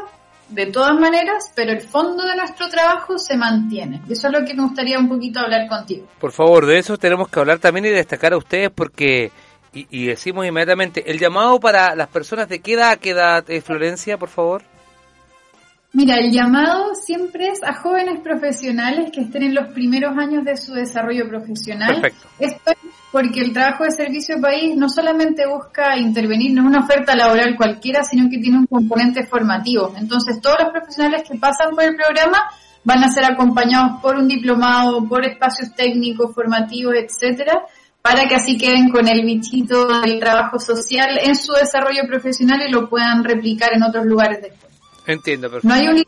de 0.50 0.66
todas 0.66 0.98
maneras, 0.98 1.52
pero 1.54 1.72
el 1.72 1.80
fondo 1.80 2.26
de 2.26 2.36
nuestro 2.36 2.68
trabajo 2.68 3.16
se 3.18 3.36
mantiene. 3.36 4.02
Y 4.08 4.12
eso 4.12 4.26
es 4.26 4.32
lo 4.32 4.44
que 4.44 4.54
me 4.54 4.64
gustaría 4.64 4.98
un 4.98 5.08
poquito 5.08 5.40
hablar 5.40 5.68
contigo. 5.68 6.06
Por 6.18 6.32
favor, 6.32 6.66
de 6.66 6.78
eso 6.78 6.98
tenemos 6.98 7.28
que 7.28 7.38
hablar 7.38 7.58
también 7.58 7.86
y 7.86 7.90
destacar 7.90 8.32
a 8.32 8.36
ustedes 8.36 8.70
porque, 8.70 9.30
y, 9.72 10.06
decimos 10.06 10.44
inmediatamente, 10.44 11.08
el 11.10 11.18
llamado 11.18 11.60
para 11.60 11.94
las 11.94 12.08
personas 12.08 12.48
de 12.48 12.58
qué 12.58 12.74
edad, 12.74 12.98
qué 12.98 13.10
edad, 13.10 13.48
eh, 13.48 13.60
Florencia, 13.60 14.18
por 14.18 14.28
favor. 14.28 14.62
Mira, 15.92 16.16
el 16.16 16.30
llamado 16.30 16.94
siempre 16.94 17.48
es 17.48 17.62
a 17.64 17.74
jóvenes 17.74 18.20
profesionales 18.20 19.10
que 19.12 19.22
estén 19.22 19.42
en 19.42 19.54
los 19.54 19.72
primeros 19.72 20.16
años 20.16 20.44
de 20.44 20.56
su 20.56 20.72
desarrollo 20.72 21.28
profesional. 21.28 22.00
Perfecto. 22.00 22.28
Esto 22.38 22.70
es 22.70 22.78
porque 23.10 23.40
el 23.40 23.52
trabajo 23.52 23.82
de 23.82 23.90
servicio 23.90 24.40
país 24.40 24.76
no 24.76 24.88
solamente 24.88 25.46
busca 25.48 25.96
intervenir, 25.98 26.52
no 26.54 26.62
es 26.62 26.68
una 26.68 26.84
oferta 26.84 27.16
laboral 27.16 27.56
cualquiera, 27.56 28.04
sino 28.04 28.30
que 28.30 28.38
tiene 28.38 28.58
un 28.58 28.66
componente 28.66 29.26
formativo. 29.26 29.92
Entonces, 29.96 30.40
todos 30.40 30.58
los 30.62 30.70
profesionales 30.70 31.24
que 31.28 31.36
pasan 31.36 31.74
por 31.74 31.82
el 31.82 31.96
programa 31.96 32.38
van 32.84 33.02
a 33.02 33.08
ser 33.08 33.24
acompañados 33.24 34.00
por 34.00 34.16
un 34.16 34.28
diplomado, 34.28 35.04
por 35.08 35.26
espacios 35.26 35.74
técnicos, 35.74 36.32
formativos, 36.32 36.94
etcétera, 36.94 37.64
para 38.00 38.28
que 38.28 38.36
así 38.36 38.56
queden 38.56 38.90
con 38.90 39.08
el 39.08 39.24
bichito 39.26 39.88
del 40.00 40.20
trabajo 40.20 40.60
social 40.60 41.18
en 41.20 41.34
su 41.34 41.52
desarrollo 41.52 42.02
profesional 42.06 42.60
y 42.66 42.70
lo 42.70 42.88
puedan 42.88 43.24
replicar 43.24 43.70
en 43.74 43.82
otros 43.82 44.06
lugares 44.06 44.40
después. 44.40 44.69
Entiendo, 45.06 45.50
perfecto. 45.50 45.68
No 45.68 45.74
hay 45.74 45.88
un 45.88 46.04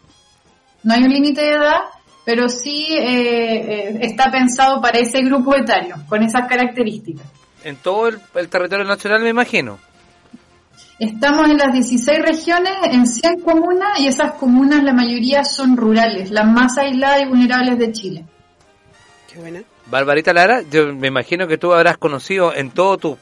no 0.85 0.95
hay 0.95 1.05
un 1.05 1.11
límite 1.11 1.41
de 1.41 1.51
edad, 1.51 1.81
pero 2.25 2.49
sí 2.49 2.89
eh, 2.91 3.89
eh, 3.89 3.99
está 4.01 4.31
pensado 4.31 4.81
para 4.81 4.99
ese 4.99 5.23
grupo 5.23 5.55
etario, 5.55 5.97
con 6.09 6.23
esas 6.23 6.49
características. 6.49 7.27
En 7.63 7.77
todo 7.77 8.09
el, 8.09 8.21
el 8.35 8.49
territorio 8.49 8.85
nacional, 8.85 9.23
me 9.23 9.29
imagino. 9.29 9.79
Estamos 10.99 11.49
en 11.49 11.59
las 11.59 11.73
16 11.73 12.21
regiones, 12.21 12.73
en 12.85 13.07
100 13.07 13.41
comunas, 13.41 13.99
y 13.99 14.07
esas 14.07 14.33
comunas 14.33 14.83
la 14.83 14.93
mayoría 14.93 15.45
son 15.45 15.77
rurales, 15.77 16.31
las 16.31 16.47
más 16.47 16.79
aisladas 16.79 17.23
y 17.23 17.27
vulnerables 17.27 17.79
de 17.79 17.93
Chile. 17.93 18.25
Qué 19.33 19.39
buena. 19.39 19.63
Barbarita 19.87 20.33
Lara, 20.33 20.63
yo 20.63 20.93
me 20.95 21.09
imagino 21.09 21.49
que 21.49 21.59
tú 21.59 21.73
habrás 21.73 21.99
conocido 21.99 22.55
en 22.55 22.71
todo 22.71 22.99
tu 22.99 23.19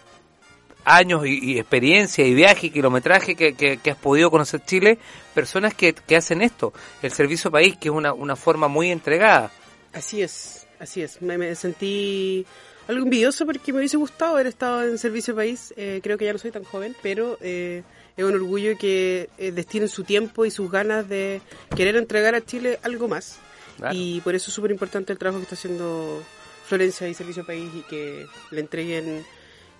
años 0.96 1.26
y, 1.26 1.52
y 1.52 1.58
experiencia 1.58 2.26
y 2.26 2.34
viaje 2.34 2.66
y 2.68 2.70
kilometraje 2.70 3.34
que, 3.34 3.54
que- 3.54 3.78
que 3.78 3.90
has 3.90 3.96
podido 3.98 4.30
conocer 4.30 4.60
Chile, 4.64 4.98
personas 5.34 5.74
que, 5.74 5.92
que 5.94 6.16
hacen 6.16 6.42
esto, 6.42 6.72
el 7.02 7.12
servicio 7.12 7.50
país, 7.50 7.76
que 7.76 7.88
es 7.88 7.94
una, 7.94 8.12
una 8.12 8.36
forma 8.36 8.68
muy 8.68 8.90
entregada. 8.90 9.50
Así 9.92 10.22
es, 10.22 10.66
así 10.78 11.02
es. 11.02 11.20
Me, 11.22 11.36
me 11.38 11.54
sentí 11.54 12.44
algo 12.88 13.04
envidioso 13.04 13.46
porque 13.46 13.72
me 13.72 13.78
hubiese 13.78 13.96
gustado 13.96 14.34
haber 14.34 14.46
estado 14.46 14.82
en 14.84 14.98
Servicio 14.98 15.34
País. 15.34 15.72
Eh, 15.76 16.00
creo 16.02 16.16
que 16.18 16.24
ya 16.26 16.32
no 16.32 16.38
soy 16.38 16.50
tan 16.50 16.64
joven, 16.64 16.94
pero 17.02 17.38
eh, 17.40 17.82
es 18.16 18.24
un 18.24 18.34
orgullo 18.34 18.76
que 18.78 19.28
eh, 19.38 19.52
destinen 19.52 19.88
su 19.88 20.04
tiempo 20.04 20.44
y 20.44 20.50
sus 20.50 20.70
ganas 20.70 21.08
de 21.08 21.40
querer 21.76 21.96
entregar 21.96 22.34
a 22.34 22.40
Chile 22.44 22.78
algo 22.82 23.08
más. 23.08 23.38
Claro. 23.76 23.94
Y 23.96 24.20
por 24.22 24.34
eso 24.34 24.50
es 24.50 24.54
súper 24.54 24.70
importante 24.72 25.12
el 25.12 25.18
trabajo 25.18 25.38
que 25.38 25.44
está 25.44 25.54
haciendo 25.54 26.22
Florencia 26.66 27.08
y 27.08 27.14
Servicio 27.14 27.44
País 27.46 27.70
y 27.74 27.82
que 27.82 28.26
le 28.50 28.60
entreguen 28.60 29.24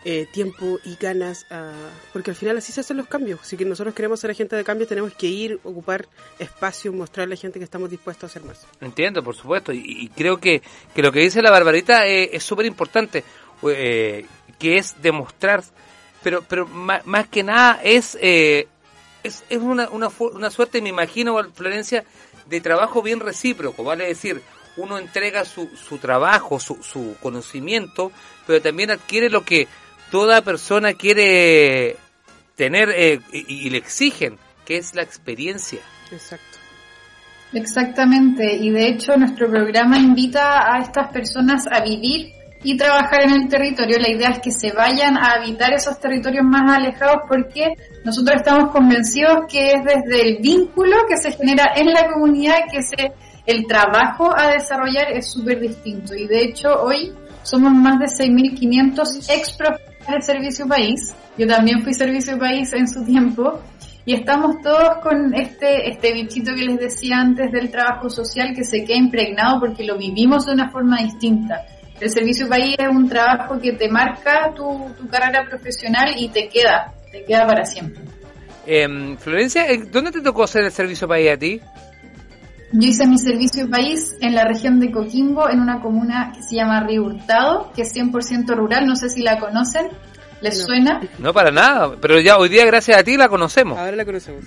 eh, 0.04 0.26
tiempo 0.32 0.78
y 0.84 0.96
ganas 0.96 1.46
a... 1.50 1.72
Porque 2.12 2.30
al 2.30 2.36
final 2.36 2.56
así 2.56 2.72
se 2.72 2.80
hacen 2.80 2.96
los 2.96 3.06
cambios. 3.06 3.40
Si 3.42 3.56
nosotros 3.56 3.94
queremos 3.94 4.20
ser 4.20 4.30
agentes 4.30 4.56
de 4.56 4.64
cambio 4.64 4.86
tenemos 4.86 5.14
que 5.14 5.26
ir, 5.26 5.60
ocupar 5.62 6.08
espacio, 6.38 6.92
mostrarle 6.92 7.34
a 7.34 7.36
la 7.36 7.40
gente 7.40 7.58
que 7.58 7.64
estamos 7.64 7.90
dispuestos 7.90 8.24
a 8.24 8.26
hacer 8.26 8.42
más. 8.44 8.66
Entiendo, 8.80 9.22
por 9.22 9.34
supuesto, 9.34 9.72
y, 9.72 9.82
y 9.84 10.08
creo 10.08 10.38
que, 10.38 10.62
que 10.94 11.02
lo 11.02 11.12
que 11.12 11.20
dice 11.20 11.42
la 11.42 11.50
Barbarita 11.50 12.06
eh, 12.06 12.30
es 12.32 12.42
súper 12.42 12.66
importante, 12.66 13.24
eh, 13.68 14.26
que 14.58 14.78
es 14.78 15.00
demostrar, 15.02 15.62
pero 16.22 16.42
pero 16.48 16.66
más, 16.66 17.28
que 17.28 17.42
nada 17.42 17.80
es 17.82 18.16
eh, 18.20 18.68
es, 19.22 19.44
es 19.50 19.58
una, 19.58 19.88
una, 19.90 20.08
una 20.18 20.50
suerte, 20.50 20.80
me 20.80 20.88
imagino, 20.88 21.38
Florencia, 21.52 22.04
de 22.46 22.60
trabajo 22.60 23.02
bien 23.02 23.20
recíproco, 23.20 23.84
vale 23.84 24.06
decir, 24.06 24.40
uno 24.76 24.98
entrega 24.98 25.44
su, 25.44 25.68
su 25.76 25.98
trabajo, 25.98 26.58
su, 26.58 26.82
su 26.82 27.16
conocimiento, 27.20 28.12
pero 28.46 28.62
también 28.62 28.90
adquiere 28.90 29.28
lo 29.28 29.44
que 29.44 29.68
toda 30.10 30.42
persona 30.42 30.94
quiere 30.94 31.96
tener 32.56 32.90
eh, 32.90 33.20
y, 33.32 33.66
y 33.66 33.70
le 33.70 33.78
exigen, 33.78 34.38
que 34.64 34.76
es 34.76 34.94
la 34.94 35.02
experiencia. 35.02 35.80
Exacto. 36.10 36.58
Exactamente, 37.52 38.54
y 38.54 38.70
de 38.70 38.88
hecho 38.88 39.16
nuestro 39.16 39.50
programa 39.50 39.98
invita 39.98 40.72
a 40.72 40.78
estas 40.78 41.12
personas 41.12 41.64
a 41.68 41.80
vivir 41.80 42.32
y 42.62 42.76
trabajar 42.76 43.22
en 43.22 43.32
el 43.32 43.48
territorio. 43.48 43.98
La 43.98 44.10
idea 44.10 44.30
es 44.30 44.38
que 44.40 44.50
se 44.50 44.72
vayan 44.72 45.16
a 45.18 45.32
habitar 45.32 45.72
esos 45.72 45.98
territorios 45.98 46.44
más 46.44 46.70
alejados 46.70 47.22
porque 47.28 47.74
nosotros 48.04 48.36
estamos 48.36 48.70
convencidos 48.70 49.46
que 49.48 49.72
es 49.72 49.82
desde 49.84 50.28
el 50.28 50.38
vínculo 50.42 50.96
que 51.08 51.16
se 51.16 51.32
genera 51.36 51.72
en 51.74 51.92
la 51.92 52.06
comunidad 52.12 52.56
que 52.70 52.82
se, 52.82 53.12
el 53.46 53.66
trabajo 53.66 54.30
a 54.36 54.48
desarrollar 54.48 55.10
es 55.12 55.32
súper 55.32 55.60
distinto. 55.60 56.14
Y 56.14 56.26
de 56.26 56.44
hecho 56.44 56.68
hoy 56.82 57.12
somos 57.42 57.72
más 57.72 57.98
de 57.98 58.06
6.500 58.06 59.28
ex 59.30 59.52
profesionales 59.52 59.89
de 60.08 60.22
Servicio 60.22 60.66
País. 60.66 61.14
Yo 61.36 61.46
también 61.46 61.82
fui 61.82 61.94
Servicio 61.94 62.38
País 62.38 62.72
en 62.72 62.88
su 62.88 63.04
tiempo 63.04 63.60
y 64.04 64.14
estamos 64.14 64.56
todos 64.62 64.98
con 65.02 65.34
este, 65.34 65.88
este 65.90 66.12
bichito 66.12 66.54
que 66.54 66.62
les 66.62 66.78
decía 66.78 67.18
antes 67.18 67.52
del 67.52 67.70
trabajo 67.70 68.08
social 68.08 68.52
que 68.54 68.64
se 68.64 68.84
queda 68.84 68.96
impregnado 68.96 69.60
porque 69.60 69.84
lo 69.84 69.98
vivimos 69.98 70.46
de 70.46 70.52
una 70.52 70.70
forma 70.70 70.98
distinta. 71.02 71.66
El 72.00 72.08
servicio 72.08 72.48
país 72.48 72.76
es 72.78 72.88
un 72.88 73.08
trabajo 73.08 73.60
que 73.60 73.72
te 73.72 73.88
marca 73.90 74.52
tu, 74.54 74.90
tu 74.98 75.06
carrera 75.08 75.44
profesional 75.44 76.14
y 76.16 76.30
te 76.30 76.48
queda, 76.48 76.94
te 77.12 77.24
queda 77.24 77.46
para 77.46 77.64
siempre. 77.64 78.02
Em, 78.66 79.18
Florencia, 79.18 79.70
eh, 79.70 79.82
¿dónde 79.90 80.10
te 80.10 80.22
tocó 80.22 80.44
hacer 80.44 80.64
el 80.64 80.70
servicio 80.70 81.06
país 81.06 81.30
a 81.30 81.36
ti? 81.36 81.60
Yo 82.72 82.88
hice 82.88 83.06
mi 83.06 83.18
servicio 83.18 83.68
país 83.68 84.14
en 84.20 84.34
la 84.34 84.44
región 84.44 84.78
de 84.78 84.92
Coquimbo, 84.92 85.48
en 85.50 85.60
una 85.60 85.80
comuna 85.80 86.32
que 86.34 86.42
se 86.42 86.54
llama 86.54 86.80
Río 86.84 87.04
Hurtado, 87.04 87.72
que 87.74 87.82
es 87.82 87.92
100% 87.94 88.54
rural, 88.54 88.86
no 88.86 88.94
sé 88.94 89.08
si 89.08 89.22
la 89.22 89.38
conocen, 89.40 89.88
¿les 90.40 90.58
No. 90.60 90.64
suena? 90.66 91.00
No, 91.18 91.32
para 91.32 91.50
nada, 91.50 91.96
pero 92.00 92.20
ya 92.20 92.38
hoy 92.38 92.48
día 92.48 92.64
gracias 92.64 92.96
a 92.98 93.02
ti 93.02 93.16
la 93.16 93.28
conocemos. 93.28 93.76
Ahora 93.78 93.96
la 93.96 94.04
conocemos. 94.04 94.44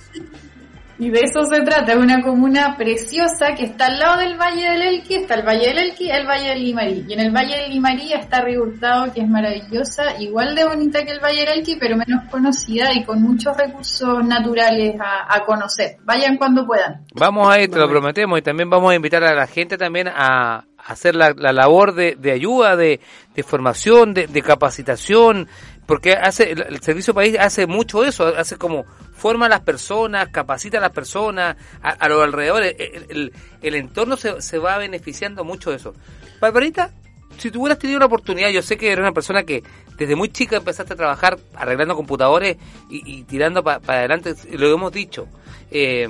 Y 1.00 1.10
de 1.10 1.22
eso 1.22 1.44
se 1.46 1.62
trata, 1.62 1.98
una 1.98 2.22
comuna 2.22 2.76
preciosa 2.78 3.56
que 3.58 3.66
está 3.66 3.88
al 3.88 3.98
lado 3.98 4.20
del 4.20 4.38
Valle 4.38 4.70
del 4.70 4.82
Elqui, 4.82 5.16
está 5.16 5.36
el 5.36 5.46
Valle 5.46 5.68
del 5.68 5.80
Elqui, 5.80 6.10
el 6.10 6.28
Valle 6.28 6.50
del 6.50 6.64
Limarí. 6.64 7.06
Y 7.08 7.14
en 7.14 7.20
el 7.20 7.32
Valle 7.32 7.58
del 7.58 7.72
Limarí 7.72 8.14
está 8.14 8.42
Río 8.42 8.62
Hurtado, 8.62 9.12
que 9.12 9.22
es 9.22 9.28
maravillosa, 9.28 10.22
igual 10.22 10.54
de 10.54 10.66
bonita 10.66 11.04
que 11.04 11.12
el 11.12 11.20
Valle 11.20 11.42
del 11.42 11.60
Elqui, 11.60 11.78
pero 11.80 11.98
menos 11.98 12.30
conocida 12.30 12.94
y 12.94 13.04
con 13.04 13.22
muchos 13.22 13.58
recursos 13.58 14.24
naturales 14.24 14.96
a, 15.00 15.44
conocer. 15.46 15.98
Vayan 16.04 16.38
cuando 16.38 16.66
puedan. 16.66 17.06
Vamos 17.16 17.48
a 17.50 17.60
ir, 17.60 17.70
te 17.70 17.80
lo 17.80 17.90
prometemos, 17.90 18.40
y 18.40 18.42
también 18.42 18.70
vamos 18.70 18.92
a 18.92 18.96
invitar 18.96 19.24
a 19.24 19.34
la 19.34 19.48
gente 19.48 19.78
también 19.78 20.08
a 20.08 20.66
hacer 20.78 21.16
la, 21.16 21.34
la 21.36 21.52
labor 21.52 21.96
de, 21.96 22.32
ayuda, 22.32 22.76
de, 22.76 23.00
formación, 23.44 24.14
de, 24.14 24.28
de 24.28 24.42
capacitación, 24.42 25.48
porque 25.86 26.14
hace 26.14 26.52
el 26.52 26.82
Servicio 26.82 27.14
País 27.14 27.36
hace 27.40 27.68
mucho 27.68 28.04
eso, 28.04 28.28
hace 28.28 28.58
como 28.58 28.86
forma 29.24 29.46
a 29.46 29.50
las 29.50 29.62
personas, 29.62 30.28
capacita 30.28 30.80
a 30.80 30.82
las 30.82 30.92
personas, 30.92 31.56
a, 31.82 31.90
a 31.92 32.10
los 32.10 32.22
alrededores, 32.22 32.76
el, 32.78 33.32
el- 33.62 33.76
entorno 33.76 34.18
se, 34.18 34.42
se 34.42 34.58
va 34.58 34.78
beneficiando 34.78 35.46
mucho 35.46 35.70
de 35.70 35.78
eso. 35.78 35.94
Barbarita, 36.42 36.92
si 37.38 37.50
tú 37.50 37.62
hubieras 37.62 37.80
tenido 37.80 37.96
una 37.98 38.08
oportunidad, 38.08 38.50
yo 38.50 38.62
sé 38.62 38.76
que 38.76 38.88
eres 38.92 39.00
una 39.00 39.14
persona 39.14 39.44
que 39.44 39.64
desde 39.98 40.18
muy 40.18 40.28
chica 40.28 40.58
empezaste 40.58 40.92
a 40.92 40.98
trabajar 40.98 41.40
arreglando 41.56 41.96
computadores 41.96 42.58
y, 42.90 42.98
y 43.20 43.24
tirando 43.24 43.64
para 43.64 43.80
adelante, 44.00 44.36
lo 44.52 44.68
hemos 44.74 44.92
dicho. 44.92 45.30
Eh, 45.72 46.06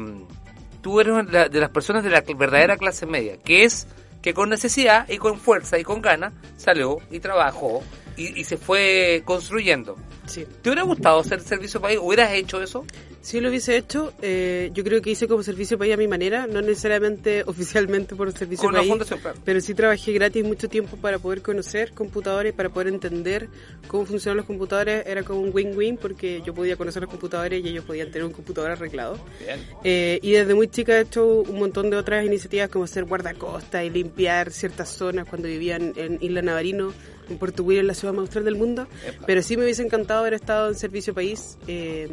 tú 0.82 0.99
eres 0.99 1.14
una 1.14 1.22
de 1.24 1.32
la- 1.32 1.49
de 1.49 1.59
las 1.59 1.70
personas 1.70 2.03
de 2.03 2.09
la 2.09 2.24
verdadera 2.36 2.78
clase 2.78 3.05
media, 3.05 3.38
que 3.38 3.64
es 3.64 3.86
que 4.24 4.34
con 4.34 4.49
necesidad 4.49 5.07
y 5.07 5.18
con 5.20 5.38
fuerza 5.38 5.78
y 5.78 5.84
con 5.84 6.01
ganas 6.01 6.34
salió 6.57 6.97
y 7.11 7.20
trabajó 7.20 7.84
y, 8.18 8.39
y 8.39 8.43
se 8.43 8.57
fue 8.57 9.22
construyendo. 9.26 9.97
Sí. 10.26 10.45
¿Te 10.61 10.70
hubiera 10.70 10.84
gustado 10.84 11.20
hacer 11.20 11.41
servicio 11.41 11.82
país? 11.82 11.99
¿Hubieras 12.01 12.32
hecho 12.34 12.61
eso? 12.61 12.86
Si 13.24 13.39
lo 13.39 13.47
hubiese 13.47 13.78
hecho, 13.78 14.14
eh, 14.22 14.70
yo 14.74 14.84
creo 14.84 15.01
que 15.01 15.11
hice 15.11 15.30
como 15.30 15.43
servicio 15.43 15.78
país 15.78 15.93
a 15.93 15.97
mi 15.97 16.09
manera, 16.09 16.45
no 16.45 16.61
necesariamente 16.61 17.43
oficialmente 17.47 18.18
por 18.18 18.30
servicio 18.34 18.66
Con 18.66 18.76
país, 18.76 18.89
fundación, 18.89 19.20
claro. 19.20 19.39
pero 19.45 19.61
sí 19.61 19.74
trabajé 19.74 20.11
gratis 20.11 20.43
mucho 20.43 20.68
tiempo 20.68 20.97
para 20.97 21.20
poder 21.20 21.41
conocer 21.41 21.93
computadores, 21.93 22.53
para 22.53 22.68
poder 22.68 22.89
entender 22.89 23.47
cómo 23.88 24.05
funcionan 24.05 24.38
los 24.38 24.45
computadores. 24.45 25.05
Era 25.07 25.24
como 25.24 25.39
un 25.39 25.51
win-win 25.53 25.95
porque 25.95 26.41
yo 26.45 26.53
podía 26.53 26.76
conocer 26.76 27.01
los 27.01 27.09
computadores 27.09 27.64
y 27.64 27.70
ellos 27.70 27.86
podían 27.86 28.11
tener 28.11 28.26
un 28.26 28.34
computador 28.34 28.72
arreglado. 28.72 29.18
Bien. 29.39 29.59
Eh, 29.86 30.20
y 30.22 30.32
desde 30.32 30.53
muy 30.53 30.68
chica 30.68 30.97
he 30.97 31.01
hecho 31.03 31.26
un 31.26 31.59
montón 31.59 31.89
de 31.89 31.95
otras 31.95 32.26
iniciativas 32.26 32.70
como 32.70 32.88
ser 32.88 33.05
guardacosta 33.05 33.86
y 33.86 33.89
limpiar 33.89 34.51
ciertas 34.51 34.89
zonas 34.89 35.28
cuando 35.30 35.47
vivían 35.47 35.93
en 35.95 36.18
Isla 36.20 36.41
Navarino, 36.41 36.91
en 37.30 37.38
Puerto 37.38 37.64
William, 37.64 37.86
la 37.86 37.94
ciudad 37.94 38.14
más 38.14 38.22
austral 38.24 38.46
del 38.46 38.56
mundo. 38.56 38.88
Pero 39.26 39.42
sí 39.42 39.58
me 39.58 39.64
hubiese 39.64 39.84
encantado 39.84 40.22
haber 40.22 40.34
estado 40.34 40.70
en 40.70 40.76
servicio 40.76 41.14
país. 41.14 41.58
eh, 41.68 42.10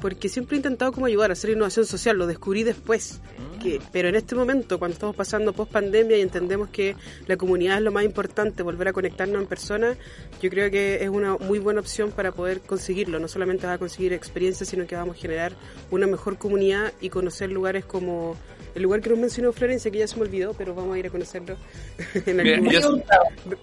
porque 0.00 0.28
siempre 0.28 0.56
he 0.56 0.58
intentado 0.58 0.92
como 0.92 1.06
ayudar 1.06 1.30
a 1.30 1.32
hacer 1.32 1.50
innovación 1.50 1.86
social, 1.86 2.16
lo 2.18 2.26
descubrí 2.26 2.62
después. 2.62 3.20
Que, 3.62 3.80
pero 3.92 4.08
en 4.08 4.14
este 4.14 4.34
momento, 4.34 4.78
cuando 4.78 4.92
estamos 4.94 5.16
pasando 5.16 5.52
post 5.52 5.72
pandemia 5.72 6.18
y 6.18 6.20
entendemos 6.20 6.68
que 6.68 6.94
la 7.26 7.36
comunidad 7.36 7.78
es 7.78 7.82
lo 7.82 7.92
más 7.92 8.04
importante, 8.04 8.62
volver 8.62 8.88
a 8.88 8.92
conectarnos 8.92 9.40
en 9.40 9.48
persona, 9.48 9.96
yo 10.42 10.50
creo 10.50 10.70
que 10.70 11.02
es 11.02 11.08
una 11.08 11.36
muy 11.38 11.58
buena 11.58 11.80
opción 11.80 12.10
para 12.10 12.32
poder 12.32 12.60
conseguirlo. 12.60 13.18
No 13.18 13.28
solamente 13.28 13.66
vas 13.66 13.76
a 13.76 13.78
conseguir 13.78 14.12
experiencia, 14.12 14.66
sino 14.66 14.86
que 14.86 14.96
vamos 14.96 15.16
a 15.16 15.20
generar 15.20 15.54
una 15.90 16.06
mejor 16.06 16.36
comunidad 16.36 16.92
y 17.00 17.08
conocer 17.08 17.50
lugares 17.50 17.84
como 17.84 18.36
el 18.76 18.82
lugar 18.82 19.00
que 19.00 19.10
nos 19.10 19.18
mencionó 19.18 19.52
Florencia, 19.52 19.90
que 19.90 19.98
ya 19.98 20.06
se 20.06 20.16
me 20.16 20.22
olvidó, 20.22 20.52
pero 20.54 20.74
vamos 20.74 20.94
a 20.94 20.98
ir 20.98 21.06
a 21.06 21.10
conocerlo. 21.10 21.56
en 22.26 22.36
Mira, 22.36 22.54
algún 22.56 22.70
yo- 22.70 22.80
momento. 22.90 23.12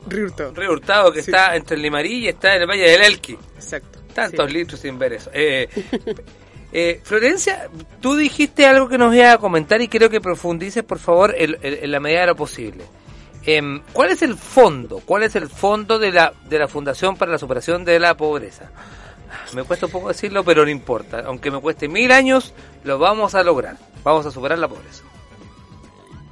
Río 0.07 0.25
Hurtado. 0.25 0.53
Río 0.53 0.71
Hurtado, 0.71 1.11
que 1.13 1.19
está 1.21 1.55
entre 1.55 1.75
el 1.77 1.81
Limarí 1.83 2.25
y 2.25 2.27
está 2.27 2.55
en 2.55 2.63
el 2.63 2.67
Valle 2.67 2.89
del 2.89 3.01
Elqui. 3.03 3.37
Exacto. 3.55 3.99
Tantos 4.13 4.51
litros 4.51 4.79
sin 4.79 4.99
ver 4.99 5.13
eso. 5.13 5.29
Eh, 5.33 5.67
eh, 6.73 6.99
Florencia, 7.03 7.69
tú 8.01 8.15
dijiste 8.15 8.65
algo 8.65 8.87
que 8.89 8.97
nos 8.97 9.15
iba 9.15 9.31
a 9.33 9.37
comentar 9.37 9.81
y 9.81 9.87
quiero 9.87 10.09
que 10.09 10.19
profundices, 10.21 10.83
por 10.83 10.99
favor, 10.99 11.33
en, 11.37 11.57
en- 11.61 11.83
en 11.83 11.91
la 11.91 11.99
medida 11.99 12.21
de 12.21 12.27
lo 12.27 12.35
posible. 12.35 12.83
Em, 13.45 13.81
¿Cuál 13.91 14.11
es 14.11 14.21
el 14.21 14.35
fondo? 14.35 15.01
¿Cuál 15.05 15.23
es 15.23 15.35
el 15.35 15.49
fondo 15.49 15.99
de 15.99 16.11
la, 16.11 16.33
de 16.49 16.59
la 16.59 16.67
Fundación 16.67 17.17
para 17.17 17.31
la 17.33 17.37
Superación 17.37 17.83
de 17.85 17.99
la 17.99 18.15
Pobreza? 18.15 18.71
Me 19.55 19.63
cuesta 19.63 19.85
un 19.85 19.91
poco 19.91 20.07
decirlo, 20.09 20.43
pero 20.43 20.63
no 20.63 20.71
importa. 20.71 21.23
Aunque 21.25 21.51
me 21.51 21.59
cueste 21.59 21.87
mil 21.87 22.11
años, 22.11 22.53
lo 22.83 22.97
vamos 22.99 23.35
a 23.35 23.43
lograr. 23.43 23.77
Vamos 24.03 24.25
a 24.25 24.31
superar 24.31 24.57
la 24.57 24.67
pobreza. 24.67 25.03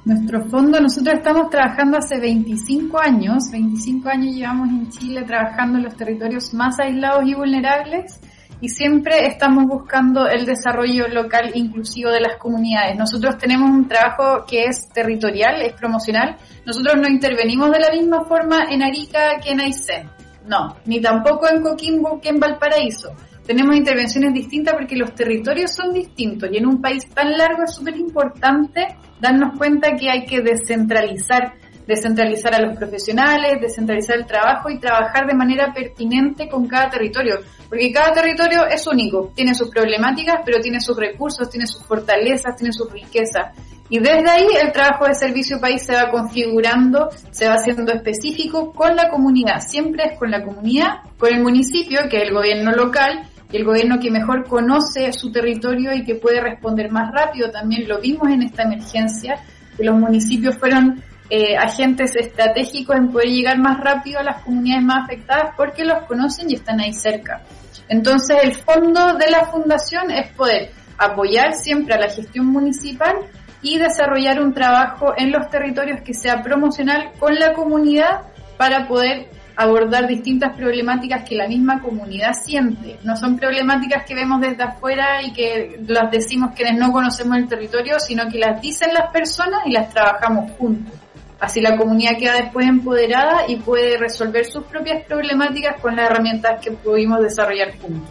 Nuestro 0.04 0.44
fondo, 0.48 0.80
nosotros 0.80 1.14
estamos 1.14 1.48
trabajando 1.48 1.98
hace 1.98 2.18
25 2.18 2.98
años, 3.00 3.44
25 3.52 4.08
años 4.08 4.34
llevamos 4.34 4.68
en 4.68 4.90
Chile 4.90 5.22
trabajando 5.22 5.78
en 5.78 5.84
los 5.84 5.96
territorios 5.96 6.52
más 6.54 6.80
aislados 6.80 7.22
y 7.24 7.34
vulnerables 7.34 8.20
y 8.60 8.68
siempre 8.68 9.26
estamos 9.26 9.66
buscando 9.66 10.26
el 10.26 10.44
desarrollo 10.44 11.06
local 11.06 11.52
inclusivo 11.54 12.10
de 12.10 12.20
las 12.20 12.36
comunidades. 12.36 12.96
Nosotros 12.96 13.38
tenemos 13.38 13.70
un 13.70 13.86
trabajo 13.86 14.44
que 14.44 14.64
es 14.64 14.88
territorial, 14.88 15.62
es 15.62 15.72
promocional. 15.74 16.36
Nosotros 16.64 16.94
no 16.96 17.08
intervenimos 17.08 17.70
de 17.70 17.80
la 17.80 17.90
misma 17.90 18.24
forma 18.24 18.64
en 18.70 18.82
Arica 18.82 19.38
que 19.42 19.50
en 19.50 19.60
Aysén. 19.60 20.10
No, 20.46 20.76
ni 20.86 21.00
tampoco 21.00 21.48
en 21.48 21.62
Coquimbo 21.62 22.20
que 22.20 22.30
en 22.30 22.40
Valparaíso. 22.40 23.14
Tenemos 23.46 23.76
intervenciones 23.76 24.32
distintas 24.32 24.74
porque 24.74 24.96
los 24.96 25.14
territorios 25.14 25.74
son 25.74 25.92
distintos 25.92 26.48
y 26.52 26.58
en 26.58 26.66
un 26.66 26.80
país 26.80 27.08
tan 27.08 27.32
largo 27.32 27.64
es 27.64 27.74
súper 27.74 27.96
importante 27.96 28.86
darnos 29.20 29.58
cuenta 29.58 29.96
que 29.96 30.08
hay 30.08 30.24
que 30.24 30.40
descentralizar, 30.42 31.54
descentralizar 31.86 32.54
a 32.54 32.60
los 32.60 32.76
profesionales, 32.76 33.60
descentralizar 33.60 34.16
el 34.16 34.26
trabajo 34.26 34.70
y 34.70 34.78
trabajar 34.78 35.26
de 35.26 35.34
manera 35.34 35.72
pertinente 35.72 36.48
con 36.48 36.68
cada 36.68 36.88
territorio, 36.88 37.40
porque 37.68 37.90
cada 37.90 38.12
territorio 38.12 38.64
es 38.66 38.86
único, 38.86 39.32
tiene 39.34 39.56
sus 39.56 39.70
problemáticas, 39.70 40.36
pero 40.44 40.60
tiene 40.60 40.80
sus 40.80 40.96
recursos, 40.96 41.50
tiene 41.50 41.66
sus 41.66 41.84
fortalezas, 41.84 42.54
tiene 42.56 42.72
sus 42.72 42.90
riquezas. 42.92 43.56
Y 43.92 43.98
desde 43.98 44.30
ahí 44.30 44.46
el 44.58 44.72
trabajo 44.72 45.04
de 45.04 45.12
servicio 45.12 45.60
país 45.60 45.82
se 45.84 45.94
va 45.94 46.10
configurando, 46.10 47.10
se 47.30 47.46
va 47.46 47.56
haciendo 47.56 47.92
específico 47.92 48.72
con 48.72 48.96
la 48.96 49.10
comunidad. 49.10 49.60
Siempre 49.60 50.04
es 50.06 50.18
con 50.18 50.30
la 50.30 50.42
comunidad, 50.42 51.00
con 51.18 51.30
el 51.30 51.42
municipio, 51.42 52.00
que 52.08 52.22
es 52.22 52.28
el 52.28 52.32
gobierno 52.32 52.72
local, 52.72 53.28
y 53.50 53.58
el 53.58 53.66
gobierno 53.66 53.98
que 54.00 54.10
mejor 54.10 54.48
conoce 54.48 55.12
su 55.12 55.30
territorio 55.30 55.92
y 55.92 56.04
que 56.04 56.14
puede 56.14 56.40
responder 56.40 56.90
más 56.90 57.12
rápido. 57.12 57.50
También 57.50 57.86
lo 57.86 58.00
vimos 58.00 58.30
en 58.30 58.44
esta 58.44 58.62
emergencia, 58.62 59.34
que 59.76 59.84
los 59.84 59.94
municipios 60.00 60.56
fueron 60.56 61.02
eh, 61.28 61.58
agentes 61.58 62.16
estratégicos 62.16 62.96
en 62.96 63.12
poder 63.12 63.28
llegar 63.28 63.58
más 63.58 63.78
rápido 63.78 64.20
a 64.20 64.22
las 64.22 64.42
comunidades 64.42 64.86
más 64.86 65.04
afectadas 65.04 65.52
porque 65.54 65.84
los 65.84 66.04
conocen 66.04 66.50
y 66.50 66.54
están 66.54 66.80
ahí 66.80 66.94
cerca. 66.94 67.42
Entonces 67.90 68.38
el 68.42 68.54
fondo 68.54 69.18
de 69.18 69.30
la 69.30 69.44
fundación 69.44 70.10
es 70.10 70.32
poder 70.32 70.70
apoyar 70.96 71.52
siempre 71.52 71.94
a 71.94 71.98
la 71.98 72.08
gestión 72.08 72.46
municipal 72.46 73.16
y 73.62 73.78
desarrollar 73.78 74.40
un 74.40 74.52
trabajo 74.52 75.14
en 75.16 75.30
los 75.30 75.48
territorios 75.48 76.00
que 76.02 76.14
sea 76.14 76.42
promocional 76.42 77.12
con 77.18 77.34
la 77.34 77.52
comunidad 77.52 78.22
para 78.56 78.86
poder 78.86 79.28
abordar 79.56 80.06
distintas 80.06 80.56
problemáticas 80.56 81.28
que 81.28 81.36
la 81.36 81.46
misma 81.46 81.80
comunidad 81.80 82.32
siente. 82.32 82.98
No 83.04 83.16
son 83.16 83.38
problemáticas 83.38 84.04
que 84.04 84.14
vemos 84.14 84.40
desde 84.40 84.62
afuera 84.62 85.22
y 85.22 85.32
que 85.32 85.80
las 85.86 86.10
decimos 86.10 86.52
quienes 86.54 86.78
no 86.78 86.90
conocemos 86.90 87.36
el 87.36 87.48
territorio, 87.48 87.98
sino 88.00 88.28
que 88.28 88.38
las 88.38 88.60
dicen 88.60 88.92
las 88.94 89.12
personas 89.12 89.60
y 89.66 89.72
las 89.72 89.90
trabajamos 89.90 90.50
juntos. 90.52 90.94
Así 91.38 91.60
la 91.60 91.76
comunidad 91.76 92.16
queda 92.18 92.34
después 92.34 92.66
empoderada 92.66 93.48
y 93.48 93.56
puede 93.56 93.98
resolver 93.98 94.44
sus 94.44 94.64
propias 94.64 95.04
problemáticas 95.04 95.80
con 95.80 95.96
las 95.96 96.08
herramientas 96.08 96.60
que 96.64 96.70
pudimos 96.70 97.20
desarrollar 97.20 97.76
juntos. 97.78 98.08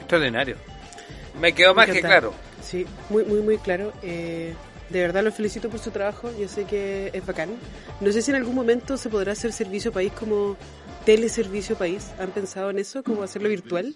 Extraordinario. 0.00 0.56
Me 1.40 1.52
quedó 1.52 1.74
más 1.74 1.86
Me 1.88 1.94
que 1.94 2.00
claro. 2.00 2.34
Sí, 2.60 2.84
muy, 3.08 3.24
muy, 3.24 3.40
muy 3.40 3.58
claro. 3.58 3.92
Eh, 4.02 4.54
de 4.90 5.00
verdad 5.00 5.24
los 5.24 5.34
felicito 5.34 5.68
por 5.68 5.80
su 5.80 5.90
trabajo. 5.90 6.30
Yo 6.38 6.48
sé 6.48 6.64
que 6.64 7.10
es 7.12 7.26
bacán. 7.26 7.50
No 8.00 8.12
sé 8.12 8.22
si 8.22 8.30
en 8.30 8.36
algún 8.36 8.54
momento 8.54 8.96
se 8.96 9.08
podrá 9.08 9.32
hacer 9.32 9.52
servicio 9.52 9.92
país 9.92 10.12
como 10.12 10.56
teleservicio 11.04 11.76
país. 11.76 12.10
¿Han 12.18 12.30
pensado 12.30 12.70
en 12.70 12.78
eso? 12.78 13.02
¿Cómo 13.02 13.22
hacerlo 13.22 13.48
virtual? 13.48 13.94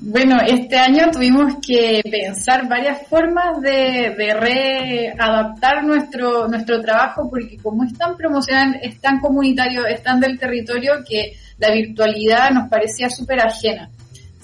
Bueno, 0.00 0.38
este 0.44 0.76
año 0.76 1.08
tuvimos 1.12 1.54
que 1.64 2.02
pensar 2.10 2.68
varias 2.68 3.06
formas 3.06 3.60
de, 3.60 4.12
de 4.18 4.34
readaptar 4.34 5.84
nuestro, 5.84 6.48
nuestro 6.48 6.80
trabajo 6.80 7.30
porque 7.30 7.58
como 7.58 7.84
es 7.84 7.96
tan 7.96 8.16
promocional, 8.16 8.80
es 8.82 9.00
tan 9.00 9.20
comunitario, 9.20 9.86
es 9.86 10.02
tan 10.02 10.18
del 10.18 10.36
territorio 10.36 11.04
que 11.08 11.34
la 11.58 11.70
virtualidad 11.70 12.50
nos 12.50 12.68
parecía 12.68 13.08
súper 13.08 13.40
ajena. 13.40 13.88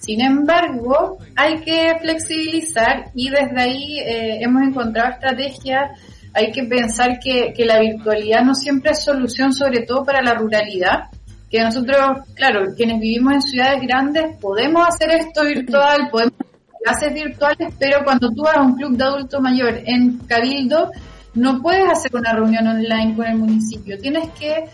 Sin 0.05 0.20
embargo, 0.20 1.18
hay 1.34 1.61
que 1.61 1.96
flexibilizar 2.00 3.11
y 3.14 3.30
desde 3.30 3.61
ahí 3.61 3.98
eh, 4.00 4.38
hemos 4.42 4.62
encontrado 4.62 5.12
estrategias. 5.12 5.98
Hay 6.34 6.50
que 6.52 6.64
pensar 6.64 7.18
que, 7.18 7.52
que 7.57 7.64
la 7.64 7.78
virtualidad 7.78 8.42
no 8.42 8.55
siempre 8.55 8.90
es 8.90 9.05
solución, 9.05 9.52
sobre 9.52 9.82
todo 9.82 10.05
para 10.05 10.20
la 10.20 10.34
ruralidad 10.34 11.09
que 11.55 11.62
nosotros, 11.62 12.26
claro, 12.34 12.74
quienes 12.76 12.98
vivimos 12.98 13.34
en 13.34 13.42
ciudades 13.42 13.80
grandes, 13.82 14.36
podemos 14.40 14.88
hacer 14.88 15.09
esto 15.12 15.44
virtual, 15.44 16.09
podemos 16.11 16.34
hacer 16.40 16.82
clases 16.82 17.14
virtuales, 17.14 17.74
pero 17.78 18.02
cuando 18.02 18.28
tú 18.30 18.42
vas 18.42 18.57
a 18.57 18.62
un 18.62 18.74
club 18.74 18.96
de 18.96 19.05
adulto 19.05 19.40
mayor 19.40 19.80
en 19.86 20.18
Cabildo, 20.26 20.90
no 21.34 21.62
puedes 21.62 21.88
hacer 21.88 22.11
una 22.12 22.32
reunión 22.32 22.66
online 22.66 23.14
con 23.14 23.26
el 23.26 23.38
municipio. 23.38 23.96
Tienes 24.00 24.30
que, 24.30 24.64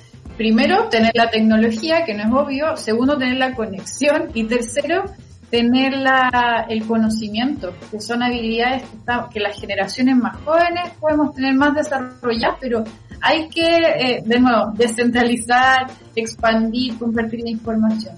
primero, 0.45 0.89
tener 0.89 1.13
la 1.15 1.29
tecnología, 1.29 2.03
que 2.07 2.15
no 2.15 2.23
es 2.25 2.33
obvio, 2.33 2.75
segundo, 2.79 3.19
tener 3.19 3.37
la 3.37 3.55
conexión 3.55 4.31
y 4.33 4.45
tercero, 4.45 5.05
tener 5.51 5.93
la, 5.99 6.65
el 6.67 6.87
conocimiento, 6.87 7.75
que 7.91 8.01
son 8.01 8.23
habilidades 8.23 8.85
que, 8.85 8.97
está- 8.97 9.29
que 9.31 9.39
las 9.39 9.61
generaciones 9.61 10.17
más 10.17 10.39
jóvenes 10.43 10.93
podemos 10.99 11.35
tener 11.35 11.55
más 11.57 11.75
desarrolladas, 11.75 12.57
pero 12.59 12.85
hay 13.21 13.51
que, 13.51 13.67
eh, 13.67 14.23
de 14.25 14.41
nuevo, 14.41 14.73
descentralizar, 14.79 15.89
expandir, 16.17 16.97
compartir 16.99 17.41
la 17.45 17.51
información. 17.51 18.15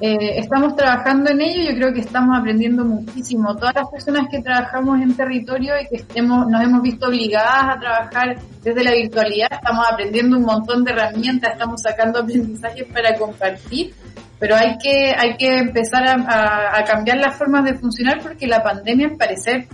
Eh, 0.00 0.38
estamos 0.38 0.74
trabajando 0.74 1.30
en 1.30 1.40
ello, 1.40 1.70
yo 1.70 1.76
creo 1.76 1.92
que 1.92 2.00
estamos 2.00 2.36
aprendiendo 2.36 2.84
muchísimo. 2.84 3.54
Todas 3.56 3.74
las 3.76 3.88
personas 3.88 4.26
que 4.28 4.42
trabajamos 4.42 5.00
en 5.00 5.16
territorio 5.16 5.74
y 5.80 5.86
que 5.88 5.96
estemos, 5.96 6.46
nos 6.48 6.62
hemos 6.62 6.82
visto 6.82 7.06
obligadas 7.06 7.76
a 7.76 7.78
trabajar 7.78 8.36
desde 8.62 8.82
la 8.82 8.92
virtualidad, 8.92 9.48
estamos 9.52 9.86
aprendiendo 9.90 10.36
un 10.36 10.44
montón 10.44 10.84
de 10.84 10.92
herramientas, 10.92 11.52
estamos 11.52 11.80
sacando 11.80 12.20
aprendizajes 12.20 12.86
para 12.92 13.14
compartir, 13.16 13.94
pero 14.40 14.56
hay 14.56 14.76
que, 14.78 15.14
hay 15.16 15.36
que 15.36 15.58
empezar 15.58 16.02
a, 16.06 16.82
cambiar 16.84 17.18
las 17.18 17.36
formas 17.36 17.64
de 17.64 17.74
funcionar 17.74 18.20
porque 18.20 18.46
la 18.46 18.62
pandemia, 18.62 19.08
al 19.08 19.16
parecer, 19.16 19.68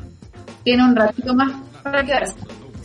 tiene 0.62 0.84
un 0.84 0.94
ratito 0.94 1.34
más 1.34 1.50
para 1.82 2.04
quedarse. 2.04 2.36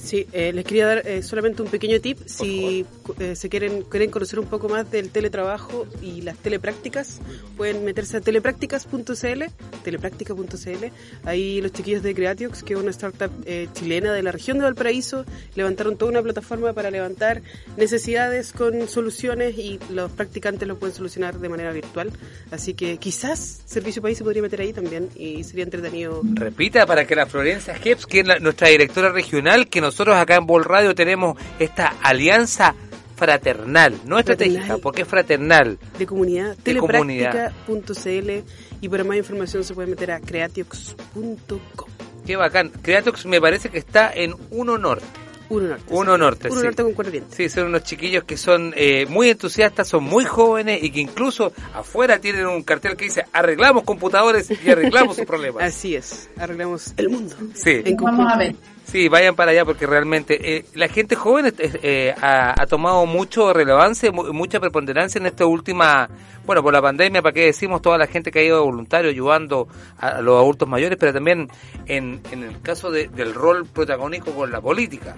Sí, 0.05 0.27
eh, 0.33 0.53
les 0.53 0.63
quería 0.65 0.85
dar 0.85 1.07
eh, 1.07 1.23
solamente 1.23 1.63
un 1.63 1.67
pequeño 1.67 1.99
tip. 1.99 2.19
Si 2.27 2.85
eh, 3.19 3.35
se 3.35 3.49
quieren, 3.49 3.81
quieren 3.81 4.11
conocer 4.11 4.37
un 4.39 4.45
poco 4.45 4.69
más 4.69 4.89
del 4.91 5.09
teletrabajo 5.09 5.87
y 5.99 6.21
las 6.21 6.37
teleprácticas, 6.37 7.19
pueden 7.57 7.83
meterse 7.83 8.17
a 8.17 8.21
teleprácticas.cl, 8.21 9.43
telepráctica.cl. 9.83 10.85
Ahí 11.23 11.59
los 11.61 11.71
chiquillos 11.71 12.03
de 12.03 12.13
Creatiox, 12.13 12.61
que 12.63 12.73
es 12.75 12.79
una 12.79 12.91
startup 12.91 13.31
eh, 13.45 13.67
chilena 13.73 14.13
de 14.13 14.21
la 14.21 14.31
región 14.31 14.57
de 14.59 14.65
Valparaíso, 14.65 15.25
levantaron 15.55 15.97
toda 15.97 16.11
una 16.11 16.21
plataforma 16.21 16.73
para 16.73 16.91
levantar 16.91 17.41
necesidades 17.77 18.51
con 18.51 18.87
soluciones 18.87 19.57
y 19.57 19.79
los 19.89 20.11
practicantes 20.11 20.67
lo 20.67 20.77
pueden 20.77 20.95
solucionar 20.95 21.39
de 21.39 21.49
manera 21.49 21.71
virtual. 21.71 22.11
Así 22.51 22.73
que 22.75 22.97
quizás 22.97 23.61
Servicio 23.65 24.01
País 24.01 24.17
se 24.17 24.23
podría 24.23 24.41
meter 24.43 24.61
ahí 24.61 24.71
también 24.73 25.09
y 25.15 25.43
sería 25.43 25.63
entretenido. 25.63 26.21
Repita 26.35 26.85
para 26.85 27.05
que 27.05 27.15
la 27.15 27.25
Florencia 27.25 27.75
Heps, 27.83 28.05
que 28.05 28.19
es 28.19 28.27
la- 28.27 28.39
nuestra 28.39 28.67
directora 28.69 29.11
regional, 29.11 29.67
que 29.67 29.81
nosotros 29.95 30.17
acá 30.17 30.35
en 30.35 30.45
Bol 30.45 30.65
Radio 30.65 30.93
tenemos 30.93 31.37
esta 31.57 31.93
alianza 32.03 32.75
fraternal, 33.15 33.97
no 34.03 34.19
estratégica, 34.19 34.77
porque 34.77 35.03
es 35.03 35.07
fraternal. 35.07 35.79
de 35.97 36.05
comunidad, 36.05 36.57
De 36.57 36.75
comunidad. 36.75 37.53
telepráctica.cl 37.65 38.51
y 38.81 38.89
para 38.89 39.05
más 39.05 39.15
información 39.15 39.63
se 39.63 39.73
puede 39.73 39.87
meter 39.87 40.11
a 40.11 40.19
creatiox.com. 40.19 41.89
Qué 42.25 42.35
bacán. 42.35 42.71
Creatox 42.81 43.25
me 43.25 43.39
parece 43.39 43.69
que 43.69 43.77
está 43.77 44.11
en 44.13 44.35
Uno 44.51 44.77
Norte. 44.77 45.05
Uno 45.47 45.67
Norte. 45.69 45.83
Uno 45.89 46.17
Norte, 46.17 46.47
Uno 46.49 46.59
sí. 46.59 46.65
Norte 46.65 46.83
con 46.83 46.91
cuatro 46.93 47.11
dientes. 47.11 47.35
Sí, 47.37 47.47
son 47.47 47.67
unos 47.67 47.83
chiquillos 47.83 48.25
que 48.25 48.35
son 48.35 48.73
eh, 48.75 49.05
muy 49.05 49.29
entusiastas, 49.29 49.87
son 49.87 50.03
muy 50.03 50.25
jóvenes 50.25 50.83
y 50.83 50.89
que 50.89 50.99
incluso 50.99 51.53
afuera 51.73 52.19
tienen 52.19 52.47
un 52.47 52.63
cartel 52.63 52.97
que 52.97 53.05
dice 53.05 53.23
arreglamos 53.31 53.83
computadores 53.83 54.49
y 54.51 54.69
arreglamos 54.69 55.15
sus 55.15 55.25
problemas. 55.25 55.63
Así 55.73 55.95
es, 55.95 56.29
arreglamos 56.37 56.93
el 56.97 57.09
mundo. 57.09 57.33
Sí. 57.53 57.81
En 57.85 57.95
Vamos 57.95 58.33
a 58.33 58.37
ver. 58.37 58.55
Sí, 58.85 59.09
vayan 59.09 59.35
para 59.35 59.51
allá 59.51 59.65
porque 59.65 59.87
realmente 59.87 60.57
eh, 60.57 60.65
la 60.75 60.87
gente 60.87 61.15
joven 61.15 61.53
eh, 61.57 62.13
ha, 62.21 62.53
ha 62.61 62.67
tomado 62.67 63.05
mucho 63.07 63.51
relevancia, 63.51 64.11
mu- 64.11 64.31
mucha 64.31 64.59
preponderancia 64.59 65.17
en 65.19 65.25
esta 65.25 65.45
última, 65.47 66.07
bueno, 66.45 66.61
por 66.61 66.71
la 66.71 66.81
pandemia, 66.83 67.21
para 67.23 67.33
qué 67.33 67.45
decimos, 67.45 67.81
toda 67.81 67.97
la 67.97 68.05
gente 68.07 68.31
que 68.31 68.39
ha 68.39 68.43
ido 68.43 68.63
voluntario 68.63 69.09
ayudando 69.09 69.67
a, 69.97 70.21
los 70.21 70.39
adultos 70.39 70.69
mayores, 70.69 70.97
pero 70.99 71.11
también 71.13 71.49
en, 71.87 72.21
en 72.31 72.43
el 72.43 72.61
caso 72.61 72.91
de- 72.91 73.07
del 73.07 73.33
rol 73.33 73.65
protagónico 73.65 74.31
con 74.31 74.51
la 74.51 74.61
política. 74.61 75.15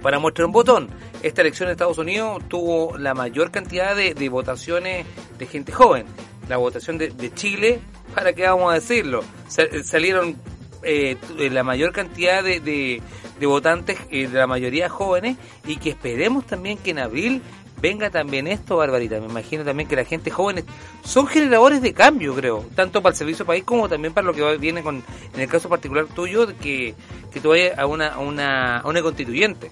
Para 0.00 0.18
mostrar 0.20 0.46
un 0.46 0.52
botón, 0.52 0.88
esta 1.22 1.42
elección 1.42 1.68
en 1.68 1.72
Estados 1.72 1.98
Unidos 1.98 2.42
tuvo 2.48 2.96
la 2.96 3.14
mayor 3.14 3.50
cantidad 3.50 3.94
de, 3.96 4.14
de 4.14 4.28
votaciones 4.28 5.04
de 5.38 5.46
gente 5.46 5.72
joven. 5.72 6.06
La 6.48 6.56
votación 6.56 6.96
de, 6.98 7.08
de 7.08 7.34
Chile, 7.34 7.80
¿para 8.14 8.32
qué 8.32 8.44
vamos 8.44 8.70
a 8.70 8.74
decirlo? 8.76 9.22
Sa- 9.48 9.66
salieron 9.84 10.36
eh, 10.82 11.16
t- 11.16 11.50
la 11.50 11.62
mayor 11.62 11.92
cantidad 11.92 12.42
de, 12.42 12.60
de- 12.60 13.02
votantes, 13.46 13.98
eh, 14.10 14.26
de 14.28 14.38
la 14.38 14.46
mayoría 14.46 14.88
jóvenes, 14.88 15.36
y 15.66 15.76
que 15.76 15.90
esperemos 15.90 16.46
también 16.46 16.76
que 16.78 16.90
en 16.90 16.98
abril 16.98 17.42
venga 17.80 18.10
también 18.10 18.46
esto, 18.46 18.76
Barbarita. 18.76 19.18
Me 19.20 19.26
imagino 19.26 19.64
también 19.64 19.88
que 19.88 19.96
la 19.96 20.04
gente 20.04 20.30
joven 20.30 20.64
son 21.02 21.26
generadores 21.26 21.80
de 21.80 21.94
cambio, 21.94 22.34
creo, 22.34 22.66
tanto 22.74 23.00
para 23.00 23.12
el 23.12 23.16
servicio 23.16 23.46
país 23.46 23.64
como 23.64 23.88
también 23.88 24.12
para 24.12 24.26
lo 24.26 24.34
que 24.34 24.58
viene 24.58 24.82
con, 24.82 25.02
en 25.34 25.40
el 25.40 25.48
caso 25.48 25.68
particular 25.70 26.04
tuyo, 26.14 26.46
que, 26.58 26.94
que 27.32 27.40
tú 27.40 27.48
vayas 27.50 27.78
a 27.78 27.86
una, 27.86 28.08
a 28.08 28.18
una, 28.18 28.78
a 28.80 28.88
una 28.88 29.00
constituyente. 29.00 29.70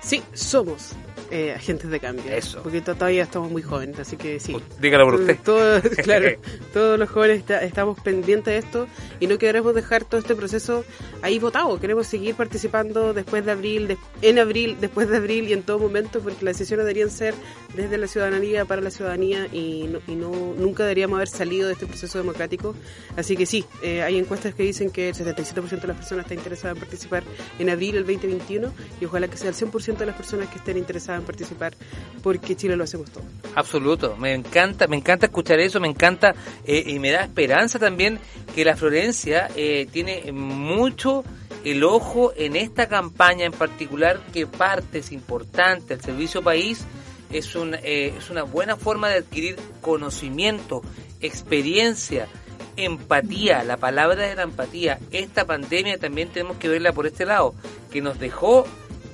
Sí, 0.00 0.22
somos 0.32 0.92
eh, 1.30 1.52
agentes 1.54 1.90
de 1.90 2.00
cambio. 2.00 2.24
Eso. 2.32 2.60
Porque 2.62 2.80
to- 2.80 2.94
todavía 2.94 3.22
estamos 3.24 3.50
muy 3.50 3.62
jóvenes, 3.62 3.98
así 3.98 4.16
que 4.16 4.40
sí. 4.40 4.56
Dígalo 4.80 5.04
por 5.04 5.14
usted. 5.16 5.36
Todos, 5.44 5.82
claro, 6.02 6.28
todos 6.72 6.98
los 6.98 7.08
jóvenes 7.10 7.38
está- 7.38 7.62
estamos 7.62 7.98
pendientes 8.00 8.52
de 8.52 8.58
esto 8.58 8.86
y 9.20 9.26
no 9.26 9.38
queremos 9.38 9.74
dejar 9.74 10.04
todo 10.04 10.20
este 10.20 10.34
proceso 10.34 10.84
ahí 11.22 11.38
votado. 11.38 11.78
Queremos 11.80 12.06
seguir 12.06 12.34
participando 12.34 13.12
después 13.14 13.44
de 13.44 13.52
abril, 13.52 13.88
de- 13.88 13.98
en 14.22 14.38
abril, 14.38 14.76
después 14.80 15.08
de 15.08 15.16
abril 15.18 15.48
y 15.48 15.52
en 15.52 15.62
todo 15.62 15.78
momento, 15.78 16.20
porque 16.20 16.44
las 16.44 16.56
decisiones 16.58 16.84
deberían 16.86 17.10
ser 17.10 17.34
desde 17.74 17.98
la 17.98 18.06
ciudadanía 18.06 18.64
para 18.64 18.80
la 18.80 18.90
ciudadanía 18.90 19.46
y, 19.52 19.84
no, 19.88 20.00
y 20.06 20.14
no 20.14 20.30
nunca 20.56 20.82
deberíamos 20.84 21.16
haber 21.16 21.28
salido 21.28 21.66
de 21.68 21.74
este 21.74 21.86
proceso 21.86 22.18
democrático. 22.18 22.74
Así 23.16 23.36
que 23.36 23.46
sí, 23.46 23.64
eh, 23.82 24.02
hay 24.02 24.16
encuestas 24.18 24.54
que 24.54 24.62
dicen 24.62 24.90
que 24.90 25.10
el 25.10 25.14
77% 25.14 25.80
de 25.82 25.88
las 25.88 25.96
personas 25.96 26.24
está 26.24 26.34
interesada 26.34 26.74
en 26.74 26.80
participar 26.80 27.22
en 27.58 27.70
abril 27.70 27.92
del 27.94 28.04
2021 28.06 28.72
y 29.00 29.04
ojalá 29.04 29.28
que 29.28 29.36
sea 29.36 29.50
el 29.50 29.54
100% 29.54 29.96
de 29.98 30.06
las 30.06 30.16
personas 30.16 30.48
que 30.48 30.56
estén 30.58 30.76
interesadas 30.78 31.17
participar, 31.24 31.74
porque 32.22 32.56
Chile 32.56 32.76
lo 32.76 32.84
hacemos 32.84 33.10
todo. 33.10 33.24
Absoluto, 33.54 34.16
me 34.16 34.34
encanta, 34.34 34.86
me 34.86 34.96
encanta 34.96 35.26
escuchar 35.26 35.60
eso, 35.60 35.80
me 35.80 35.88
encanta 35.88 36.34
eh, 36.64 36.84
y 36.86 36.98
me 36.98 37.10
da 37.10 37.22
esperanza 37.22 37.78
también 37.78 38.18
que 38.54 38.64
la 38.64 38.76
Florencia 38.76 39.48
eh, 39.56 39.86
tiene 39.90 40.32
mucho 40.32 41.24
el 41.64 41.84
ojo 41.84 42.32
en 42.36 42.56
esta 42.56 42.88
campaña 42.88 43.44
en 43.44 43.52
particular 43.52 44.20
que 44.32 44.46
parte 44.46 44.98
es 44.98 45.12
importante, 45.12 45.94
el 45.94 46.00
servicio 46.00 46.42
país 46.42 46.84
es, 47.30 47.54
un, 47.56 47.74
eh, 47.74 48.14
es 48.16 48.30
una 48.30 48.42
buena 48.42 48.76
forma 48.76 49.08
de 49.08 49.16
adquirir 49.16 49.56
conocimiento, 49.80 50.82
experiencia, 51.20 52.28
empatía, 52.76 53.64
la 53.64 53.76
palabra 53.76 54.26
de 54.28 54.36
la 54.36 54.42
empatía, 54.42 54.98
esta 55.10 55.44
pandemia 55.44 55.98
también 55.98 56.28
tenemos 56.28 56.56
que 56.58 56.68
verla 56.68 56.92
por 56.92 57.06
este 57.06 57.26
lado, 57.26 57.54
que 57.90 58.00
nos 58.00 58.18
dejó 58.18 58.66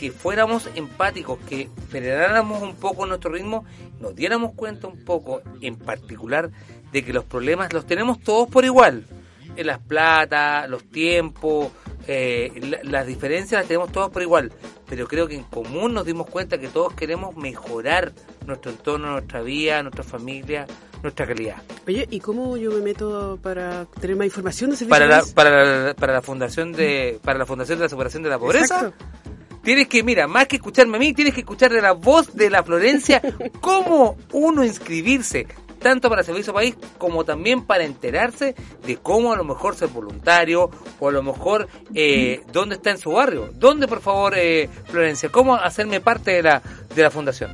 que 0.04 0.12
fuéramos 0.12 0.68
empáticos, 0.74 1.38
que 1.48 1.70
frenáramos 1.88 2.60
un 2.62 2.74
poco 2.76 3.06
nuestro 3.06 3.30
ritmo, 3.32 3.64
nos 4.00 4.14
diéramos 4.14 4.52
cuenta 4.54 4.86
un 4.86 5.02
poco, 5.02 5.40
en 5.62 5.76
particular, 5.76 6.50
de 6.92 7.02
que 7.02 7.14
los 7.14 7.24
problemas 7.24 7.72
los 7.72 7.86
tenemos 7.86 8.20
todos 8.20 8.46
por 8.50 8.66
igual. 8.66 9.06
En 9.56 9.66
las 9.66 9.78
plata, 9.78 10.66
los 10.66 10.84
tiempos, 10.84 11.68
eh, 12.06 12.52
la- 12.60 12.80
las 12.82 13.06
diferencias 13.06 13.62
las 13.62 13.66
tenemos 13.68 13.90
todos 13.92 14.10
por 14.10 14.20
igual. 14.20 14.52
Pero 14.86 15.08
creo 15.08 15.26
que 15.26 15.36
en 15.36 15.44
común 15.44 15.94
nos 15.94 16.04
dimos 16.04 16.26
cuenta 16.28 16.58
que 16.58 16.68
todos 16.68 16.92
queremos 16.92 17.34
mejorar 17.34 18.12
nuestro 18.46 18.72
entorno, 18.72 19.10
nuestra 19.12 19.40
vida, 19.40 19.82
nuestra 19.82 20.04
familia, 20.04 20.66
nuestra 21.02 21.26
calidad. 21.26 21.62
Oye, 21.86 22.06
¿y 22.10 22.20
cómo 22.20 22.58
yo 22.58 22.72
me 22.72 22.80
meto 22.82 23.38
para 23.42 23.86
tener 24.00 24.16
más 24.16 24.26
información 24.26 24.68
de 24.70 24.76
servicio 24.76 24.90
Para 24.90 25.06
la, 25.06 25.24
para 25.34 25.64
la, 25.86 25.94
para 25.94 26.12
la 26.12 26.20
fundación 26.20 26.72
de 26.72 27.18
para 27.24 27.38
la 27.38 27.46
fundación 27.46 27.78
de 27.78 27.84
la 27.86 27.88
superación 27.88 28.22
de 28.22 28.28
la 28.28 28.38
pobreza 28.38 28.74
Exacto. 28.76 29.04
Tienes 29.64 29.88
que 29.88 30.02
mira 30.02 30.28
más 30.28 30.46
que 30.46 30.56
escucharme 30.56 30.96
a 30.96 31.00
mí 31.00 31.12
tienes 31.12 31.34
que 31.34 31.40
escuchar 31.40 31.72
de 31.72 31.82
la 31.82 31.92
voz 31.92 32.34
de 32.34 32.50
la 32.50 32.62
Florencia 32.62 33.20
cómo 33.60 34.16
uno 34.32 34.64
inscribirse 34.64 35.46
tanto 35.84 36.08
para 36.08 36.22
Servicio 36.22 36.54
País 36.54 36.76
como 36.96 37.24
también 37.24 37.66
para 37.66 37.84
enterarse 37.84 38.54
de 38.86 38.96
cómo 38.96 39.32
a 39.32 39.36
lo 39.36 39.44
mejor 39.44 39.76
ser 39.76 39.88
voluntario 39.88 40.70
o 40.98 41.08
a 41.08 41.12
lo 41.12 41.22
mejor 41.22 41.68
eh, 41.94 42.42
dónde 42.52 42.76
está 42.76 42.90
en 42.90 42.96
su 42.96 43.10
barrio. 43.12 43.50
Dónde 43.54 43.86
por 43.86 44.00
favor 44.00 44.32
eh, 44.34 44.70
Florencia 44.86 45.28
cómo 45.28 45.56
hacerme 45.56 46.00
parte 46.00 46.30
de 46.30 46.42
la 46.42 46.62
de 46.94 47.02
la 47.02 47.10
fundación 47.10 47.52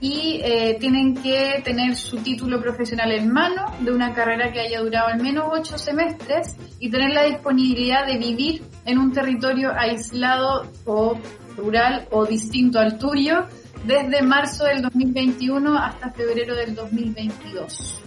y 0.00 0.40
eh, 0.44 0.76
tienen 0.78 1.14
que 1.14 1.62
tener 1.64 1.96
su 1.96 2.18
título 2.18 2.60
profesional 2.60 3.10
en 3.12 3.32
mano 3.32 3.64
de 3.80 3.90
una 3.90 4.12
carrera 4.12 4.52
que 4.52 4.60
haya 4.60 4.80
durado 4.80 5.08
al 5.08 5.22
menos 5.22 5.46
ocho 5.50 5.78
semestres 5.78 6.56
y 6.78 6.90
tener 6.90 7.12
la 7.12 7.22
disponibilidad 7.24 8.06
de 8.06 8.18
vivir 8.18 8.62
en 8.84 8.98
un 8.98 9.12
territorio 9.12 9.72
aislado 9.74 10.70
o 10.84 11.18
rural 11.56 12.06
o 12.10 12.26
distinto 12.26 12.78
al 12.78 12.98
tuyo 12.98 13.46
desde 13.86 14.20
marzo 14.20 14.64
del 14.64 14.82
2021 14.82 15.78
hasta 15.78 16.10
febrero 16.10 16.54
del 16.54 16.74
2022. 16.74 18.02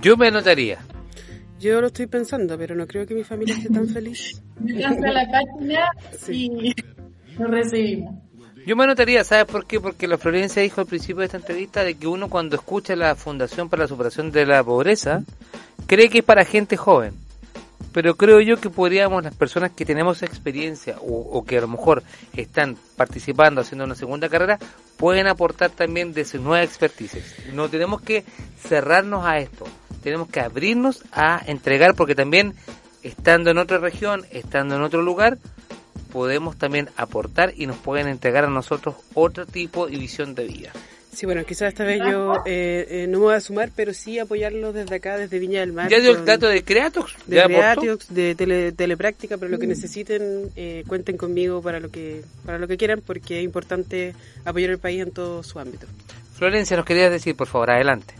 yo 0.00 0.16
me 0.16 0.28
anotaría 0.28 0.78
Yo 1.64 1.80
lo 1.80 1.86
estoy 1.86 2.06
pensando, 2.06 2.58
pero 2.58 2.74
no 2.74 2.86
creo 2.86 3.06
que 3.06 3.14
mi 3.14 3.24
familia 3.24 3.56
esté 3.56 3.70
tan 3.70 3.88
feliz. 3.88 4.42
Métanse 4.60 5.08
a 5.08 5.12
la 5.12 5.26
página 5.30 5.88
y 6.28 6.74
lo 7.38 7.46
recibimos. 7.46 8.14
Yo 8.66 8.76
me 8.76 8.84
anotaría, 8.84 9.24
¿sabes 9.24 9.46
por 9.46 9.66
qué? 9.66 9.80
Porque 9.80 10.06
la 10.06 10.18
Florencia 10.18 10.60
dijo 10.60 10.82
al 10.82 10.86
principio 10.86 11.20
de 11.20 11.24
esta 11.24 11.38
entrevista 11.38 11.82
de 11.82 11.94
que 11.94 12.06
uno 12.06 12.28
cuando 12.28 12.56
escucha 12.56 12.94
la 12.96 13.14
Fundación 13.14 13.70
para 13.70 13.84
la 13.84 13.88
Superación 13.88 14.30
de 14.30 14.44
la 14.44 14.62
Pobreza, 14.62 15.22
cree 15.86 16.10
que 16.10 16.18
es 16.18 16.24
para 16.24 16.44
gente 16.44 16.76
joven. 16.76 17.14
Pero 17.92 18.16
creo 18.16 18.40
yo 18.40 18.60
que 18.60 18.70
podríamos, 18.70 19.22
las 19.22 19.34
personas 19.34 19.70
que 19.70 19.84
tenemos 19.84 20.22
experiencia 20.22 20.96
o, 21.00 21.44
que 21.44 21.58
a 21.58 21.60
lo 21.60 21.68
mejor 21.68 22.02
están 22.34 22.76
participando, 22.96 23.60
haciendo 23.60 23.84
una 23.84 23.94
segunda 23.94 24.28
carrera, 24.28 24.58
pueden 24.96 25.26
aportar 25.26 25.70
también 25.70 26.12
de 26.12 26.24
su 26.24 26.40
nueva 26.40 26.62
expertise. 26.62 27.22
No 27.52 27.68
tenemos 27.68 28.00
que 28.00 28.24
cerrarnos 28.60 29.24
a 29.24 29.38
esto, 29.38 29.66
tenemos 30.02 30.28
que 30.28 30.40
abrirnos 30.40 31.04
a 31.12 31.40
entregar 31.46 31.94
porque 31.94 32.14
también 32.14 32.54
estando 33.02 33.50
en 33.50 33.58
otra 33.58 33.78
región, 33.78 34.24
estando 34.30 34.76
en 34.76 34.82
otro 34.82 35.02
lugar, 35.02 35.38
podemos 36.12 36.56
también 36.56 36.90
aportar 36.96 37.52
y 37.56 37.66
nos 37.66 37.76
pueden 37.76 38.08
entregar 38.08 38.44
a 38.44 38.50
nosotros 38.50 38.94
otro 39.14 39.46
tipo 39.46 39.88
y 39.88 39.98
visión 39.98 40.34
de 40.34 40.44
vida. 40.44 40.72
Sí, 41.14 41.26
bueno, 41.26 41.44
quizás 41.44 41.68
esta 41.68 41.84
vez 41.84 42.00
yo 42.10 42.42
eh, 42.46 42.86
eh, 42.88 43.06
no 43.08 43.18
me 43.18 43.24
voy 43.26 43.34
a 43.34 43.40
sumar, 43.40 43.70
pero 43.74 43.94
sí 43.94 44.18
apoyarlo 44.18 44.72
desde 44.72 44.96
acá, 44.96 45.16
desde 45.16 45.38
Viña 45.38 45.60
del 45.60 45.72
Mar. 45.72 45.88
¿Ya 45.90 46.00
dio 46.00 46.10
el 46.12 46.24
dato 46.24 46.48
de 46.48 46.62
Creatox? 46.64 47.14
De 47.26 47.36
¿Ya 47.36 47.44
aportó? 47.44 47.80
Creatox, 47.80 48.14
de 48.14 48.34
tele- 48.34 48.72
telepráctica, 48.72 49.36
pero 49.38 49.50
lo 49.50 49.58
que 49.58 49.66
necesiten, 49.66 50.50
eh, 50.56 50.84
cuenten 50.86 51.16
conmigo 51.16 51.62
para 51.62 51.80
lo 51.80 51.90
que 51.90 52.22
para 52.44 52.58
lo 52.58 52.66
que 52.68 52.76
quieran, 52.76 53.00
porque 53.06 53.38
es 53.38 53.44
importante 53.44 54.14
apoyar 54.44 54.70
el 54.70 54.78
país 54.78 55.02
en 55.02 55.10
todo 55.12 55.42
su 55.42 55.58
ámbito. 55.58 55.86
Florencia, 56.34 56.76
nos 56.76 56.84
querías 56.84 57.10
decir, 57.10 57.36
por 57.36 57.46
favor, 57.46 57.70
adelante. 57.70 58.14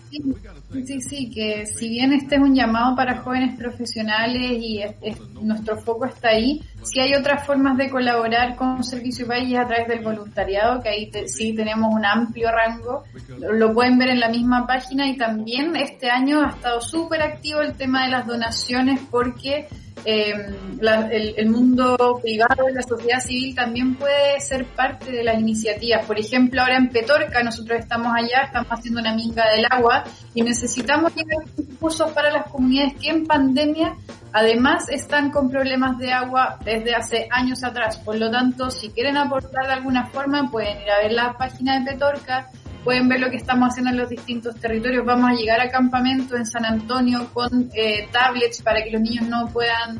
Sí, 0.86 1.00
sí, 1.00 1.30
que 1.30 1.66
si 1.66 1.88
bien 1.88 2.12
este 2.12 2.34
es 2.36 2.40
un 2.40 2.54
llamado 2.54 2.96
para 2.96 3.18
jóvenes 3.18 3.56
profesionales 3.56 4.58
y 4.60 4.82
es- 4.82 4.94
es- 5.02 5.20
nuestro 5.40 5.76
foco 5.78 6.06
está 6.06 6.28
ahí, 6.30 6.60
sí 6.82 7.00
hay 7.00 7.14
otras 7.14 7.44
formas 7.46 7.76
de 7.76 7.88
colaborar 7.90 8.56
con 8.56 8.82
Servicio 8.82 9.26
País 9.26 9.56
a 9.56 9.66
través 9.66 9.86
del 9.88 10.00
voluntariado, 10.02 10.82
que 10.82 10.88
ahí 10.88 11.10
te- 11.10 11.28
sí 11.28 11.54
tenemos 11.54 11.92
un 11.94 12.04
amplio 12.04 12.48
rango, 12.50 13.04
lo, 13.38 13.52
lo 13.52 13.72
pueden 13.74 13.98
ver 13.98 14.08
en 14.10 14.20
la 14.20 14.28
misma 14.28 14.66
página 14.66 15.06
y 15.08 15.16
también 15.16 15.76
este 15.76 16.10
año 16.10 16.40
ha 16.44 16.50
estado 16.50 16.80
súper 16.80 17.22
activo 17.22 17.60
el 17.60 17.74
tema 17.74 18.04
de 18.04 18.10
las 18.10 18.26
donaciones 18.26 19.00
porque 19.10 19.68
eh, 20.04 20.34
la- 20.80 21.08
el, 21.10 21.48
mundo 21.48 22.18
privado 22.22 22.68
y 22.68 22.74
la 22.74 22.82
sociedad 22.82 23.20
civil 23.20 23.54
también 23.54 23.94
puede 23.94 24.40
ser 24.40 24.66
parte 24.66 25.10
de 25.10 25.24
las 25.24 25.38
iniciativas. 25.38 26.04
Por 26.04 26.18
ejemplo, 26.18 26.60
ahora 26.60 26.76
en 26.76 26.88
Petorca, 26.90 27.42
nosotros 27.42 27.78
estamos 27.78 28.12
allá, 28.14 28.42
estamos 28.44 28.68
haciendo 28.70 29.00
una 29.00 29.14
minga 29.14 29.44
del 29.50 29.66
agua 29.70 30.04
y 30.34 30.42
necesitamos 30.42 31.12
llevar 31.14 31.44
recursos 31.56 32.10
para 32.12 32.30
las 32.30 32.50
comunidades 32.50 32.94
que 33.00 33.08
en 33.10 33.26
pandemia 33.26 33.94
además 34.32 34.88
están 34.88 35.30
con 35.30 35.48
problemas 35.48 35.96
de 35.98 36.12
agua 36.12 36.58
desde 36.64 36.94
hace 36.94 37.28
años 37.30 37.62
atrás. 37.62 37.98
Por 37.98 38.16
lo 38.16 38.30
tanto, 38.30 38.70
si 38.70 38.90
quieren 38.90 39.16
aportar 39.16 39.66
de 39.66 39.74
alguna 39.74 40.06
forma, 40.06 40.50
pueden 40.50 40.82
ir 40.82 40.90
a 40.90 40.98
ver 41.02 41.12
la 41.12 41.32
página 41.38 41.78
de 41.78 41.92
Petorca, 41.92 42.50
pueden 42.84 43.08
ver 43.08 43.20
lo 43.20 43.30
que 43.30 43.36
estamos 43.36 43.70
haciendo 43.70 43.90
en 43.90 43.96
los 43.96 44.08
distintos 44.08 44.54
territorios. 44.56 45.04
Vamos 45.04 45.30
a 45.30 45.34
llegar 45.34 45.60
a 45.60 45.70
campamentos 45.70 46.38
en 46.38 46.46
San 46.46 46.64
Antonio 46.64 47.30
con 47.32 47.70
eh, 47.74 48.06
tablets 48.12 48.62
para 48.62 48.82
que 48.84 48.90
los 48.90 49.00
niños 49.00 49.26
no 49.26 49.48
puedan 49.48 49.98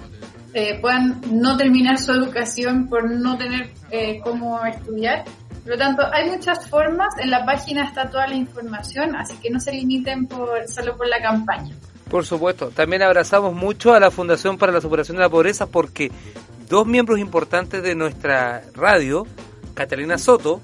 eh, 0.52 0.78
puedan 0.80 1.20
no 1.32 1.56
terminar 1.56 1.98
su 1.98 2.12
educación 2.12 2.86
por 2.88 3.10
no 3.10 3.36
tener 3.36 3.70
eh, 3.90 4.20
cómo 4.22 4.64
estudiar. 4.64 5.24
Por 5.64 5.72
lo 5.72 5.78
tanto, 5.78 6.02
hay 6.12 6.30
muchas 6.30 6.68
formas. 6.68 7.08
En 7.18 7.30
la 7.30 7.44
página 7.44 7.84
está 7.84 8.08
toda 8.08 8.28
la 8.28 8.36
información, 8.36 9.16
así 9.16 9.34
que 9.42 9.50
no 9.50 9.58
se 9.58 9.72
limiten 9.72 10.26
por 10.26 10.68
solo 10.68 10.96
por 10.96 11.08
la 11.08 11.20
campaña. 11.20 11.74
Por 12.08 12.24
supuesto, 12.24 12.68
también 12.68 13.02
abrazamos 13.02 13.52
mucho 13.52 13.94
a 13.94 13.98
la 13.98 14.12
Fundación 14.12 14.56
para 14.56 14.70
la 14.70 14.80
Superación 14.80 15.16
de 15.16 15.24
la 15.24 15.28
Pobreza 15.28 15.66
porque 15.66 16.12
dos 16.68 16.86
miembros 16.86 17.18
importantes 17.18 17.82
de 17.82 17.96
nuestra 17.96 18.62
radio, 18.74 19.26
Catalina 19.74 20.18
Soto 20.18 20.60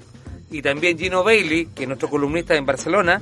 y 0.51 0.61
también 0.61 0.97
Gino 0.97 1.23
Bailey, 1.23 1.67
que 1.67 1.83
es 1.83 1.87
nuestro 1.87 2.09
columnista 2.09 2.55
en 2.55 2.65
Barcelona, 2.65 3.21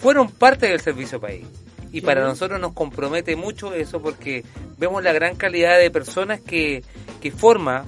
fueron 0.00 0.30
parte 0.30 0.66
del 0.66 0.80
Servicio 0.80 1.20
País. 1.20 1.46
Y 1.92 2.00
para 2.00 2.24
nosotros 2.24 2.60
nos 2.60 2.72
compromete 2.72 3.36
mucho 3.36 3.72
eso 3.72 4.02
porque 4.02 4.44
vemos 4.78 5.02
la 5.04 5.12
gran 5.12 5.36
calidad 5.36 5.78
de 5.78 5.90
personas 5.92 6.40
que, 6.40 6.82
que 7.22 7.30
forma 7.30 7.84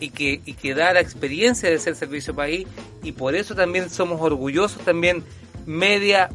y 0.00 0.10
que, 0.10 0.40
y 0.46 0.54
que 0.54 0.74
da 0.74 0.94
la 0.94 1.00
experiencia 1.00 1.68
de 1.68 1.78
ser 1.78 1.94
Servicio 1.94 2.34
País 2.34 2.66
y 3.02 3.12
por 3.12 3.34
eso 3.34 3.54
también 3.54 3.90
somos 3.90 4.22
orgullosos 4.22 4.82
también 4.82 5.22
media 5.66 6.30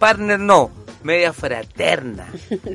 partner 0.00 0.40
no, 0.40 0.70
media 1.04 1.32
fraterna. 1.32 2.26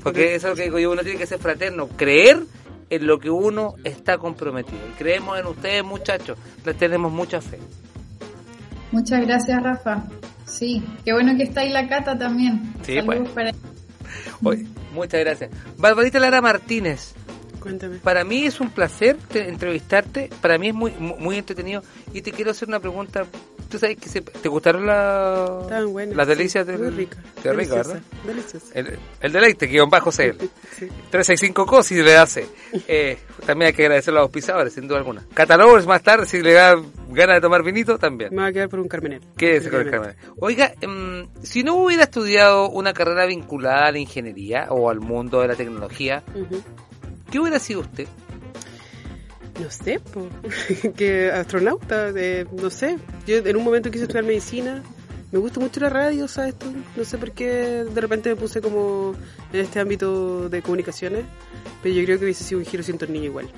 Porque 0.04 0.36
eso 0.36 0.48
es 0.48 0.52
lo 0.52 0.56
que 0.56 0.64
digo 0.64 0.80
yo, 0.80 0.92
uno 0.92 1.04
tiene 1.04 1.18
que 1.18 1.28
ser 1.28 1.40
fraterno, 1.40 1.90
creer 1.90 2.44
en 2.90 3.08
lo 3.08 3.20
que 3.20 3.30
uno 3.30 3.76
está 3.84 4.18
comprometido. 4.18 4.80
Y 4.90 4.98
creemos 4.98 5.38
en 5.38 5.48
ustedes 5.48 5.84
muchachos, 5.84 6.38
les 6.66 6.78
tenemos 6.78 7.12
mucha 7.12 7.42
fe. 7.42 7.60
Muchas 8.92 9.26
gracias, 9.26 9.64
Rafa. 9.64 10.04
Sí, 10.46 10.84
qué 11.06 11.14
bueno 11.14 11.36
que 11.38 11.44
está 11.44 11.62
ahí 11.62 11.70
la 11.70 11.88
Cata 11.88 12.18
también. 12.18 12.74
Sí, 12.84 12.96
Saludos 12.96 13.30
pues. 13.34 13.52
para 13.52 13.52
muchas 14.94 15.20
gracias. 15.22 15.52
Barbarita 15.78 16.20
Lara 16.20 16.42
Martínez, 16.42 17.16
Cuéntame. 17.62 17.98
para 17.98 18.24
mí 18.24 18.44
es 18.46 18.60
un 18.60 18.70
placer 18.72 19.18
te- 19.30 19.48
entrevistarte, 19.48 20.30
para 20.42 20.58
mí 20.58 20.70
es 20.70 20.74
muy 20.74 20.92
mu- 21.00 21.16
muy 21.18 21.38
entretenido 21.38 21.82
y 22.14 22.22
te 22.22 22.32
quiero 22.32 22.52
hacer 22.52 22.68
una 22.68 22.80
pregunta. 22.80 23.26
¿Tú 23.70 23.80
sabes 23.80 23.96
que 23.96 24.10
se- 24.10 24.20
te 24.20 24.50
gustaron 24.50 24.86
la- 24.86 25.60
Estaban 25.62 25.94
buenas. 25.94 26.16
las 26.18 26.28
delicias 26.28 26.66
sí, 26.66 26.72
del 26.74 26.82
Muy 26.82 26.90
rica. 26.92 27.18
Rico, 27.38 27.50
Deliciosa, 27.56 27.94
¿verdad? 27.94 28.02
Deliciosa. 28.26 28.66
El, 28.74 29.00
el 29.22 29.32
deleite, 29.32 29.68
guion 29.68 29.90
bajo 29.90 30.12
CL. 30.12 30.36
Sí. 30.78 30.88
365 31.10 31.66
co 31.66 31.82
si 31.84 32.02
le 32.02 32.18
hace. 32.18 32.48
Eh, 32.88 33.18
también 33.46 33.68
hay 33.68 33.74
que 33.74 33.84
agradecer 33.84 34.12
a 34.14 34.16
los 34.16 34.22
auspiciadores, 34.24 34.74
sin 34.74 34.88
duda 34.90 34.98
alguna. 34.98 35.24
Catalogers 35.34 35.86
más 35.88 36.02
tarde, 36.04 36.26
si 36.26 36.42
le 36.42 36.54
da 36.54 36.76
ganas 37.12 37.38
de 37.38 37.42
tomar 37.42 37.64
vinito, 37.64 37.98
también. 37.98 38.32
Me 38.36 38.42
va 38.42 38.48
a 38.48 38.52
quedar 38.52 38.68
por 38.68 38.80
un 38.80 38.88
carmener. 38.90 39.22
Quédese 39.38 39.70
con 39.70 39.82
el 39.82 39.90
Carmen. 39.92 40.16
Oiga, 40.40 40.74
em, 40.82 41.28
si 41.44 41.64
no 41.64 41.76
hubiera 41.76 42.04
estudiado 42.04 42.68
una 42.70 42.92
carrera 42.94 43.26
vinculada 43.26 43.88
a 43.88 43.92
la 43.92 44.00
ingeniería 44.00 44.68
o 44.70 44.90
al 44.90 45.00
mundo 45.00 45.40
de 45.42 45.48
la 45.50 45.56
tecnología, 45.56 46.24
Ujú. 46.36 46.62
¿Qué 47.32 47.40
hubiera 47.40 47.60
sido 47.60 47.82
usted? 47.82 48.08
No 49.60 49.70
sé, 49.70 50.00
po. 50.00 50.28
que 50.96 51.32
astronauta, 51.32 52.10
eh, 52.16 52.46
no 52.52 52.70
sé. 52.70 52.98
Yo 53.28 53.38
en 53.38 53.56
un 53.58 53.64
momento 53.64 53.92
quise 53.92 54.04
estudiar 54.04 54.24
medicina. 54.26 54.82
Me 55.32 55.40
gusta 55.40 55.60
mucho 55.60 55.80
la 55.80 55.90
radio, 55.90 56.28
¿sabes 56.28 56.58
tú? 56.60 56.66
No 56.96 57.06
sé 57.06 57.18
por 57.18 57.32
qué 57.32 57.86
de 57.86 58.02
repente 58.02 58.30
me 58.30 58.36
puse 58.36 58.60
como 58.60 59.14
en 59.54 59.60
este 59.62 59.80
ámbito 59.80 60.50
de 60.50 60.62
comunicaciones, 60.62 61.24
pero 61.82 61.96
yo 61.96 62.04
creo 62.04 62.18
que 62.20 62.26
hubiese 62.26 62.44
sido 62.44 62.60
un 62.60 62.66
giro 62.66 62.84
sin 62.84 62.98
tornillo 62.98 63.26
igual. 63.26 63.50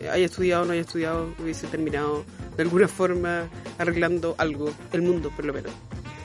Eh, 0.00 0.08
Haya 0.08 0.26
estudiado 0.26 0.62
o 0.62 0.66
no 0.66 0.72
haya 0.72 0.82
estudiado, 0.82 1.34
hubiese 1.42 1.66
terminado 1.66 2.24
de 2.56 2.62
alguna 2.62 2.86
forma 2.86 3.48
arreglando 3.78 4.36
algo, 4.38 4.70
el 4.92 5.02
mundo 5.02 5.30
por 5.34 5.44
lo 5.44 5.52
menos, 5.52 5.72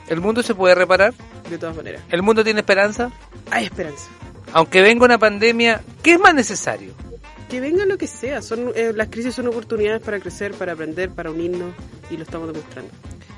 ¿El 0.08 0.20
mundo 0.20 0.42
se 0.42 0.54
puede 0.54 0.74
reparar? 0.74 1.14
de 1.50 1.58
todas 1.58 1.74
maneras. 1.74 2.02
¿El 2.10 2.22
mundo 2.22 2.44
tiene 2.44 2.60
esperanza? 2.60 3.10
Hay 3.50 3.64
esperanza. 3.64 4.06
Aunque 4.52 4.82
venga 4.82 5.04
una 5.04 5.18
pandemia, 5.18 5.82
¿qué 6.02 6.12
es 6.14 6.20
más 6.20 6.34
necesario? 6.34 6.92
Que 7.48 7.60
venga 7.60 7.84
lo 7.84 7.98
que 7.98 8.06
sea, 8.06 8.42
son 8.42 8.72
eh, 8.74 8.92
las 8.94 9.08
crisis 9.08 9.34
son 9.34 9.46
oportunidades 9.48 10.02
para 10.02 10.20
crecer, 10.20 10.52
para 10.52 10.72
aprender, 10.72 11.10
para 11.10 11.30
unirnos 11.30 11.74
y 12.10 12.16
lo 12.16 12.22
estamos 12.22 12.52
demostrando. 12.52 12.90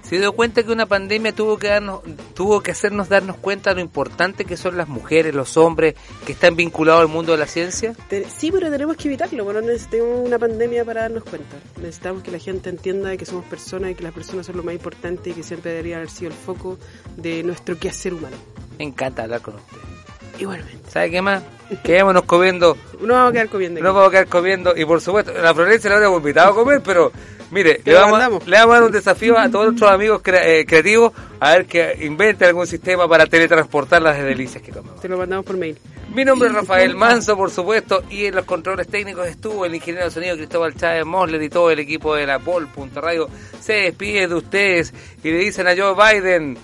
Se 0.03 0.19
dio 0.19 0.33
cuenta 0.33 0.63
que 0.63 0.71
una 0.71 0.87
pandemia 0.87 1.33
tuvo 1.33 1.57
que 1.57 1.69
darnos, 1.69 2.03
tuvo 2.35 2.61
que 2.63 2.73
hacernos 2.73 3.09
darnos 3.09 3.39
cuenta 3.39 3.71
de 3.71 3.77
lo 3.77 3.81
importante 3.81 4.45
que 4.45 4.57
son 4.57 4.77
las 4.77 4.87
mujeres, 4.87 5.35
los 5.35 5.57
hombres 5.57 5.95
que 6.27 6.33
están 6.33 6.57
vinculados 6.57 7.01
al 7.01 7.09
mundo 7.09 7.33
de 7.33 7.39
la 7.39 7.47
ciencia. 7.47 7.95
Sí, 8.37 8.53
pero 8.53 8.71
tenemos 8.71 8.97
que 8.97 9.09
evitarlo, 9.09 9.45
bueno, 9.45 9.63
necesitamos 9.63 10.27
una 10.27 10.39
pandemia 10.39 10.85
para 10.85 11.03
darnos 11.03 11.25
cuenta. 11.25 11.57
Necesitamos 11.81 12.23
que 12.23 12.31
la 12.31 12.39
gente 12.39 12.69
entienda 12.69 13.17
que 13.17 13.25
somos 13.25 13.47
personas 13.47 13.93
y 13.93 13.95
que 13.95 14.03
las 14.03 14.13
personas 14.13 14.45
son 14.47 14.59
lo 14.59 14.63
más 14.63 14.75
importante 14.75 15.31
y 15.31 15.33
que 15.33 15.43
siempre 15.43 15.71
debería 15.71 15.97
haber 15.97 16.11
sido 16.11 16.31
el 16.31 16.37
foco 16.37 16.79
de 17.17 17.43
nuestro 17.43 17.79
quehacer 17.79 18.13
humano. 18.13 18.37
Me 18.79 18.85
encanta 18.85 19.23
hablar 19.23 19.41
con 19.41 19.55
usted. 19.55 19.94
Igualmente. 20.39 20.91
¿Sabe 20.91 21.11
qué 21.11 21.23
más? 21.23 21.43
Quedémonos 21.83 22.25
comiendo. 22.25 22.77
No 23.01 23.15
vamos 23.15 23.31
a 23.31 23.33
quedar 23.33 23.49
comiendo. 23.49 23.81
No 23.81 23.93
vamos 23.93 24.09
a 24.09 24.11
quedar 24.11 24.27
comiendo. 24.27 24.77
Y 24.77 24.85
por 24.85 25.01
supuesto, 25.01 25.33
la 25.33 25.55
Florencia 25.55 25.91
la 25.91 25.97
habríamos 25.97 26.19
invitado 26.19 26.53
a 26.53 26.55
comer, 26.55 26.83
pero 26.83 27.11
mire, 27.51 27.81
le 27.85 27.95
vamos, 27.95 28.47
le 28.47 28.57
vamos 28.57 28.75
a 28.75 28.79
dar 28.79 28.83
un 28.85 28.93
desafío 28.93 29.39
a 29.39 29.49
todos 29.49 29.67
nuestros 29.67 29.91
amigos 29.91 30.21
eh, 30.27 30.65
creativos 30.67 31.13
a 31.41 31.53
ver 31.53 31.67
que 31.67 31.99
inventen 32.03 32.49
algún 32.49 32.67
sistema 32.67 33.09
para 33.09 33.27
teletransportar 33.27 34.03
las 34.03 34.19
delicias 34.19 34.63
que 34.63 34.73
comemos. 34.73 35.01
Te 35.01 35.09
lo 35.09 35.17
mandamos 35.17 35.47
por 35.47 35.57
mail. 35.57 35.79
Mi 36.15 36.25
nombre 36.25 36.49
es 36.49 36.55
Rafael 36.55 36.95
Manso, 36.95 37.37
por 37.37 37.51
supuesto, 37.51 38.05
y 38.11 38.27
en 38.27 38.35
los 38.35 38.45
controles 38.45 38.87
técnicos 38.89 39.27
estuvo 39.27 39.65
el 39.65 39.75
ingeniero 39.75 40.07
de 40.07 40.11
sonido 40.11 40.37
Cristóbal 40.37 40.75
Chávez 40.75 41.05
Mosler 41.05 41.43
y 41.43 41.49
todo 41.49 41.71
el 41.71 41.79
equipo 41.79 42.15
de 42.15 42.27
la 42.27 42.39
Bol.radio. 42.39 43.29
Se 43.61 43.73
despide 43.73 44.29
de 44.29 44.35
ustedes 44.35 44.95
y 45.23 45.31
le 45.31 45.39
dicen 45.39 45.67
a 45.67 45.75
Joe 45.77 45.95
Biden, 45.95 46.57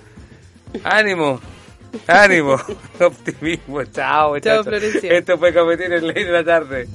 ánimo, 0.84 1.40
ánimo, 2.07 2.57
optimismo, 3.01 3.84
chao, 3.84 4.38
Chao. 4.38 4.64
Florencia. 4.64 5.12
Esto 5.12 5.38
fue 5.38 5.53
Cometín 5.53 5.93
en 5.93 6.07
Ley 6.07 6.24
de 6.24 6.32
la 6.32 6.45
Tarde. 6.45 6.88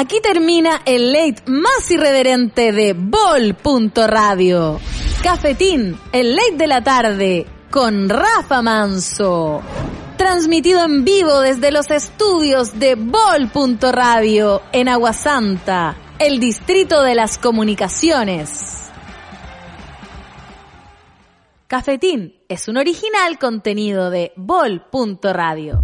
Aquí 0.00 0.18
termina 0.22 0.80
el 0.86 1.12
late 1.12 1.42
más 1.46 1.90
irreverente 1.90 2.72
de 2.72 2.94
Bol.radio. 2.94 4.80
Cafetín, 5.22 6.00
el 6.12 6.34
late 6.36 6.56
de 6.56 6.66
la 6.66 6.82
tarde, 6.82 7.46
con 7.70 8.08
Rafa 8.08 8.62
Manso. 8.62 9.60
Transmitido 10.20 10.84
en 10.84 11.06
vivo 11.06 11.40
desde 11.40 11.72
los 11.72 11.90
estudios 11.90 12.78
de 12.78 12.94
Bol.radio 12.94 14.60
en 14.70 14.90
Aguasanta, 14.90 15.96
el 16.18 16.38
distrito 16.38 17.02
de 17.02 17.14
las 17.14 17.38
comunicaciones. 17.38 18.90
Cafetín 21.66 22.34
es 22.50 22.68
un 22.68 22.76
original 22.76 23.38
contenido 23.38 24.10
de 24.10 24.34
Bol.radio. 24.36 25.82